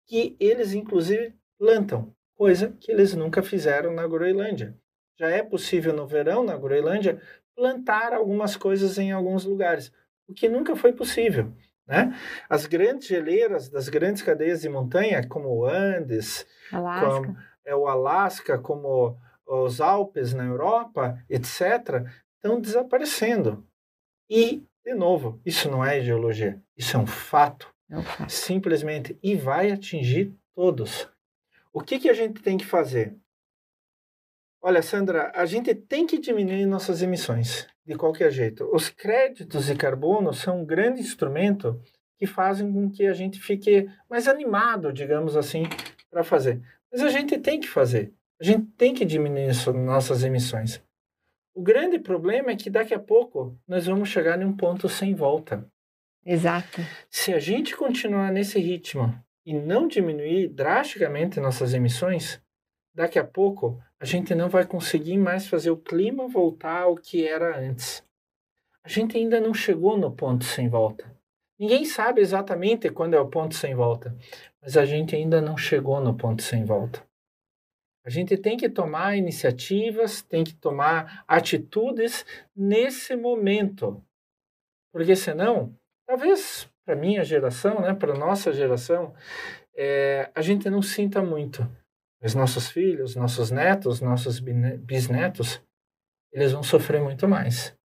Que 0.05 0.36
eles, 0.39 0.73
inclusive, 0.73 1.34
plantam, 1.57 2.13
coisa 2.36 2.75
que 2.80 2.91
eles 2.91 3.13
nunca 3.13 3.43
fizeram 3.43 3.93
na 3.93 4.07
Groenlândia. 4.07 4.75
Já 5.19 5.30
é 5.30 5.43
possível 5.43 5.93
no 5.93 6.07
verão, 6.07 6.43
na 6.43 6.57
Groenlândia, 6.57 7.21
plantar 7.55 8.13
algumas 8.13 8.55
coisas 8.55 8.97
em 8.97 9.11
alguns 9.11 9.43
lugares, 9.43 9.91
o 10.28 10.34
que 10.34 10.47
nunca 10.47 10.75
foi 10.75 10.93
possível. 10.93 11.51
Né? 11.88 12.13
As 12.49 12.65
grandes 12.65 13.07
geleiras 13.07 13.69
das 13.69 13.89
grandes 13.89 14.21
cadeias 14.21 14.61
de 14.61 14.69
montanha, 14.69 15.25
como 15.28 15.49
o 15.49 15.65
Andes, 15.65 16.45
Alasca. 16.71 17.09
como 17.09 17.38
é 17.65 17.75
o 17.75 17.88
Alasca, 17.88 18.59
como 18.59 19.17
os 19.48 19.80
Alpes 19.80 20.34
na 20.34 20.45
Europa, 20.45 21.24
etc., 21.30 22.06
estão 22.36 22.60
desaparecendo. 22.60 23.66
E, 24.30 24.64
de 24.86 24.93
novo, 24.93 25.39
isso 25.45 25.70
não 25.70 25.84
é 25.84 26.02
geologia, 26.02 26.62
isso 26.76 26.98
é 26.98 27.00
um 27.00 27.08
fato. 27.08 27.74
É 27.89 27.98
um 27.98 28.04
fato. 28.04 28.30
Simplesmente. 28.30 29.18
E 29.24 29.36
vai 29.36 29.72
atingir 29.72 30.34
todos. 30.54 31.10
O 31.72 31.82
que, 31.82 32.00
que 32.00 32.10
a 32.10 32.14
gente 32.14 32.41
tem 32.41 32.58
que 32.58 32.66
fazer? 32.66 33.16
Olha, 34.62 34.82
Sandra, 34.82 35.32
a 35.36 35.45
gente 35.45 35.74
tem 35.74 36.06
que 36.06 36.18
diminuir 36.18 36.66
nossas 36.66 37.02
emissões, 37.02 37.68
de 37.86 37.95
qualquer 37.95 38.32
jeito. 38.32 38.70
Os 38.74 38.89
créditos 38.89 39.68
de 39.68 39.76
carbono 39.76 40.34
são 40.34 40.62
um 40.62 40.66
grande 40.66 41.00
instrumento 41.00 41.82
que 42.18 42.26
fazem 42.26 42.74
com 42.74 42.89
que 42.89 43.06
a 43.06 43.14
gente 43.14 43.39
fique 43.39 43.89
mais 44.10 44.28
animado, 44.28 44.91
digamos 44.91 45.38
assim, 45.38 45.64
para 46.10 46.24
fazer. 46.24 46.62
Mas 46.91 47.02
a 47.02 47.10
gente 47.10 47.38
tem 47.38 47.60
que 47.60 47.68
fazer. 47.68 48.12
A 48.40 48.44
gente 48.44 48.68
tem 48.78 48.94
que 48.94 49.04
diminuir 49.04 49.52
nossas 49.74 50.24
emissões. 50.24 50.82
O 51.56 51.62
grande 51.62 51.98
problema 51.98 52.52
é 52.52 52.56
que 52.56 52.70
daqui 52.70 52.94
a 52.94 53.00
pouco 53.00 53.58
nós 53.68 53.88
vamos 53.88 54.10
chegar 54.10 54.40
em 54.40 54.46
um 54.46 54.56
ponto 54.56 54.88
sem 54.88 55.16
volta. 55.16 55.68
Exato. 56.24 56.82
Se 57.10 57.34
a 57.34 57.40
gente 57.40 57.76
continuar 57.76 58.32
nesse 58.32 58.60
ritmo 58.60 59.18
e 59.44 59.54
não 59.54 59.88
diminuir 59.88 60.50
drasticamente 60.50 61.40
nossas 61.40 61.74
emissões, 61.74 62.40
daqui 62.94 63.18
a 63.18 63.24
pouco 63.24 63.82
a 64.00 64.06
gente 64.06 64.36
não 64.36 64.50
vai 64.50 64.68
conseguir 64.68 65.18
mais 65.18 65.48
fazer 65.48 65.72
o 65.72 65.78
clima 65.78 66.28
voltar 66.28 66.84
ao 66.84 66.96
que 66.96 67.28
era 67.28 67.58
antes. 67.58 68.04
A 68.84 68.90
gente 68.90 69.18
ainda 69.18 69.40
não 69.40 69.54
chegou 69.54 69.98
no 69.98 70.12
ponto 70.12 70.44
sem 70.44 70.70
volta. 70.70 71.12
Ninguém 71.58 71.86
sabe 71.86 72.22
exatamente 72.22 72.90
quando 72.92 73.16
é 73.16 73.20
o 73.20 73.30
ponto 73.30 73.56
sem 73.56 73.74
volta, 73.74 74.16
mas 74.62 74.78
a 74.78 74.86
gente 74.86 75.16
ainda 75.16 75.42
não 75.42 75.58
chegou 75.58 76.00
no 76.00 76.14
ponto 76.14 76.44
sem 76.44 76.64
volta. 76.64 77.07
A 78.08 78.10
gente 78.10 78.38
tem 78.38 78.55
que 78.55 78.70
tomar 78.70 79.18
iniciativas, 79.18 80.22
tem 80.22 80.41
que 80.41 80.55
tomar 80.55 81.26
atitudes 81.28 82.26
nesse 82.55 83.18
momento. 83.18 84.01
Porque 84.93 85.14
senão, 85.14 85.78
talvez 86.08 86.70
para 86.86 86.95
minha 86.95 87.22
geração, 87.26 87.82
né, 87.82 87.93
para 87.93 88.18
nossa 88.18 88.53
geração, 88.53 89.14
é, 89.76 90.32
a 90.34 90.41
gente 90.41 90.70
não 90.70 90.82
sinta 90.82 91.22
muito 91.22 91.70
os 92.24 92.34
nossos 92.34 92.70
filhos, 92.70 93.14
nossos 93.14 93.51
netos, 93.51 93.99
nossos 93.99 94.39
bisnetos, 94.39 95.62
eles 96.32 96.53
vão 96.53 96.64
sofrer 96.64 97.01
muito 97.01 97.28
mais. 97.28 97.76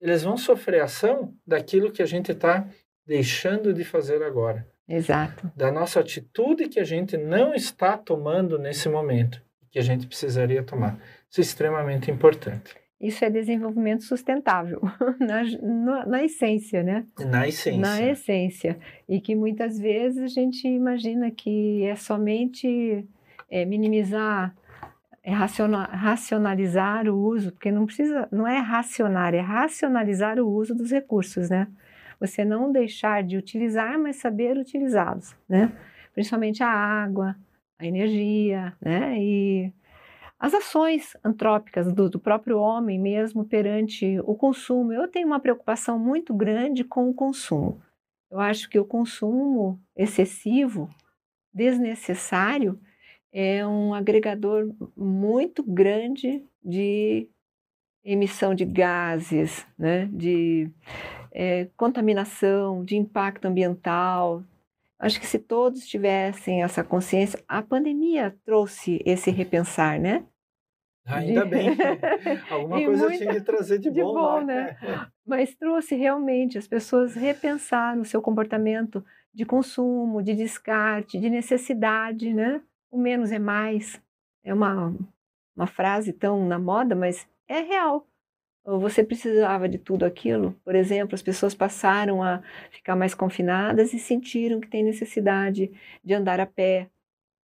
Eles 0.00 0.24
vão 0.24 0.36
sofrer 0.36 0.82
ação 0.82 1.32
daquilo 1.46 1.92
que 1.92 2.02
a 2.02 2.06
gente 2.06 2.32
está 2.32 2.68
deixando 3.06 3.72
de 3.72 3.84
fazer 3.84 4.24
agora. 4.24 4.68
Exato. 4.88 5.52
Da 5.54 5.70
nossa 5.70 6.00
atitude 6.00 6.68
que 6.68 6.80
a 6.80 6.84
gente 6.84 7.16
não 7.16 7.54
está 7.54 7.96
tomando 7.96 8.58
nesse 8.58 8.88
momento, 8.88 9.40
que 9.70 9.78
a 9.78 9.82
gente 9.82 10.06
precisaria 10.06 10.62
tomar. 10.62 10.98
Isso 11.30 11.40
é 11.40 11.42
extremamente 11.42 12.10
importante. 12.10 12.74
Isso 13.00 13.24
é 13.24 13.30
desenvolvimento 13.30 14.02
sustentável, 14.02 14.80
na, 15.20 15.44
na, 15.62 16.06
na, 16.06 16.24
essência, 16.24 16.82
né? 16.82 17.06
Na 17.18 17.46
essência. 17.46 17.80
Na 17.80 18.02
essência. 18.02 18.78
E 19.08 19.20
que 19.20 19.36
muitas 19.36 19.78
vezes 19.78 20.20
a 20.20 20.26
gente 20.26 20.66
imagina 20.66 21.30
que 21.30 21.84
é 21.84 21.94
somente 21.94 23.06
é, 23.48 23.64
minimizar, 23.64 24.52
é 25.22 25.30
racionalizar 25.32 27.08
o 27.08 27.16
uso, 27.16 27.52
porque 27.52 27.70
não 27.70 27.86
precisa, 27.86 28.26
não 28.32 28.48
é 28.48 28.58
racionar, 28.58 29.32
é 29.32 29.40
racionalizar 29.40 30.40
o 30.40 30.48
uso 30.48 30.74
dos 30.74 30.90
recursos, 30.90 31.48
né? 31.48 31.68
Você 32.18 32.44
não 32.44 32.72
deixar 32.72 33.22
de 33.22 33.36
utilizar, 33.36 33.96
mas 33.96 34.16
saber 34.16 34.56
utilizá-los, 34.56 35.36
né? 35.48 35.70
Principalmente 36.14 36.64
a 36.64 36.68
água, 36.68 37.36
a 37.78 37.86
energia, 37.86 38.76
né? 38.80 39.16
E 39.18 39.72
as 40.38 40.54
ações 40.54 41.16
antrópicas 41.24 41.92
do, 41.92 42.08
do, 42.08 42.18
próprio 42.18 42.58
homem 42.58 42.98
mesmo 42.98 43.44
perante 43.44 44.20
o 44.20 44.34
consumo. 44.34 44.92
Eu 44.92 45.08
tenho 45.08 45.26
uma 45.26 45.40
preocupação 45.40 45.98
muito 45.98 46.32
grande 46.34 46.84
com 46.84 47.08
o 47.08 47.14
consumo. 47.14 47.82
Eu 48.30 48.38
acho 48.40 48.68
que 48.68 48.78
o 48.78 48.84
consumo 48.84 49.80
excessivo, 49.96 50.88
desnecessário, 51.52 52.78
é 53.32 53.66
um 53.66 53.94
agregador 53.94 54.72
muito 54.96 55.62
grande 55.62 56.44
de 56.62 57.28
emissão 58.04 58.54
de 58.54 58.64
gases, 58.64 59.66
né, 59.78 60.06
de 60.12 60.70
é, 61.32 61.68
contaminação, 61.76 62.84
de 62.84 62.96
impacto 62.96 63.46
ambiental. 63.46 64.42
Acho 64.98 65.20
que 65.20 65.26
se 65.26 65.38
todos 65.38 65.86
tivessem 65.86 66.62
essa 66.62 66.82
consciência, 66.82 67.42
a 67.46 67.62
pandemia 67.62 68.36
trouxe 68.44 69.00
esse 69.04 69.30
repensar, 69.30 70.00
né? 70.00 70.26
Ainda 71.06 71.44
de... 71.46 71.50
bem, 71.50 71.68
alguma 72.50 72.84
coisa 72.84 73.04
muita... 73.04 73.18
tinha 73.18 73.34
que 73.34 73.40
trazer 73.40 73.78
de, 73.78 73.90
de 73.90 74.02
bom, 74.02 74.14
bom 74.14 74.40
né? 74.44 74.76
Mas 75.26 75.54
trouxe 75.54 75.94
realmente 75.94 76.58
as 76.58 76.66
pessoas 76.66 77.14
repensar 77.14 77.96
no 77.96 78.04
seu 78.04 78.20
comportamento 78.20 79.04
de 79.32 79.44
consumo, 79.44 80.22
de 80.22 80.34
descarte, 80.34 81.18
de 81.18 81.30
necessidade, 81.30 82.34
né? 82.34 82.60
o 82.90 82.98
menos 82.98 83.30
é 83.32 83.38
mais. 83.38 84.00
É 84.44 84.52
uma, 84.52 84.94
uma 85.54 85.66
frase 85.66 86.12
tão 86.12 86.46
na 86.46 86.58
moda, 86.58 86.94
mas 86.94 87.28
é 87.46 87.60
real. 87.60 88.07
Você 88.76 89.02
precisava 89.02 89.66
de 89.68 89.78
tudo 89.78 90.04
aquilo. 90.04 90.52
Por 90.62 90.74
exemplo, 90.74 91.14
as 91.14 91.22
pessoas 91.22 91.54
passaram 91.54 92.22
a 92.22 92.42
ficar 92.70 92.94
mais 92.94 93.14
confinadas 93.14 93.94
e 93.94 93.98
sentiram 93.98 94.60
que 94.60 94.68
tem 94.68 94.84
necessidade 94.84 95.70
de 96.04 96.14
andar 96.14 96.38
a 96.38 96.46
pé. 96.46 96.90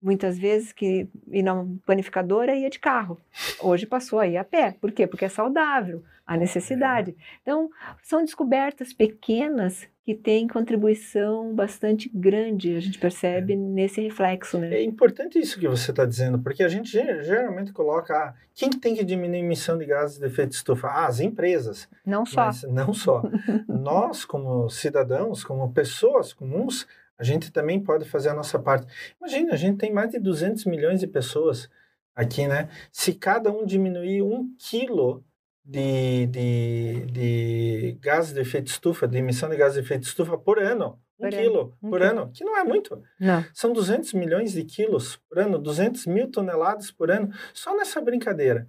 Muitas 0.00 0.38
vezes 0.38 0.72
que 0.72 1.08
ir 1.28 1.42
na 1.42 1.66
panificadora 1.84 2.54
ia 2.54 2.70
de 2.70 2.78
carro. 2.78 3.20
Hoje 3.60 3.86
passou 3.86 4.20
a 4.20 4.26
ir 4.26 4.36
a 4.36 4.44
pé. 4.44 4.76
Por 4.80 4.92
quê? 4.92 5.06
Porque 5.06 5.24
é 5.24 5.28
saudável, 5.28 6.04
a 6.26 6.36
necessidade. 6.36 7.16
Então, 7.42 7.68
são 8.02 8.24
descobertas 8.24 8.92
pequenas 8.92 9.88
que 10.08 10.14
tem 10.14 10.48
contribuição 10.48 11.54
bastante 11.54 12.08
grande, 12.08 12.74
a 12.74 12.80
gente 12.80 12.98
percebe 12.98 13.52
é. 13.52 13.56
nesse 13.56 14.00
reflexo, 14.00 14.56
né? 14.56 14.74
É 14.74 14.82
importante 14.82 15.38
isso 15.38 15.60
que 15.60 15.68
você 15.68 15.90
está 15.90 16.06
dizendo, 16.06 16.38
porque 16.38 16.62
a 16.62 16.68
gente 16.68 16.90
geralmente 17.22 17.74
coloca 17.74 18.16
ah, 18.16 18.34
quem 18.54 18.70
tem 18.70 18.94
que 18.94 19.04
diminuir 19.04 19.36
a 19.36 19.40
emissão 19.40 19.76
de 19.76 19.84
gases 19.84 20.18
de 20.18 20.24
efeito 20.24 20.48
de 20.48 20.54
estufa? 20.54 20.88
Ah, 20.88 21.08
as 21.08 21.20
empresas. 21.20 21.86
Não 22.06 22.24
só. 22.24 22.46
Mas 22.46 22.62
não 22.62 22.94
só. 22.94 23.22
Nós, 23.68 24.24
como 24.24 24.70
cidadãos, 24.70 25.44
como 25.44 25.70
pessoas 25.74 26.32
comuns, 26.32 26.86
a 27.18 27.24
gente 27.24 27.50
também 27.50 27.80
pode 27.80 28.04
fazer 28.04 28.28
a 28.28 28.34
nossa 28.34 28.58
parte. 28.58 28.86
Imagina, 29.20 29.52
a 29.52 29.56
gente 29.56 29.78
tem 29.78 29.92
mais 29.92 30.10
de 30.10 30.18
200 30.18 30.64
milhões 30.66 31.00
de 31.00 31.06
pessoas 31.06 31.68
aqui, 32.14 32.46
né? 32.46 32.68
Se 32.92 33.12
cada 33.12 33.50
um 33.50 33.66
diminuir 33.66 34.22
um 34.22 34.54
quilo 34.58 35.24
de, 35.64 36.26
de, 36.28 37.06
de 37.12 37.98
gases 38.00 38.32
de 38.32 38.40
efeito 38.40 38.68
estufa, 38.68 39.06
de 39.06 39.18
emissão 39.18 39.50
de 39.50 39.56
gases 39.56 39.74
de 39.74 39.80
efeito 39.80 40.04
estufa 40.04 40.38
por 40.38 40.58
ano. 40.58 40.98
Um 41.18 41.24
por 41.24 41.30
quilo 41.30 41.60
ano. 41.60 41.90
por 41.90 42.00
um 42.00 42.04
ano, 42.04 42.30
que 42.32 42.44
não 42.44 42.56
é 42.56 42.64
muito. 42.64 43.02
Não. 43.18 43.44
São 43.52 43.72
200 43.72 44.14
milhões 44.14 44.52
de 44.52 44.64
quilos 44.64 45.16
por 45.28 45.38
ano, 45.40 45.58
200 45.58 46.06
mil 46.06 46.30
toneladas 46.30 46.90
por 46.90 47.10
ano, 47.10 47.30
só 47.52 47.76
nessa 47.76 48.00
brincadeira. 48.00 48.66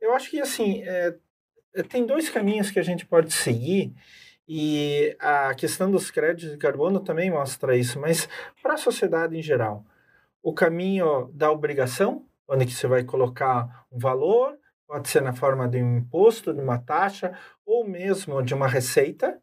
Eu 0.00 0.12
acho 0.12 0.28
que, 0.28 0.40
assim, 0.40 0.82
é, 0.82 1.14
é, 1.74 1.82
tem 1.82 2.04
dois 2.04 2.28
caminhos 2.28 2.70
que 2.70 2.78
a 2.78 2.82
gente 2.82 3.06
pode 3.06 3.32
seguir, 3.32 3.94
e 4.48 5.16
a 5.20 5.54
questão 5.54 5.90
dos 5.90 6.10
créditos 6.10 6.50
de 6.50 6.58
carbono 6.58 7.00
também 7.00 7.30
mostra 7.30 7.76
isso, 7.76 8.00
mas 8.00 8.28
para 8.62 8.74
a 8.74 8.78
sociedade 8.78 9.36
em 9.36 9.42
geral, 9.42 9.84
o 10.42 10.52
caminho 10.52 11.30
da 11.32 11.50
obrigação, 11.50 12.26
onde 12.48 12.66
que 12.66 12.72
você 12.72 12.86
vai 12.86 13.04
colocar 13.04 13.86
um 13.90 13.98
valor, 13.98 14.58
Pode 14.92 15.08
ser 15.08 15.22
na 15.22 15.32
forma 15.32 15.66
de 15.66 15.82
um 15.82 15.96
imposto, 15.96 16.52
de 16.52 16.60
uma 16.60 16.76
taxa, 16.76 17.32
ou 17.64 17.88
mesmo 17.88 18.42
de 18.42 18.52
uma 18.52 18.68
receita, 18.68 19.40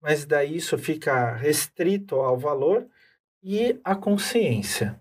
mas 0.00 0.24
daí 0.24 0.56
isso 0.56 0.78
fica 0.78 1.34
restrito 1.34 2.14
ao 2.16 2.38
valor 2.38 2.86
e 3.42 3.80
à 3.82 3.96
consciência. 3.96 5.00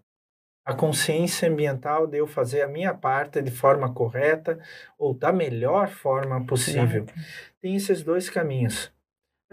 A 0.66 0.74
consciência 0.74 1.50
ambiental 1.50 2.08
de 2.08 2.18
eu 2.18 2.26
fazer 2.26 2.62
a 2.62 2.68
minha 2.68 2.94
parte 2.94 3.41
de 3.41 3.52
forma 3.52 3.94
correta 3.94 4.58
ou 4.98 5.14
da 5.14 5.32
melhor 5.32 5.89
forma 5.89 6.44
possível. 6.46 7.04
Exato. 7.04 7.14
Tem 7.62 7.76
esses 7.76 8.02
dois 8.02 8.30
caminhos. 8.30 8.91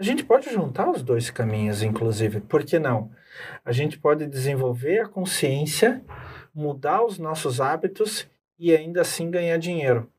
A 0.01 0.03
gente 0.03 0.23
pode 0.23 0.49
juntar 0.49 0.89
os 0.89 1.03
dois 1.03 1.29
caminhos, 1.29 1.83
inclusive, 1.83 2.41
por 2.41 2.65
que 2.65 2.79
não? 2.79 3.11
A 3.63 3.71
gente 3.71 3.99
pode 3.99 4.25
desenvolver 4.25 5.01
a 5.01 5.07
consciência, 5.07 6.03
mudar 6.51 7.05
os 7.05 7.19
nossos 7.19 7.61
hábitos 7.61 8.27
e 8.57 8.75
ainda 8.75 9.01
assim 9.01 9.29
ganhar 9.29 9.59
dinheiro. 9.59 10.11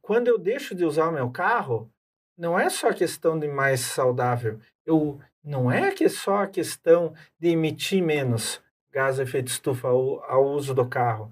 Quando 0.00 0.28
eu 0.28 0.38
deixo 0.38 0.74
de 0.74 0.86
usar 0.86 1.10
o 1.10 1.12
meu 1.12 1.28
carro, 1.28 1.92
não 2.34 2.58
é 2.58 2.70
só 2.70 2.94
questão 2.94 3.38
de 3.38 3.46
mais 3.46 3.80
saudável. 3.80 4.58
Eu 4.86 5.20
não 5.44 5.70
é 5.70 5.90
que 5.90 6.04
é 6.04 6.08
só 6.08 6.44
a 6.44 6.46
questão 6.46 7.12
de 7.38 7.48
emitir 7.48 8.02
menos 8.02 8.62
gás 8.90 9.18
efeito 9.18 9.48
estufa 9.48 9.88
ao, 9.88 10.24
ao 10.24 10.46
uso 10.46 10.72
do 10.72 10.88
carro. 10.88 11.30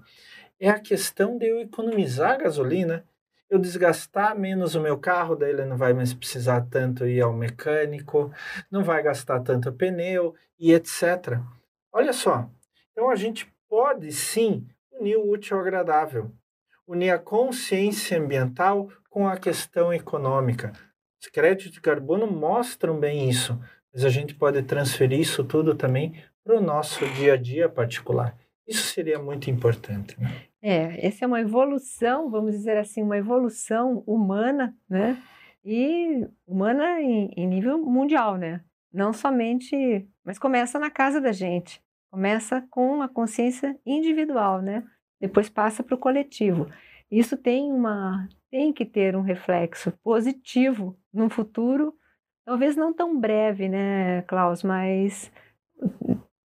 É 0.59 0.69
a 0.69 0.79
questão 0.79 1.39
de 1.39 1.47
eu 1.47 1.59
economizar 1.59 2.37
gasolina, 2.37 3.03
eu 3.49 3.59
desgastar 3.59 4.37
menos 4.37 4.75
o 4.75 4.81
meu 4.81 4.97
carro, 4.97 5.35
daí 5.35 5.51
ele 5.51 5.65
não 5.65 5.77
vai 5.77 5.93
mais 5.93 6.13
precisar 6.13 6.61
tanto 6.69 7.07
ir 7.07 7.21
ao 7.21 7.33
mecânico, 7.33 8.31
não 8.71 8.83
vai 8.83 9.03
gastar 9.03 9.39
tanto 9.41 9.71
pneu 9.71 10.33
e 10.59 10.73
etc. 10.73 11.39
Olha 11.91 12.13
só, 12.13 12.49
então 12.91 13.09
a 13.09 13.15
gente 13.15 13.51
pode 13.69 14.11
sim 14.11 14.67
unir 14.91 15.17
o 15.17 15.29
útil 15.29 15.57
ao 15.57 15.61
agradável, 15.61 16.31
unir 16.87 17.11
a 17.11 17.19
consciência 17.19 18.17
ambiental 18.19 18.89
com 19.09 19.27
a 19.27 19.37
questão 19.37 19.93
econômica. 19.93 20.73
Os 21.21 21.27
créditos 21.27 21.71
de 21.71 21.81
carbono 21.81 22.27
mostram 22.27 22.99
bem 22.99 23.29
isso, 23.29 23.59
mas 23.93 24.03
a 24.03 24.09
gente 24.09 24.35
pode 24.35 24.61
transferir 24.63 25.19
isso 25.19 25.43
tudo 25.43 25.73
também 25.75 26.21
para 26.43 26.57
o 26.57 26.61
nosso 26.61 27.05
dia 27.13 27.33
a 27.33 27.37
dia 27.37 27.69
particular. 27.69 28.37
Isso 28.67 28.83
seria 28.87 29.19
muito 29.19 29.49
importante. 29.49 30.19
Né? 30.19 30.47
É, 30.67 31.05
essa 31.05 31.23
é 31.23 31.27
uma 31.27 31.39
evolução, 31.39 32.27
vamos 32.27 32.53
dizer 32.53 32.75
assim, 32.75 33.03
uma 33.03 33.15
evolução 33.15 34.03
humana, 34.07 34.75
né? 34.89 35.15
E 35.63 36.27
humana 36.47 36.99
em, 36.99 37.29
em 37.37 37.45
nível 37.45 37.77
mundial, 37.85 38.35
né? 38.35 38.61
Não 38.91 39.13
somente, 39.13 40.09
mas 40.23 40.39
começa 40.39 40.79
na 40.79 40.89
casa 40.89 41.21
da 41.21 41.31
gente, 41.31 41.79
começa 42.09 42.65
com 42.71 43.03
a 43.03 43.07
consciência 43.07 43.79
individual, 43.85 44.59
né? 44.59 44.83
Depois 45.21 45.49
passa 45.49 45.83
para 45.83 45.93
o 45.93 45.99
coletivo. 45.99 46.67
Isso 47.11 47.37
tem 47.37 47.71
uma 47.71 48.27
tem 48.49 48.73
que 48.73 48.85
ter 48.85 49.15
um 49.15 49.21
reflexo 49.21 49.91
positivo 50.03 50.97
no 51.13 51.29
futuro, 51.29 51.93
talvez 52.43 52.75
não 52.75 52.91
tão 52.91 53.19
breve, 53.19 53.69
né, 53.69 54.23
Klaus, 54.23 54.63
mas 54.63 55.31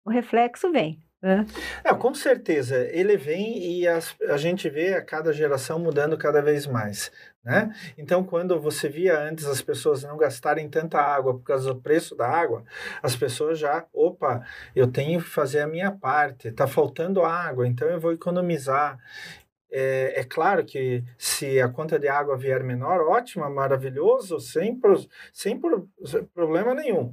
o 0.03 0.09
reflexo 0.09 0.71
vem. 0.71 1.06
Né? 1.21 1.47
É, 1.83 1.93
com 1.95 2.13
certeza, 2.13 2.77
ele 2.91 3.17
vem 3.17 3.57
e 3.57 3.87
as, 3.87 4.15
a 4.29 4.37
gente 4.37 4.69
vê 4.69 4.93
a 4.93 5.03
cada 5.03 5.33
geração 5.33 5.79
mudando 5.79 6.15
cada 6.15 6.41
vez 6.43 6.67
mais. 6.67 7.11
Né? 7.43 7.73
Então, 7.97 8.23
quando 8.23 8.59
você 8.59 8.87
via 8.87 9.19
antes 9.19 9.45
as 9.45 9.61
pessoas 9.61 10.03
não 10.03 10.15
gastarem 10.15 10.69
tanta 10.69 10.99
água 10.99 11.33
por 11.33 11.43
causa 11.43 11.73
do 11.73 11.81
preço 11.81 12.15
da 12.15 12.27
água, 12.27 12.63
as 13.01 13.15
pessoas 13.15 13.57
já, 13.57 13.85
opa, 13.91 14.45
eu 14.75 14.85
tenho 14.91 15.19
que 15.19 15.29
fazer 15.29 15.61
a 15.61 15.67
minha 15.67 15.91
parte, 15.91 16.49
está 16.49 16.67
faltando 16.67 17.23
água, 17.23 17.67
então 17.67 17.87
eu 17.87 17.99
vou 17.99 18.11
economizar. 18.11 18.99
É, 19.71 20.21
é, 20.21 20.23
claro 20.23 20.63
que 20.65 21.03
se 21.17 21.59
a 21.59 21.67
conta 21.67 21.97
de 21.99 22.07
água 22.07 22.37
vier 22.37 22.63
menor, 22.63 23.01
ótimo, 23.07 23.49
maravilhoso, 23.49 24.39
sem, 24.39 24.79
pro, 24.79 24.95
sem 25.33 25.59
pro, 25.59 25.89
problema 26.33 26.73
nenhum. 26.73 27.11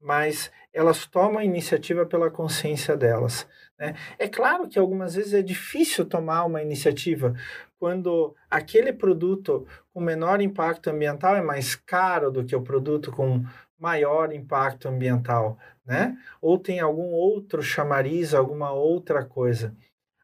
Mas 0.00 0.50
elas 0.72 1.06
tomam 1.06 1.38
a 1.38 1.44
iniciativa 1.44 2.06
pela 2.06 2.30
consciência 2.30 2.96
delas. 2.96 3.46
Né? 3.78 3.94
É 4.18 4.28
claro 4.28 4.68
que 4.68 4.78
algumas 4.78 5.14
vezes 5.14 5.34
é 5.34 5.42
difícil 5.42 6.04
tomar 6.04 6.44
uma 6.44 6.62
iniciativa 6.62 7.34
quando 7.78 8.34
aquele 8.50 8.92
produto 8.92 9.66
com 9.92 10.00
menor 10.00 10.40
impacto 10.40 10.90
ambiental 10.90 11.36
é 11.36 11.42
mais 11.42 11.74
caro 11.74 12.30
do 12.30 12.44
que 12.44 12.54
o 12.54 12.62
produto 12.62 13.10
com 13.10 13.44
maior 13.78 14.32
impacto 14.32 14.88
ambiental, 14.88 15.58
né? 15.86 16.14
Ou 16.42 16.58
tem 16.58 16.80
algum 16.80 17.12
outro 17.12 17.62
chamariz, 17.62 18.34
alguma 18.34 18.70
outra 18.72 19.24
coisa 19.24 19.74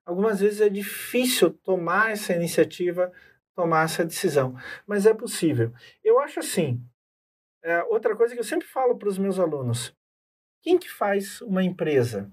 algumas 0.07 0.39
vezes 0.39 0.61
é 0.61 0.69
difícil 0.69 1.51
tomar 1.51 2.13
essa 2.13 2.33
iniciativa, 2.33 3.13
tomar 3.55 3.85
essa 3.85 4.05
decisão, 4.05 4.57
mas 4.87 5.05
é 5.05 5.13
possível. 5.13 5.73
Eu 6.05 6.21
acho 6.21 6.39
assim. 6.39 6.81
É, 7.63 7.83
outra 7.85 8.15
coisa 8.17 8.35
que 8.35 8.41
eu 8.41 8.45
sempre 8.45 8.67
falo 8.67 8.97
para 8.97 9.09
os 9.09 9.19
meus 9.19 9.39
alunos: 9.39 9.95
quem 10.63 10.79
que 10.79 10.91
faz 10.91 11.41
uma 11.43 11.63
empresa? 11.63 12.31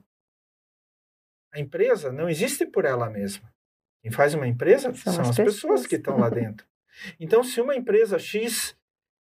A 1.54 1.60
empresa 1.60 2.12
não 2.12 2.28
existe 2.28 2.66
por 2.66 2.86
ela 2.86 3.10
mesma. 3.10 3.54
Quem 4.02 4.12
faz 4.12 4.34
uma 4.34 4.48
empresa 4.48 4.94
são, 4.94 5.14
são 5.14 5.22
as, 5.22 5.30
pessoas. 5.30 5.56
pessoas 5.56 5.88
que 5.88 5.96
estão 5.96 6.18
lá 6.18 6.30
dentro. 6.30 6.66
Então, 7.20 7.44
se 7.44 7.62
uma 7.62 7.76
empresa 7.76 8.20
X, 8.20 8.76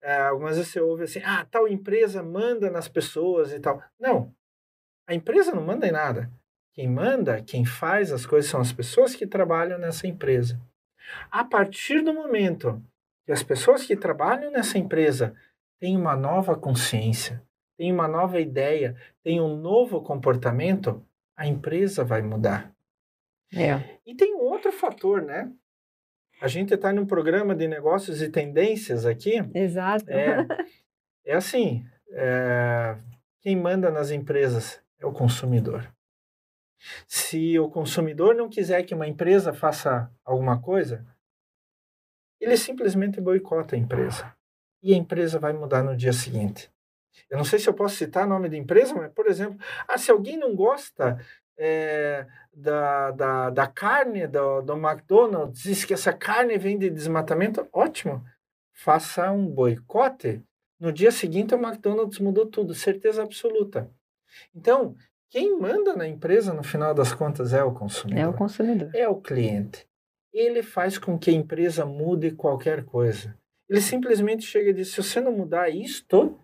é, 0.02 0.18
algumas 0.18 0.58
vezes 0.58 0.72
você 0.72 0.80
ouve 0.80 1.04
assim, 1.04 1.22
ah, 1.24 1.46
tal 1.50 1.68
empresa 1.68 2.22
manda 2.22 2.70
nas 2.70 2.88
pessoas 2.88 3.52
e 3.52 3.60
tal. 3.60 3.82
Não, 4.00 4.34
a 5.08 5.14
empresa 5.14 5.54
não 5.54 5.64
manda 5.64 5.88
em 5.88 5.92
nada. 5.92 6.30
Quem 6.74 6.88
manda, 6.88 7.42
quem 7.42 7.66
faz 7.66 8.12
as 8.12 8.26
coisas 8.26 8.52
são 8.52 8.62
as 8.62 8.72
pessoas 8.72 9.16
que 9.16 9.26
trabalham 9.26 9.80
nessa 9.80 10.06
empresa. 10.06 10.60
A 11.32 11.44
partir 11.44 12.02
do 12.02 12.14
momento 12.14 12.84
que 13.26 13.32
as 13.32 13.42
pessoas 13.42 13.86
que 13.86 13.96
trabalham 13.96 14.52
nessa 14.52 14.78
empresa 14.78 15.34
têm 15.80 15.96
uma 15.98 16.16
nova 16.16 16.56
consciência, 16.56 17.44
têm 17.78 17.92
uma 17.92 18.08
nova 18.08 18.40
ideia, 18.40 18.96
têm 19.24 19.40
um 19.42 19.56
novo 19.56 20.02
comportamento, 20.02 21.06
a 21.36 21.46
empresa 21.48 22.04
vai 22.04 22.22
mudar. 22.22 22.74
É. 23.54 24.00
E 24.06 24.16
tem 24.16 24.36
um 24.36 24.42
outro 24.42 24.72
fator, 24.72 25.22
né? 25.22 25.52
A 26.42 26.48
gente 26.48 26.74
está 26.74 26.94
num 26.94 27.06
programa 27.06 27.56
de 27.56 27.68
negócios 27.68 28.22
e 28.22 28.30
tendências 28.30 29.06
aqui. 29.06 29.36
Exato. 29.54 30.10
É, 30.10 30.46
é 31.26 31.36
assim: 31.36 31.84
é, 32.12 32.98
quem 33.42 33.56
manda 33.56 33.90
nas 33.90 34.12
empresas 34.12 34.82
é 35.00 35.06
o 35.06 35.12
consumidor. 35.12 35.92
Se 37.08 37.58
o 37.58 37.70
consumidor 37.70 38.36
não 38.36 38.50
quiser 38.50 38.84
que 38.84 38.94
uma 38.94 39.08
empresa 39.08 39.52
faça 39.52 40.12
alguma 40.24 40.62
coisa, 40.62 41.06
ele 42.40 42.56
simplesmente 42.56 43.20
boicota 43.20 43.76
a 43.76 43.80
empresa. 43.80 44.37
E 44.82 44.94
a 44.94 44.98
empresa 44.98 45.40
vai 45.40 45.54
mudar 45.54 45.84
no 45.84 45.96
dia 45.96 46.14
seguinte. 46.14 46.72
Eu 47.30 47.38
não 47.38 47.46
sei 47.46 47.60
se 47.60 47.68
eu 47.68 47.74
posso 47.74 47.96
citar 47.96 48.26
o 48.26 48.30
nome 48.30 48.50
de 48.50 48.58
empresa, 48.58 48.94
mas, 48.94 49.12
por 49.12 49.28
exemplo, 49.28 49.58
ah, 49.88 49.98
se 49.98 50.12
alguém 50.12 50.38
não 50.38 50.56
gosta 50.56 51.20
é, 51.58 52.26
da, 52.54 53.12
da, 53.12 53.50
da 53.50 53.68
carne 53.68 54.28
do, 54.28 54.62
do 54.62 54.74
McDonald's, 54.74 55.64
diz 55.64 55.84
que 55.84 55.94
essa 55.94 56.14
carne 56.14 56.58
vem 56.58 56.78
de 56.78 56.90
desmatamento, 56.90 57.68
ótimo. 57.74 58.24
Faça 58.74 59.32
um 59.32 59.48
boicote. 59.48 60.42
No 60.80 60.94
dia 60.94 61.12
seguinte, 61.12 61.56
o 61.56 61.58
McDonald's 61.58 62.20
mudou 62.20 62.46
tudo, 62.46 62.76
certeza 62.76 63.24
absoluta. 63.24 63.90
Então, 64.56 64.96
quem 65.30 65.60
manda 65.60 65.96
na 65.96 66.08
empresa, 66.08 66.54
no 66.54 66.64
final 66.64 66.94
das 66.94 67.14
contas, 67.14 67.54
é 67.54 67.64
o 67.64 67.74
consumidor. 67.74 68.24
É 68.24 68.28
o 68.28 68.34
consumidor. 68.34 68.90
É 68.94 69.08
o 69.08 69.16
cliente. 69.16 69.88
Ele 70.32 70.62
faz 70.62 70.98
com 70.98 71.18
que 71.18 71.32
a 71.32 71.34
empresa 71.34 71.86
mude 71.86 72.32
qualquer 72.32 72.86
coisa. 72.86 73.36
Ele 73.70 73.82
simplesmente 73.82 74.46
chega 74.46 74.70
e 74.70 74.74
diz: 74.74 74.90
se 74.90 75.02
você 75.02 75.20
não 75.20 75.32
mudar 75.32 75.70
isto, 75.70 76.40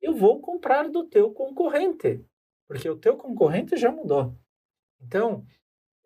eu 0.00 0.14
vou 0.14 0.40
comprar 0.40 0.88
do 0.88 1.04
teu 1.04 1.30
concorrente. 1.32 2.24
Porque 2.68 2.88
o 2.88 2.96
teu 2.96 3.16
concorrente 3.16 3.76
já 3.76 3.90
mudou. 3.90 4.34
Então, 5.00 5.44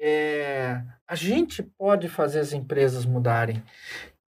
é, 0.01 0.83
a 1.07 1.15
gente 1.15 1.63
pode 1.63 2.09
fazer 2.09 2.41
as 2.41 2.53
empresas 2.53 3.07
mudarem. 3.07 3.63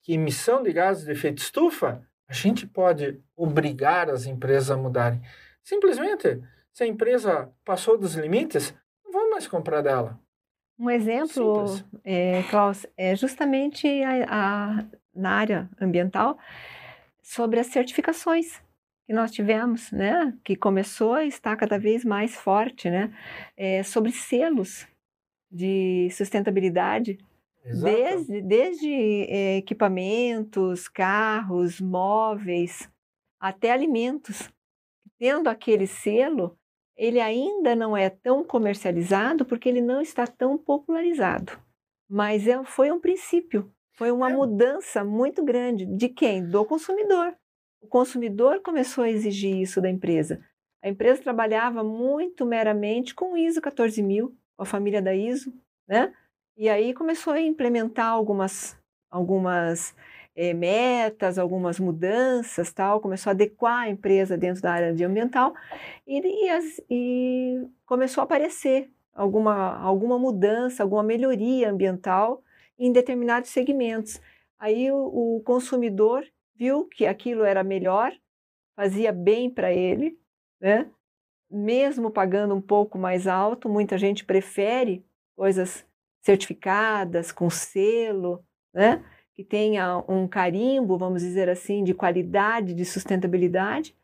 Que 0.03 0.15
emissão 0.15 0.63
de 0.63 0.73
gases 0.73 1.05
de 1.05 1.13
efeito 1.13 1.39
estufa, 1.39 2.07
a 2.29 2.33
gente 2.33 2.67
pode 2.67 3.23
obrigar 3.37 4.11
as 4.11 4.27
empresas 4.27 4.71
a 4.71 4.77
mudarem. 4.77 5.21
Simplesmente 5.63 6.43
se 6.73 6.83
a 6.83 6.87
empresa 6.87 7.53
passou 7.65 7.97
dos 7.97 8.15
limites, 8.15 8.75
não 9.05 9.13
vamos 9.13 9.31
mais 9.31 9.47
comprar 9.47 9.81
dela. 9.81 10.19
Um 10.79 10.91
exemplo, 10.91 11.67
é, 12.03 12.43
Klaus, 12.51 12.85
é 12.97 13.15
justamente 13.15 13.87
a, 14.03 14.25
a, 14.29 14.85
na 15.15 15.31
área 15.31 15.71
ambiental 15.81 16.39
sobre 17.23 17.61
as 17.61 17.69
certificações 17.69 18.63
que 19.07 19.13
nós 19.13 19.31
tivemos, 19.31 19.91
né, 19.93 20.35
que 20.43 20.57
começou 20.57 21.21
e 21.21 21.29
está 21.29 21.55
cada 21.57 21.79
vez 21.79 22.05
mais 22.05 22.35
forte, 22.35 22.89
né, 22.89 23.13
é, 23.57 23.83
sobre 23.83 24.13
selos 24.13 24.87
de 25.51 26.09
sustentabilidade, 26.11 27.19
Exato. 27.65 27.95
desde, 27.95 28.43
desde 28.43 28.93
é, 29.29 29.57
equipamentos, 29.59 30.89
carros, 30.89 31.81
móveis, 31.81 32.89
até 33.39 33.71
alimentos. 33.71 34.51
Tendo 35.19 35.49
aquele 35.49 35.87
selo, 35.87 36.59
ele 36.97 37.21
ainda 37.21 37.75
não 37.77 37.97
é 37.97 38.11
tão 38.11 38.45
comercializado 38.45 39.45
porque 39.45 39.69
ele 39.69 39.81
não 39.81 40.01
está 40.01 40.27
tão 40.27 40.59
popularizado. 40.59 41.53
Mas 42.09 42.47
é, 42.47 42.63
foi 42.65 42.91
um 42.91 43.01
princípio, 43.01 43.73
foi 43.95 44.11
uma 44.11 44.31
é. 44.31 44.35
mudança 44.35 45.05
muito 45.05 45.43
grande 45.43 45.87
de 45.87 46.09
quem? 46.09 46.45
Do 46.45 46.65
consumidor. 46.65 47.35
o 47.81 47.87
consumidor 47.87 48.61
começou 48.61 49.05
a 49.05 49.11
exigir 49.11 49.57
isso 49.57 49.81
da 49.81 49.89
empresa. 49.89 50.41
A 50.83 50.89
empresa 50.89 51.23
trabalhava 51.23 51.83
muito 51.83 52.45
meramente 52.45 53.15
com 53.15 53.33
o 53.33 53.37
ISO 53.37 53.61
14000, 53.61 54.29
com 54.57 54.63
a 54.63 54.67
família 54.67 55.01
da 55.01 55.15
ISO, 55.15 55.53
né? 55.89 56.13
E 56.57 56.69
aí 56.69 56.93
começou 56.93 57.33
a 57.33 57.41
implementar 57.41 58.09
algumas, 58.09 58.79
algumas 59.11 59.95
é, 60.37 60.53
metas, 60.53 61.39
algumas 61.39 61.81
mudanças, 61.81 62.73
tal, 62.73 63.01
começou 63.01 63.31
a 63.31 63.33
adequar 63.33 63.85
a 63.85 63.89
empresa 63.89 64.37
dentro 64.37 64.63
da 64.63 64.73
área 64.73 64.95
de 64.95 65.05
ambiental 65.05 65.55
e, 66.07 66.21
e, 66.21 66.49
as, 66.51 66.81
e 66.91 67.67
começou 67.87 68.21
a 68.21 68.25
aparecer 68.25 68.91
alguma, 69.15 69.79
alguma 69.79 70.19
mudança, 70.19 70.83
alguma 70.83 71.03
melhoria 71.03 71.71
ambiental 71.71 72.44
em 72.79 72.93
determinados 72.93 73.51
segmentos. 73.51 74.21
Aí 74.59 74.91
o, 74.91 75.37
o 75.37 75.43
consumidor 75.45 76.25
viu 76.55 76.87
que 76.87 77.07
aquilo 77.07 77.45
era 77.45 77.63
melhor, 77.63 78.13
fazia 78.77 79.13
bem 79.13 79.51
para 79.51 79.73
ele, 79.73 80.19
né? 80.61 80.91
mesmo 81.51 82.11
pagando 82.11 82.55
um 82.55 82.61
pouco 82.61 82.99
mais 82.99 83.27
alto, 83.27 83.69
muita 83.69 83.97
gente 83.97 84.25
prefere 84.25 85.05
coisas 85.37 85.87
certificadas, 86.21 87.31
com 87.31 87.51
selo, 87.51 88.45
né? 88.73 89.05
que 89.35 89.45
tenha 89.45 90.03
um 90.09 90.27
carimbo, 90.27 90.97
vamos 90.97 91.23
dizer 91.23 91.49
assim, 91.49 91.83
de 91.83 91.93
qualidade, 91.93 92.73
de 92.73 92.85
sustentabilidade. 92.85 93.97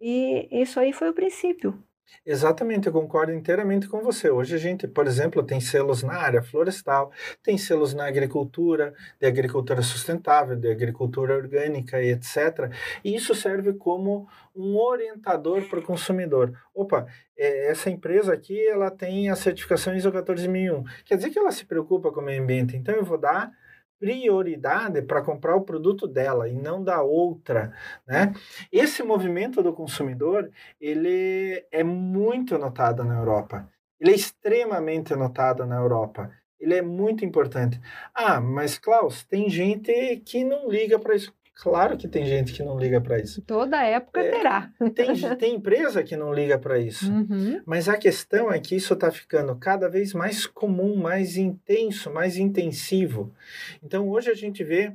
E 0.00 0.48
isso 0.50 0.78
aí 0.78 0.92
foi 0.92 1.10
o 1.10 1.14
princípio. 1.14 1.82
Exatamente, 2.24 2.86
eu 2.86 2.92
concordo 2.92 3.32
inteiramente 3.32 3.88
com 3.88 4.00
você. 4.00 4.30
Hoje 4.30 4.54
a 4.54 4.58
gente, 4.58 4.86
por 4.86 5.06
exemplo, 5.06 5.42
tem 5.42 5.60
selos 5.60 6.02
na 6.02 6.14
área 6.14 6.42
florestal, 6.42 7.10
tem 7.42 7.56
selos 7.56 7.94
na 7.94 8.06
agricultura, 8.06 8.92
de 9.18 9.26
agricultura 9.26 9.80
sustentável, 9.82 10.56
de 10.56 10.70
agricultura 10.70 11.34
orgânica 11.34 12.02
e 12.02 12.10
etc. 12.10 12.70
E 13.04 13.14
isso 13.14 13.34
serve 13.34 13.72
como 13.74 14.28
um 14.54 14.76
orientador 14.76 15.62
para 15.68 15.78
o 15.78 15.82
consumidor. 15.82 16.52
Opa, 16.74 17.06
é, 17.36 17.70
essa 17.70 17.88
empresa 17.88 18.32
aqui 18.32 18.60
ela 18.66 18.90
tem 18.90 19.30
a 19.30 19.36
certificação 19.36 19.94
ISO 19.94 20.10
14001. 20.10 20.84
Quer 21.04 21.16
dizer 21.16 21.30
que 21.30 21.38
ela 21.38 21.52
se 21.52 21.64
preocupa 21.64 22.10
com 22.12 22.20
o 22.20 22.24
meio 22.24 22.42
ambiente, 22.42 22.76
então 22.76 22.94
eu 22.94 23.04
vou 23.04 23.18
dar 23.18 23.50
prioridade 23.98 25.02
para 25.02 25.22
comprar 25.22 25.56
o 25.56 25.62
produto 25.64 26.06
dela 26.06 26.48
e 26.48 26.52
não 26.52 26.82
da 26.82 27.02
outra, 27.02 27.72
né? 28.06 28.32
Esse 28.72 29.02
movimento 29.02 29.62
do 29.62 29.72
consumidor, 29.72 30.50
ele 30.80 31.66
é 31.70 31.82
muito 31.82 32.56
notado 32.58 33.04
na 33.04 33.18
Europa. 33.18 33.68
Ele 34.00 34.12
é 34.12 34.14
extremamente 34.14 35.14
notado 35.16 35.66
na 35.66 35.76
Europa. 35.76 36.30
Ele 36.60 36.74
é 36.74 36.82
muito 36.82 37.24
importante. 37.24 37.80
Ah, 38.14 38.40
mas 38.40 38.78
Klaus, 38.78 39.24
tem 39.24 39.48
gente 39.48 39.92
que 40.24 40.44
não 40.44 40.68
liga 40.68 40.98
para 40.98 41.14
isso. 41.14 41.32
Claro 41.60 41.96
que 41.98 42.06
tem 42.06 42.24
gente 42.24 42.52
que 42.52 42.62
não 42.62 42.78
liga 42.78 43.00
para 43.00 43.18
isso. 43.18 43.42
Toda 43.42 43.82
época 43.82 44.20
é, 44.20 44.30
terá. 44.30 44.72
Tem, 44.94 45.36
tem 45.36 45.54
empresa 45.56 46.04
que 46.04 46.16
não 46.16 46.32
liga 46.32 46.56
para 46.56 46.78
isso. 46.78 47.10
Uhum. 47.10 47.60
Mas 47.66 47.88
a 47.88 47.96
questão 47.96 48.52
é 48.52 48.60
que 48.60 48.76
isso 48.76 48.94
está 48.94 49.10
ficando 49.10 49.56
cada 49.56 49.88
vez 49.88 50.14
mais 50.14 50.46
comum, 50.46 50.96
mais 50.96 51.36
intenso, 51.36 52.12
mais 52.12 52.36
intensivo. 52.36 53.34
Então, 53.82 54.08
hoje 54.08 54.30
a 54.30 54.34
gente 54.34 54.62
vê 54.62 54.92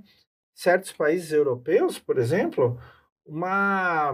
certos 0.55 0.93
países 0.93 1.33
europeus, 1.33 1.99
por 1.99 2.17
exemplo, 2.17 2.79
uma 3.25 4.13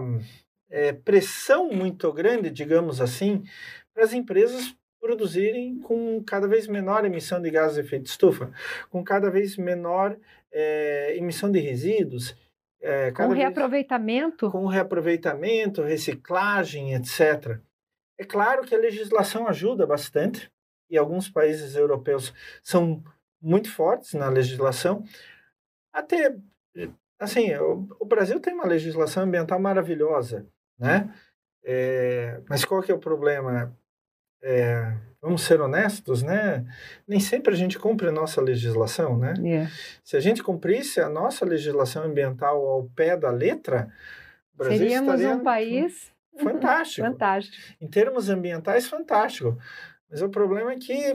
é, 0.68 0.92
pressão 0.92 1.70
muito 1.70 2.12
grande, 2.12 2.50
digamos 2.50 3.00
assim, 3.00 3.44
para 3.94 4.02
as 4.02 4.12
empresas 4.12 4.74
produzirem 5.00 5.78
com 5.78 6.22
cada 6.24 6.48
vez 6.48 6.66
menor 6.66 7.04
emissão 7.04 7.40
de 7.40 7.50
gases 7.50 7.76
de 7.76 7.80
efeito 7.82 8.02
de 8.02 8.10
estufa, 8.10 8.50
com 8.90 9.02
cada 9.04 9.30
vez 9.30 9.56
menor 9.56 10.16
é, 10.52 11.16
emissão 11.16 11.50
de 11.50 11.60
resíduos. 11.60 12.36
É, 12.80 13.10
com 13.12 13.28
reaproveitamento? 13.28 14.46
Vez, 14.46 14.52
com 14.52 14.66
reaproveitamento, 14.66 15.82
reciclagem, 15.82 16.94
etc. 16.94 17.58
É 18.18 18.24
claro 18.24 18.62
que 18.62 18.74
a 18.74 18.78
legislação 18.78 19.46
ajuda 19.46 19.86
bastante, 19.86 20.50
e 20.88 20.98
alguns 20.98 21.28
países 21.28 21.76
europeus 21.76 22.34
são 22.62 23.02
muito 23.40 23.72
fortes 23.72 24.14
na 24.14 24.28
legislação. 24.28 25.04
Até, 25.92 26.36
assim, 27.18 27.54
o, 27.54 27.88
o 28.00 28.04
Brasil 28.04 28.40
tem 28.40 28.52
uma 28.52 28.66
legislação 28.66 29.22
ambiental 29.22 29.58
maravilhosa, 29.60 30.46
né? 30.78 31.14
É, 31.62 32.40
mas 32.48 32.64
qual 32.64 32.82
que 32.82 32.90
é 32.90 32.94
o 32.94 32.98
problema? 32.98 33.76
É, 34.42 34.96
vamos 35.20 35.42
ser 35.42 35.60
honestos, 35.60 36.22
né? 36.22 36.64
Nem 37.06 37.20
sempre 37.20 37.52
a 37.52 37.56
gente 37.56 37.78
cumpre 37.78 38.08
a 38.08 38.12
nossa 38.12 38.40
legislação, 38.40 39.18
né? 39.18 39.34
Yeah. 39.38 39.70
Se 40.02 40.16
a 40.16 40.20
gente 40.20 40.42
cumprisse 40.42 41.00
a 41.00 41.08
nossa 41.08 41.44
legislação 41.44 42.04
ambiental 42.04 42.64
ao 42.66 42.84
pé 42.94 43.16
da 43.16 43.30
letra, 43.30 43.92
o 44.54 44.58
Brasil 44.58 44.78
seríamos 44.78 45.14
estaria 45.14 45.36
um 45.36 45.44
país 45.44 46.12
fantástico. 46.40 47.06
fantástico. 47.06 47.56
Em 47.80 47.86
termos 47.86 48.28
ambientais, 48.30 48.88
fantástico. 48.88 49.58
Mas 50.10 50.22
o 50.22 50.28
problema 50.28 50.72
é 50.72 50.76
que 50.76 51.14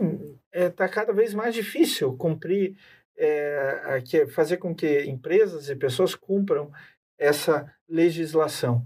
está 0.54 0.86
é, 0.86 0.90
cada 0.90 1.12
vez 1.12 1.34
mais 1.34 1.54
difícil 1.54 2.16
cumprir, 2.16 2.78
é, 3.18 4.02
que, 4.06 4.28
fazer 4.28 4.58
com 4.58 4.74
que 4.74 5.04
empresas 5.04 5.70
e 5.70 5.76
pessoas 5.76 6.16
cumpram 6.16 6.72
essa 7.18 7.70
legislação. 7.90 8.86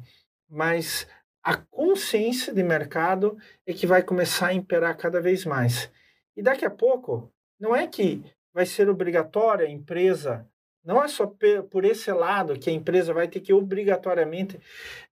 Mas 0.49 1.07
a 1.43 1.55
consciência 1.55 2.53
de 2.53 2.63
mercado 2.63 3.37
é 3.65 3.73
que 3.73 3.87
vai 3.87 4.03
começar 4.03 4.47
a 4.47 4.53
imperar 4.53 4.95
cada 4.97 5.21
vez 5.21 5.45
mais. 5.45 5.91
E 6.35 6.41
daqui 6.41 6.65
a 6.65 6.69
pouco, 6.69 7.31
não 7.59 7.75
é 7.75 7.87
que 7.87 8.23
vai 8.53 8.65
ser 8.65 8.89
obrigatória 8.89 9.65
a 9.65 9.69
empresa, 9.69 10.45
não 10.83 11.03
é 11.03 11.07
só 11.07 11.31
por 11.69 11.85
esse 11.85 12.11
lado 12.11 12.57
que 12.57 12.69
a 12.69 12.73
empresa 12.73 13.13
vai 13.13 13.27
ter 13.27 13.41
que 13.41 13.53
obrigatoriamente 13.53 14.59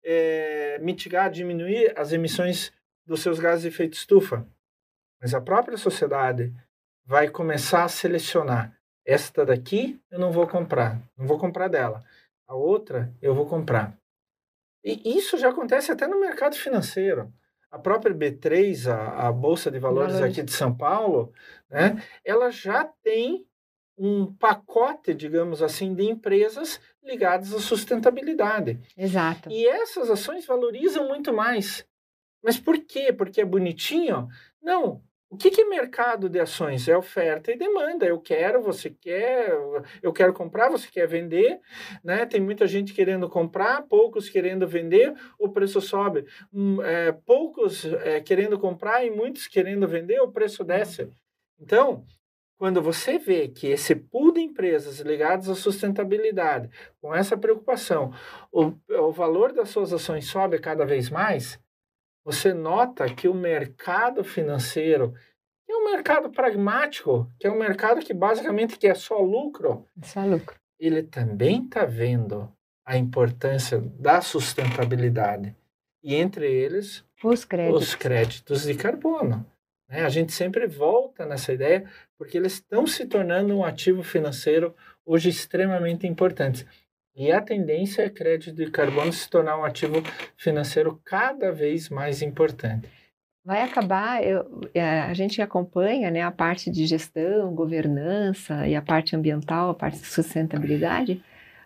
é, 0.04 0.80
mitigar, 0.80 1.30
diminuir 1.30 1.94
as 1.98 2.12
emissões 2.12 2.72
dos 3.06 3.22
seus 3.22 3.40
gases 3.40 3.62
de 3.62 3.68
efeito 3.70 3.94
estufa, 3.94 4.46
mas 5.22 5.34
a 5.34 5.42
própria 5.42 5.78
sociedade 5.78 6.54
vai 7.06 7.30
começar 7.30 7.84
a 7.84 7.90
selecionar. 7.90 8.78
Esta 9.06 9.46
daqui 9.46 10.02
eu 10.12 10.20
não 10.20 10.32
vou 10.32 10.46
comprar, 10.48 11.02
não 11.18 11.26
vou 11.26 11.38
comprar 11.38 11.70
dela. 11.70 12.04
A 12.48 12.56
outra 12.56 13.14
eu 13.22 13.34
vou 13.34 13.46
comprar. 13.46 13.98
E 14.84 15.18
isso 15.18 15.38
já 15.38 15.50
acontece 15.50 15.92
até 15.92 16.08
no 16.08 16.20
mercado 16.20 16.56
financeiro. 16.56 17.32
A 17.70 17.78
própria 17.78 18.16
B3, 18.16 18.88
a, 18.88 19.28
a 19.28 19.32
Bolsa 19.32 19.70
de 19.70 19.80
Valores, 19.80 20.16
aqui 20.16 20.42
de 20.42 20.52
São 20.52 20.76
Paulo, 20.76 21.34
né, 21.70 22.02
ela 22.24 22.50
já 22.50 22.86
tem 23.04 23.46
um 23.98 24.32
pacote, 24.34 25.14
digamos 25.14 25.62
assim, 25.62 25.94
de 25.94 26.04
empresas 26.04 26.80
ligadas 27.04 27.54
à 27.54 27.60
sustentabilidade. 27.60 28.80
Exato. 28.96 29.50
E 29.50 29.68
essas 29.68 30.10
ações 30.10 30.46
valorizam 30.46 31.08
muito 31.08 31.34
mais. 31.34 31.86
Mas 32.44 32.58
por 32.58 32.78
quê? 32.80 33.12
Porque 33.12 33.42
é 33.42 33.46
bonitinho? 33.46 34.28
Não. 34.62 35.02
O 35.30 35.36
que, 35.36 35.52
que 35.52 35.62
é 35.62 35.66
mercado 35.66 36.30
de 36.30 36.40
ações? 36.40 36.88
É 36.88 36.98
oferta 36.98 37.52
e 37.52 37.58
demanda. 37.58 38.06
Eu 38.06 38.20
quero, 38.20 38.62
você 38.62 38.90
quer, 38.90 39.50
eu 40.02 40.14
quero 40.14 40.34
comprar, 40.34 40.70
você 40.70 40.90
quer 40.90 41.06
vender, 41.06 41.60
né? 42.02 42.26
Tem 42.26 42.40
muita 42.40 42.66
gente 42.66 42.94
querendo 42.94 43.30
comprar, 43.30 43.82
poucos 43.84 44.30
querendo 44.30 44.66
vender, 44.66 45.14
o 45.38 45.50
preço 45.50 45.82
sobe. 45.82 46.26
Um, 46.54 46.82
é, 46.82 47.12
poucos 47.12 47.84
é, 47.86 48.22
querendo 48.22 48.58
comprar 48.58 49.04
e 49.06 49.10
muitos 49.10 49.48
querendo 49.48 49.86
vender, 49.86 50.22
o 50.22 50.32
preço 50.32 50.64
desce. 50.64 51.12
Então, 51.60 52.06
quando 52.58 52.82
você 52.82 53.20
vê 53.20 53.50
que 53.50 53.68
esse 53.68 53.96
pool 53.96 54.32
de 54.32 54.40
empresas 54.40 55.00
ligadas 55.02 55.50
à 55.50 55.56
sustentabilidade, 55.56 56.70
com 57.02 57.14
essa 57.14 57.38
preocupação, 57.38 58.14
o, 58.52 58.74
o 58.90 59.12
valor 59.12 59.52
das 59.52 59.70
suas 59.70 59.92
ações 59.92 60.26
sobe 60.26 60.58
cada 60.58 60.86
vez 60.86 61.10
mais, 61.10 61.60
você 62.28 62.54
nota 62.54 63.08
que 63.08 63.30
o 63.30 63.34
mercado 63.34 64.22
financeiro 64.22 65.14
é 65.66 65.74
um 65.74 65.86
mercado 65.86 66.30
pragmático, 66.30 67.32
que 67.40 67.48
é 67.48 67.50
um 67.50 67.58
mercado 67.58 68.02
que 68.02 68.14
basicamente 68.14 68.78
quer 68.78 68.98
só 68.98 69.22
lucro. 69.22 69.88
Só 70.04 70.26
lucro. 70.26 70.60
Ele 70.78 71.04
também 71.04 71.64
está 71.64 71.86
vendo 71.86 72.52
a 72.86 72.98
importância 72.98 73.80
da 73.80 74.20
sustentabilidade. 74.20 75.56
E 76.04 76.16
entre 76.16 76.52
eles, 76.52 77.02
os 77.24 77.46
créditos, 77.46 77.82
os 77.82 77.96
créditos 77.96 78.64
de 78.64 78.76
carbono. 78.76 79.46
Né? 79.88 80.04
A 80.04 80.10
gente 80.10 80.34
sempre 80.34 80.68
volta 80.68 81.26
nessa 81.26 81.54
ideia 81.54 81.90
porque 82.18 82.38
eles 82.38 82.56
estão 82.56 82.86
se 82.86 83.06
tornando 83.06 83.56
um 83.56 83.64
ativo 83.64 84.04
financeiro 84.04 84.76
hoje 85.06 85.30
extremamente 85.30 86.06
importante. 86.06 86.68
E 87.18 87.32
a 87.32 87.42
tendência 87.42 88.04
é 88.04 88.10
crédito 88.12 88.56
de 88.56 88.70
carbono 88.70 89.12
se 89.12 89.28
tornar 89.28 89.58
um 89.58 89.64
ativo 89.64 90.04
financeiro 90.38 91.02
cada 91.04 91.52
vez 91.52 91.90
mais 91.90 92.22
importante. 92.22 92.88
Vai 93.44 93.64
acabar, 93.64 94.24
eu, 94.24 94.70
é, 94.72 95.00
a 95.00 95.14
gente 95.16 95.42
acompanha 95.42 96.12
né, 96.12 96.22
a 96.22 96.30
parte 96.30 96.70
de 96.70 96.86
gestão, 96.86 97.56
governança 97.56 98.68
e 98.68 98.76
a 98.76 98.84
parte 98.84 99.16
ambiental, 99.16 99.72
a 99.72 99.74
parte 99.74 99.98
de 100.00 100.06
sustentabilidade, 100.06 101.24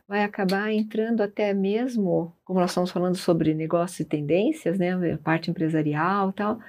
vai 0.08 0.24
acabar 0.24 0.72
entrando 0.72 1.22
até 1.22 1.54
mesmo, 1.54 2.34
como 2.46 2.62
nós 2.62 2.72
estamos 2.72 2.92
falando 2.92 3.18
sobre 3.18 3.54
negócios 3.54 4.00
e 4.00 4.06
tendências, 4.06 4.80
né, 4.80 4.94
a 5.14 5.18
parte 5.18 5.52
empresarial 5.52 6.30
e 6.30 6.34
tal, 6.34 6.60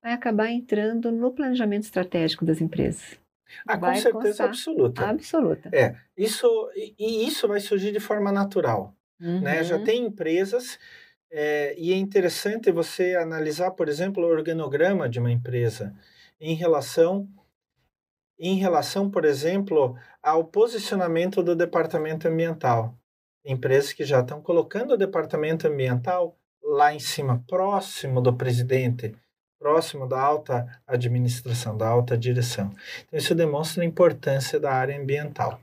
vai 0.00 0.12
acabar 0.12 0.48
entrando 0.48 1.10
no 1.10 1.32
planejamento 1.32 1.84
estratégico 1.84 2.44
das 2.44 2.60
empresas. 2.60 3.18
Ah, 3.66 3.78
com 3.78 3.94
certeza 3.94 4.44
absoluta. 4.44 5.06
Absoluta. 5.06 5.70
É, 5.72 5.94
isso, 6.16 6.46
e 6.76 7.26
isso 7.26 7.48
vai 7.48 7.60
surgir 7.60 7.92
de 7.92 8.00
forma 8.00 8.30
natural. 8.32 8.94
uhum. 9.20 9.40
né? 9.40 9.62
Já 9.64 9.76
uhum. 9.76 9.84
tem 9.84 10.04
empresas 10.04 10.78
é, 11.30 11.74
e 11.78 11.92
é 11.92 11.96
interessante 11.96 12.70
você 12.70 13.14
analisar, 13.14 13.72
por 13.72 13.88
exemplo, 13.88 14.24
o 14.24 14.30
organograma 14.30 15.08
de 15.08 15.18
uma 15.18 15.30
empresa 15.30 15.94
em 16.40 16.54
relação 16.54 17.28
em 18.38 18.54
relação, 18.54 19.10
por 19.10 19.24
exemplo, 19.24 19.96
ao 20.22 20.44
posicionamento 20.44 21.42
do 21.42 21.56
departamento 21.56 22.28
ambiental. 22.28 22.96
Empresas 23.44 23.92
que 23.92 24.04
já 24.04 24.20
estão 24.20 24.40
colocando 24.40 24.94
o 24.94 24.96
departamento 24.96 25.66
ambiental 25.66 26.38
lá 26.62 26.94
em 26.94 27.00
cima, 27.00 27.42
próximo 27.48 28.20
do 28.20 28.32
presidente, 28.36 29.12
próximo 29.58 30.06
da 30.06 30.20
alta 30.20 30.66
administração, 30.86 31.76
da 31.76 31.88
alta 31.88 32.16
direção. 32.16 32.70
Então, 33.06 33.18
isso 33.18 33.34
demonstra 33.34 33.82
a 33.82 33.86
importância 33.86 34.60
da 34.60 34.72
área 34.72 34.98
ambiental. 34.98 35.60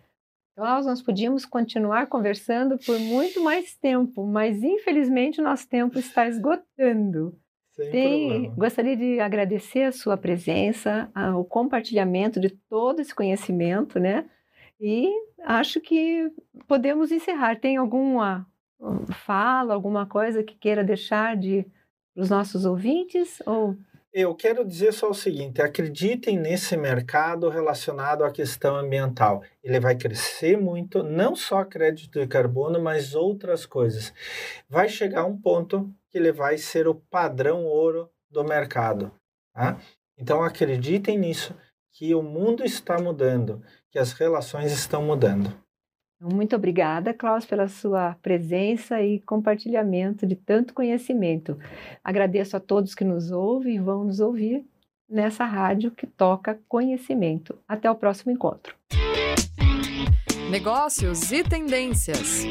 Klaus, 0.56 0.86
nós 0.86 1.02
podíamos 1.02 1.46
continuar 1.46 2.08
conversando 2.08 2.78
por 2.78 2.98
muito 2.98 3.44
mais 3.44 3.76
tempo, 3.76 4.26
mas 4.26 4.64
infelizmente 4.64 5.42
o 5.42 5.44
nosso 5.44 5.68
tempo 5.68 6.00
está 6.00 6.28
esgotando. 6.28 7.38
Sem 7.72 7.92
Tem, 7.92 8.52
gostaria 8.56 8.96
de 8.96 9.20
agradecer 9.20 9.84
a 9.84 9.92
sua 9.92 10.16
presença, 10.16 11.10
o 11.38 11.44
compartilhamento 11.44 12.40
de 12.40 12.50
todo 12.50 13.02
esse 13.02 13.14
conhecimento, 13.14 14.00
né? 14.00 14.24
E 14.80 15.10
acho 15.44 15.82
que 15.82 16.32
podemos 16.70 17.12
encerrar. 17.12 17.60
Tem 17.60 17.76
alguma 17.76 18.48
fala, 19.26 19.74
alguma 19.74 20.06
coisa 20.06 20.42
que 20.42 20.56
queira 20.56 20.86
deixar 20.86 21.36
de 21.36 21.66
os 22.16 22.30
nossos 22.30 22.66
ouvintes 22.66 23.42
ou 23.46 23.76
eu 24.18 24.34
quero 24.34 24.64
dizer 24.64 24.94
só 24.94 25.10
o 25.10 25.14
seguinte: 25.14 25.62
acreditem 25.62 26.40
nesse 26.40 26.78
mercado 26.78 27.50
relacionado 27.50 28.24
à 28.24 28.32
questão 28.32 28.78
ambiental. 28.78 29.44
Ele 29.62 29.78
vai 29.78 29.94
crescer 29.94 30.58
muito, 30.58 31.04
não 31.04 31.36
só 31.36 31.66
crédito 31.66 32.18
de 32.18 32.26
carbono, 32.26 32.82
mas 32.82 33.14
outras 33.14 33.66
coisas. 33.66 34.14
Vai 34.70 34.88
chegar 34.88 35.26
um 35.26 35.38
ponto 35.38 35.94
que 36.10 36.18
ele 36.18 36.32
vai 36.32 36.58
ser 36.58 36.88
o 36.88 36.96
padrão 36.96 37.66
ouro 37.66 38.10
do 38.32 38.42
mercado. 38.42 39.12
Tá? 39.54 39.78
Então 40.18 40.42
acreditem 40.42 41.18
nisso, 41.18 41.54
que 41.92 42.16
o 42.16 42.24
mundo 42.24 42.64
está 42.64 42.98
mudando, 42.98 43.62
que 43.92 44.00
as 44.00 44.14
relações 44.14 44.72
estão 44.72 45.04
mudando. 45.04 45.54
Muito 46.34 46.56
obrigada, 46.56 47.14
Klaus, 47.14 47.46
pela 47.46 47.68
sua 47.68 48.16
presença 48.22 49.00
e 49.02 49.20
compartilhamento 49.20 50.26
de 50.26 50.36
tanto 50.36 50.74
conhecimento. 50.74 51.58
Agradeço 52.04 52.58
a 52.58 52.60
todos 52.60 52.96
que 52.96 53.04
nos 53.04 53.30
ouvem 53.30 53.76
e 53.76 53.80
vão 53.80 54.04
nos 54.04 54.20
ouvir 54.20 54.66
nessa 55.08 55.46
rádio 55.46 55.92
que 55.92 56.08
toca 56.08 56.60
conhecimento. 56.68 57.58
Até 57.68 57.90
o 57.92 57.96
próximo 57.96 58.32
encontro. 58.32 58.76
Negócios 60.50 61.32
e 61.32 61.44
tendências. 61.44 62.44